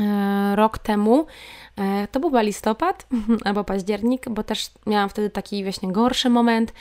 E, 0.00 0.56
rok 0.56 0.78
temu. 0.78 1.26
E, 1.76 2.08
to 2.08 2.20
był 2.20 2.30
listopad 2.40 3.06
albo 3.44 3.64
październik, 3.64 4.28
bo 4.30 4.42
też 4.42 4.70
miałam 4.86 5.08
wtedy 5.08 5.30
taki 5.30 5.62
właśnie 5.62 5.92
gorszy 5.92 6.30
moment 6.30 6.72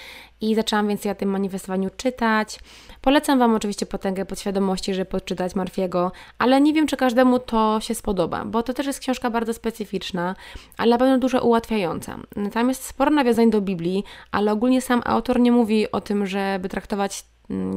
i 0.42 0.56
zaczęłam 0.56 0.88
więcej 0.88 1.12
o 1.12 1.16
tym 1.16 1.30
manifestowaniu 1.30 1.90
czytać. 1.98 2.60
Polecam 3.02 3.40
Wam 3.40 3.56
oczywiście 3.56 3.86
potęgę 3.86 4.26
podświadomości, 4.26 4.94
żeby 4.94 5.06
poczytać 5.06 5.56
Marfiego, 5.56 6.12
ale 6.38 6.62
nie 6.62 6.74
wiem, 6.74 6.88
czy 6.88 6.98
każdemu 6.98 7.40
to 7.40 7.80
się 7.82 7.96
spodoba, 7.96 8.46
bo 8.46 8.64
to 8.64 8.74
też 8.74 8.86
jest 8.86 9.00
książka 9.00 9.30
bardzo 9.30 9.54
specyficzna, 9.54 10.36
ale 10.78 10.92
na 10.92 10.98
pewno 10.98 11.18
dużo 11.18 11.42
ułatwiająca. 11.42 12.18
Tam 12.54 12.70
jest 12.70 12.86
sporo 12.86 13.12
nawiązań 13.12 13.50
do 13.50 13.62
Biblii, 13.62 14.04
ale 14.32 14.52
ogólnie 14.52 14.82
sam 14.82 15.02
autor 15.06 15.40
nie 15.40 15.52
mówi 15.52 15.92
o 15.92 16.02
tym, 16.02 16.26
żeby 16.28 16.70
traktować 16.70 17.26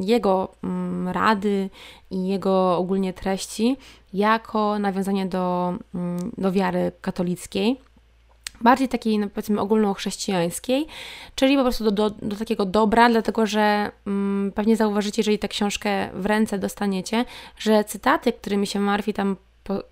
jego 0.01 0.49
mm, 0.65 1.09
rady 1.09 1.71
i 2.11 2.29
jego 2.29 2.77
ogólnie 2.77 3.13
treści 3.13 3.77
jako 4.13 4.79
nawiązanie 4.79 5.27
do, 5.27 5.75
mm, 5.95 6.31
do 6.39 6.53
wiary 6.53 6.93
katolickiej. 7.01 7.81
Bardziej 8.61 8.89
takiej, 8.89 9.19
no, 9.19 9.29
powiedzmy, 9.29 9.61
ogólnochrześcijańskiej, 9.61 10.87
czyli 11.35 11.57
po 11.57 11.63
prostu 11.63 11.85
do, 11.85 11.91
do, 11.91 12.11
do 12.11 12.37
takiego 12.37 12.65
dobra, 12.67 13.09
dlatego 13.09 13.47
że 13.47 13.91
mm, 14.07 14.53
pewnie 14.53 14.77
zauważycie, 14.77 15.21
jeżeli 15.21 15.39
tę 15.39 15.49
książkę 15.49 16.09
w 16.15 16.27
ręce 16.27 16.59
dostaniecie, 16.59 17.25
że 17.59 17.85
cytaty, 17.85 18.33
którymi 18.33 18.67
się 18.67 18.81
Marfi 18.81 19.15
tam 19.15 19.37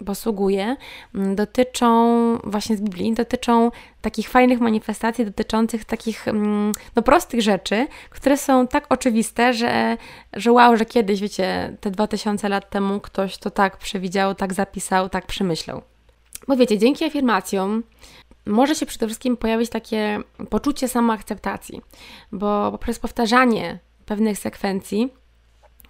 posługuje, 0.05 0.77
mm, 1.15 1.37
dotyczą 1.37 2.39
właśnie 2.45 2.77
z 2.77 2.81
Biblii, 2.81 3.15
dotyczą 3.15 3.71
takich 4.01 4.29
fajnych 4.29 4.61
manifestacji, 4.61 5.25
dotyczących 5.25 5.85
takich 5.85 6.29
mm, 6.29 6.73
no, 6.97 7.03
prostych 7.03 7.43
rzeczy, 7.43 7.87
które 8.11 8.37
są 8.37 8.67
tak 8.67 8.87
oczywiste, 8.89 9.55
że, 9.55 9.97
że 10.33 10.53
wow, 10.53 10.77
że 10.77 10.85
kiedyś, 10.85 11.21
wiecie, 11.21 11.77
te 11.81 11.91
2000 11.91 12.49
lat 12.49 12.71
temu 12.71 13.01
ktoś 13.01 13.39
to 13.39 13.51
tak 13.51 13.77
przewidział, 13.77 14.35
tak 14.35 14.55
zapisał, 14.55 15.09
tak 15.09 15.27
przemyślał. 15.27 15.83
Bo 16.49 16.57
wiecie, 16.57 16.79
dzięki 16.79 17.05
afirmacjom 17.05 17.83
może 18.47 18.75
się 18.75 18.87
przede 18.87 19.07
wszystkim 19.07 19.37
pojawić 19.37 19.71
takie 19.71 20.21
poczucie 20.51 20.89
samoakceptacji, 20.89 21.83
bo 22.33 22.73
poprzez 22.73 22.99
powtarzanie 22.99 23.79
pewnych 24.07 24.39
sekwencji 24.39 25.13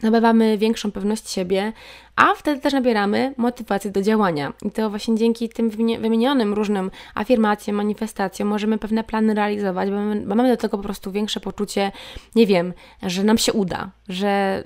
nabywamy 0.02 0.58
większą 0.58 0.92
pewność 0.92 1.30
siebie, 1.30 1.72
a 2.16 2.34
wtedy 2.34 2.60
też 2.60 2.72
nabieramy 2.72 3.34
motywację 3.36 3.90
do 3.90 4.02
działania. 4.02 4.52
I 4.62 4.70
to 4.70 4.90
właśnie 4.90 5.16
dzięki 5.16 5.48
tym 5.48 5.70
wymienionym 5.70 6.54
różnym 6.54 6.90
afirmacjom, 7.14 7.76
manifestacjom 7.76 8.48
możemy 8.48 8.78
pewne 8.78 9.04
plany 9.04 9.34
realizować, 9.34 9.90
bo 9.90 9.96
mamy, 10.34 10.48
do 10.48 10.56
tego 10.56 10.76
po 10.76 10.82
prostu 10.82 11.12
większe 11.12 11.40
poczucie, 11.40 11.92
nie 12.34 12.46
wiem, 12.46 12.72
że 13.02 13.24
nam 13.24 13.38
się 13.38 13.52
uda, 13.52 13.90
że 14.08 14.62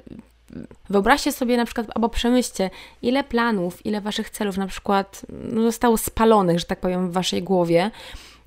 Wyobraźcie 0.90 1.32
sobie 1.32 1.56
na 1.56 1.64
przykład, 1.64 1.86
albo 1.94 2.08
przemyślcie, 2.08 2.70
ile 3.02 3.24
planów, 3.24 3.86
ile 3.86 4.00
waszych 4.00 4.30
celów 4.30 4.56
na 4.56 4.66
przykład 4.66 5.26
no, 5.28 5.62
zostało 5.62 5.96
spalonych, 5.96 6.58
że 6.58 6.64
tak 6.64 6.80
powiem, 6.80 7.10
w 7.10 7.12
waszej 7.12 7.42
głowie, 7.42 7.90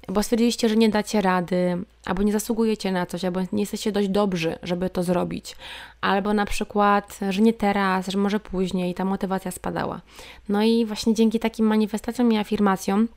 bo 0.08 0.24
stwierdziliście, 0.24 0.70
że 0.70 0.76
nie 0.76 0.90
dacie 0.90 1.22
rady, 1.22 1.78
albo 2.06 2.24
nie 2.24 2.32
zasługujecie 2.32 2.92
na 2.92 3.06
coś, 3.06 3.26
albo 3.26 3.40
nie 3.52 3.62
jesteście 3.62 3.92
dość 3.92 4.10
dobrzy, 4.10 4.56
żeby 4.64 4.90
to 4.90 5.04
zrobić, 5.04 5.56
albo 6.02 6.34
na 6.34 6.46
przykład, 6.46 7.20
że 7.30 7.42
nie 7.42 7.54
teraz, 7.54 8.08
że 8.08 8.18
może 8.18 8.40
później, 8.40 8.94
ta 8.94 9.06
motywacja 9.06 9.52
spadała. 9.52 10.02
No 10.50 10.64
i 10.64 10.86
właśnie 10.86 11.14
dzięki 11.14 11.40
takim 11.40 11.66
manifestacjom 11.66 12.32
i 12.32 12.38
afirmacjom 12.38 13.08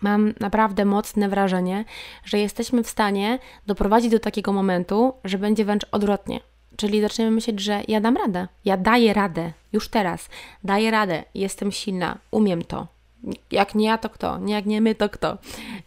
mam 0.00 0.34
naprawdę 0.40 0.84
mocne 0.84 1.28
wrażenie, 1.28 1.84
że 2.24 2.38
jesteśmy 2.38 2.82
w 2.82 2.90
stanie 2.90 3.38
doprowadzić 3.66 4.10
do 4.10 4.18
takiego 4.18 4.52
momentu, 4.52 5.12
że 5.24 5.38
będzie 5.38 5.64
wręcz 5.64 5.86
odwrotnie. 5.92 6.40
Czyli 6.76 7.00
zaczniemy 7.00 7.30
myśleć, 7.30 7.60
że 7.60 7.82
ja 7.88 8.00
dam 8.00 8.16
radę, 8.16 8.48
ja 8.64 8.76
daję 8.76 9.12
radę, 9.12 9.52
już 9.72 9.88
teraz, 9.88 10.28
daję 10.64 10.90
radę, 10.90 11.24
jestem 11.34 11.72
silna, 11.72 12.18
umiem 12.30 12.62
to, 12.62 12.86
jak 13.50 13.74
nie 13.74 13.86
ja, 13.86 13.98
to 13.98 14.10
kto? 14.10 14.38
Nie 14.38 14.54
jak 14.54 14.66
nie 14.66 14.80
my, 14.80 14.94
to 14.94 15.08
kto? 15.08 15.38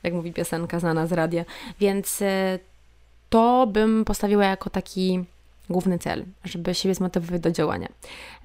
Jak 0.04 0.14
mówi 0.14 0.34
piosenka 0.34 0.80
znana 0.80 1.08
z 1.08 1.12
radia. 1.12 1.46
Więc 1.80 2.22
e, 2.22 2.60
to 3.30 3.68
bym 3.68 4.06
postawiła 4.06 4.46
jako 4.46 4.70
taki 4.70 5.24
główny 5.70 6.00
cel, 6.00 6.26
żeby 6.44 6.76
siebie 6.76 6.96
zmotywować 6.96 7.42
do 7.42 7.52
działania. 7.52 7.88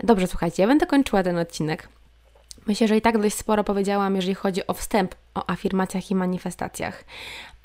Dobrze, 0.03 0.27
słuchajcie, 0.27 0.63
ja 0.63 0.67
będę 0.69 0.87
kończyła 0.87 1.23
ten 1.23 1.39
odcinek. 1.39 1.89
Myślę, 2.67 2.89
że 2.89 2.97
i 2.97 3.01
tak 3.01 3.19
dość 3.19 3.37
sporo 3.37 3.65
powiedziałam, 3.65 4.17
jeżeli 4.17 4.35
chodzi 4.35 4.67
o 4.67 4.75
wstęp 4.75 5.15
o 5.35 5.51
afirmacjach 5.51 6.11
i 6.11 6.15
manifestacjach. 6.15 7.05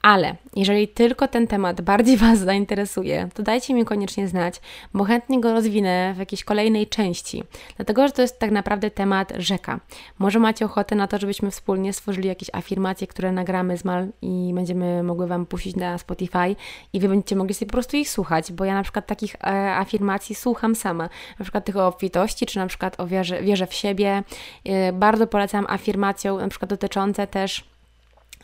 Ale 0.01 0.35
jeżeli 0.55 0.87
tylko 0.87 1.27
ten 1.27 1.47
temat 1.47 1.81
bardziej 1.81 2.17
Was 2.27 2.39
zainteresuje, 2.39 3.29
to 3.33 3.43
dajcie 3.43 3.73
mi 3.73 3.85
koniecznie 3.85 4.27
znać, 4.27 4.61
bo 4.93 5.03
chętnie 5.03 5.41
go 5.41 5.53
rozwinę 5.53 6.13
w 6.15 6.17
jakiejś 6.17 6.43
kolejnej 6.43 6.87
części. 6.87 7.43
Dlatego, 7.75 8.07
że 8.07 8.13
to 8.13 8.21
jest 8.21 8.39
tak 8.39 8.51
naprawdę 8.51 8.91
temat 8.91 9.33
rzeka. 9.37 9.79
Może 10.19 10.39
macie 10.39 10.65
ochotę 10.65 10.95
na 10.95 11.07
to, 11.07 11.17
żebyśmy 11.17 11.51
wspólnie 11.51 11.93
stworzyli 11.93 12.27
jakieś 12.27 12.49
afirmacje, 12.53 13.07
które 13.07 13.31
nagramy 13.31 13.77
z 13.77 13.85
Mal 13.85 14.07
i 14.21 14.51
będziemy 14.55 15.03
mogły 15.03 15.27
Wam 15.27 15.45
puścić 15.45 15.75
na 15.75 15.97
Spotify 15.97 16.55
i 16.93 16.99
Wy 16.99 17.09
będziecie 17.09 17.35
mogli 17.35 17.53
sobie 17.53 17.67
po 17.67 17.73
prostu 17.73 17.97
ich 17.97 18.09
słuchać, 18.09 18.51
bo 18.51 18.65
ja 18.65 18.73
na 18.73 18.83
przykład 18.83 19.07
takich 19.07 19.35
e, 19.35 19.75
afirmacji 19.75 20.35
słucham 20.35 20.75
sama. 20.75 21.09
Na 21.39 21.43
przykład 21.43 21.65
tych 21.65 21.77
o 21.77 21.87
obfitości, 21.87 22.45
czy 22.45 22.59
na 22.59 22.67
przykład 22.67 22.99
o 22.99 23.07
wierze, 23.07 23.41
wierze 23.41 23.67
w 23.67 23.73
siebie. 23.73 24.23
E, 24.65 24.93
bardzo 24.93 25.27
polecam 25.27 25.65
afirmacją, 25.69 26.37
na 26.37 26.47
przykład 26.47 26.69
dotyczące 26.69 27.27
też 27.27 27.76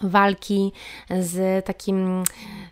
walki 0.03 0.71
z 1.19 1.65
takim 1.65 2.23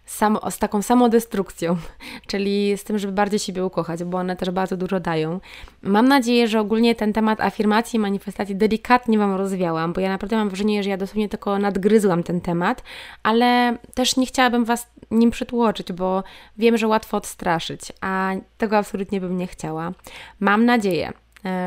samo, 0.06 0.52
z 0.52 0.60
taką 0.60 0.82
samodestrukcją, 0.82 1.78
czyli 2.28 2.78
z 2.78 2.84
tym, 2.84 3.00
żeby 3.00 3.14
bardziej 3.14 3.40
siebie 3.40 3.66
ukochać, 3.66 4.04
bo 4.04 4.18
one 4.18 4.36
też 4.36 4.50
bardzo 4.50 4.78
dużo 4.78 5.00
dają. 5.00 5.40
Mam 5.82 6.08
nadzieję, 6.08 6.48
że 6.48 6.60
ogólnie 6.60 6.96
ten 6.96 7.14
temat 7.14 7.42
afirmacji 7.42 7.98
i 7.98 8.00
manifestacji 8.00 8.56
delikatnie 8.56 9.18
Wam 9.18 9.36
rozwiałam, 9.36 9.94
bo 9.94 10.02
ja 10.02 10.10
naprawdę 10.10 10.36
mam 10.36 10.50
wrażenie, 10.50 10.84
że 10.84 10.90
ja 10.90 10.98
dosłownie 10.98 11.30
tylko 11.30 11.60
nadgryzłam 11.60 12.24
ten 12.24 12.42
temat, 12.42 12.84
ale 13.24 13.78
też 13.94 14.18
nie 14.18 14.26
chciałabym 14.26 14.66
Was 14.66 14.88
nim 15.12 15.32
przytłoczyć, 15.32 15.94
bo 15.94 16.24
wiem, 16.58 16.78
że 16.78 16.88
łatwo 16.88 17.18
odstraszyć, 17.18 17.82
a 18.02 18.32
tego 18.58 18.78
absolutnie 18.78 19.22
bym 19.22 19.38
nie 19.38 19.48
chciała. 19.48 19.92
Mam 20.40 20.66
nadzieję, 20.66 21.14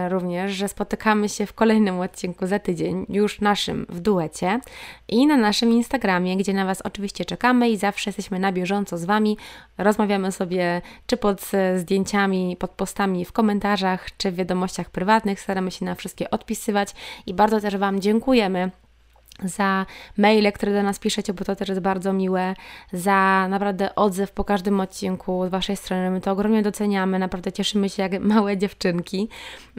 również, 0.09 0.53
że 0.53 0.69
spotykamy 0.69 1.29
się 1.29 1.47
w 1.47 1.53
kolejnym 1.53 2.01
odcinku 2.01 2.47
za 2.47 2.59
tydzień, 2.59 3.07
już 3.09 3.41
naszym 3.41 3.87
w 3.89 4.01
duecie 4.01 4.61
i 5.09 5.27
na 5.27 5.37
naszym 5.37 5.73
Instagramie, 5.73 6.37
gdzie 6.37 6.53
na 6.53 6.65
Was 6.65 6.83
oczywiście 6.83 7.25
czekamy 7.25 7.71
i 7.71 7.77
zawsze 7.77 8.09
jesteśmy 8.09 8.39
na 8.39 8.53
bieżąco 8.53 8.99
z 8.99 9.05
Wami. 9.05 9.37
Rozmawiamy 9.79 10.33
sobie 10.33 10.83
czy 11.07 11.17
pod 11.17 11.51
zdjęciami, 11.77 12.57
pod 12.57 12.71
postami 12.71 13.25
w 13.25 13.33
komentarzach, 13.33 14.17
czy 14.17 14.31
w 14.31 14.35
wiadomościach 14.35 14.91
prywatnych. 14.91 15.41
Staramy 15.41 15.71
się 15.71 15.85
na 15.85 15.95
wszystkie 15.95 16.31
odpisywać 16.31 16.95
i 17.27 17.35
bardzo 17.35 17.61
też 17.61 17.77
Wam 17.77 18.01
dziękujemy 18.01 18.71
za 19.43 19.87
maile, 20.19 20.53
które 20.53 20.73
do 20.73 20.83
nas 20.83 20.99
piszecie, 20.99 21.35
bo 21.35 21.45
to 21.45 21.57
też 21.57 21.69
jest 21.69 21.81
bardzo 21.81 22.13
miłe, 22.13 22.55
za 22.93 23.47
naprawdę 23.49 23.95
odzew 23.95 24.33
po 24.33 24.45
każdym 24.45 24.81
odcinku 24.81 25.47
z 25.47 25.51
Waszej 25.51 25.77
strony. 25.77 26.11
My 26.11 26.21
to 26.21 26.33
ogromnie 26.33 26.63
doceniamy, 26.63 27.19
naprawdę 27.19 27.53
cieszymy 27.53 27.89
się 27.89 28.03
jak 28.03 28.21
małe 28.21 28.57
dziewczynki 28.57 29.29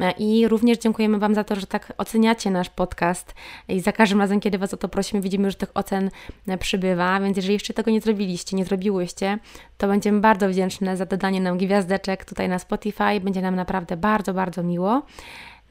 e, 0.01 0.11
i 0.11 0.47
również 0.47 0.77
dziękujemy 0.77 1.19
Wam 1.19 1.35
za 1.35 1.43
to, 1.43 1.55
że 1.55 1.67
tak 1.67 1.93
oceniacie 1.97 2.51
nasz 2.51 2.69
podcast 2.69 3.33
i 3.67 3.79
za 3.79 3.91
każdym 3.91 4.19
razem, 4.19 4.39
kiedy 4.39 4.57
Was 4.57 4.73
o 4.73 4.77
to 4.77 4.89
prosimy, 4.89 5.21
widzimy, 5.21 5.51
że 5.51 5.57
tych 5.57 5.71
ocen 5.73 6.09
e, 6.47 6.57
przybywa, 6.57 7.19
więc 7.19 7.37
jeżeli 7.37 7.53
jeszcze 7.53 7.73
tego 7.73 7.91
nie 7.91 8.01
zrobiliście, 8.01 8.57
nie 8.57 8.65
zrobiłyście, 8.65 9.39
to 9.77 9.87
będziemy 9.87 10.19
bardzo 10.19 10.49
wdzięczne 10.49 10.97
za 10.97 11.05
dodanie 11.05 11.41
nam 11.41 11.57
gwiazdeczek 11.57 12.25
tutaj 12.25 12.49
na 12.49 12.59
Spotify, 12.59 13.19
będzie 13.21 13.41
nam 13.41 13.55
naprawdę 13.55 13.97
bardzo, 13.97 14.33
bardzo 14.33 14.63
miło. 14.63 15.01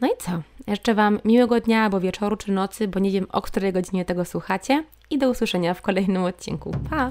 No 0.01 0.09
i 0.09 0.11
co? 0.18 0.30
Życzę 0.68 0.95
Wam 0.95 1.20
miłego 1.24 1.61
dnia 1.61 1.82
albo 1.82 2.01
wieczoru 2.01 2.36
czy 2.36 2.53
nocy, 2.53 2.88
bo 2.88 3.01
nie 3.01 3.11
wiem 3.11 3.26
o 3.32 3.42
której 3.42 3.72
godzinie 3.72 4.05
tego 4.05 4.24
słuchacie 4.24 4.84
i 5.11 5.18
do 5.18 5.30
usłyszenia 5.30 5.74
w 5.74 5.82
kolejnym 5.82 6.24
odcinku. 6.24 6.72
Pa! 6.90 7.11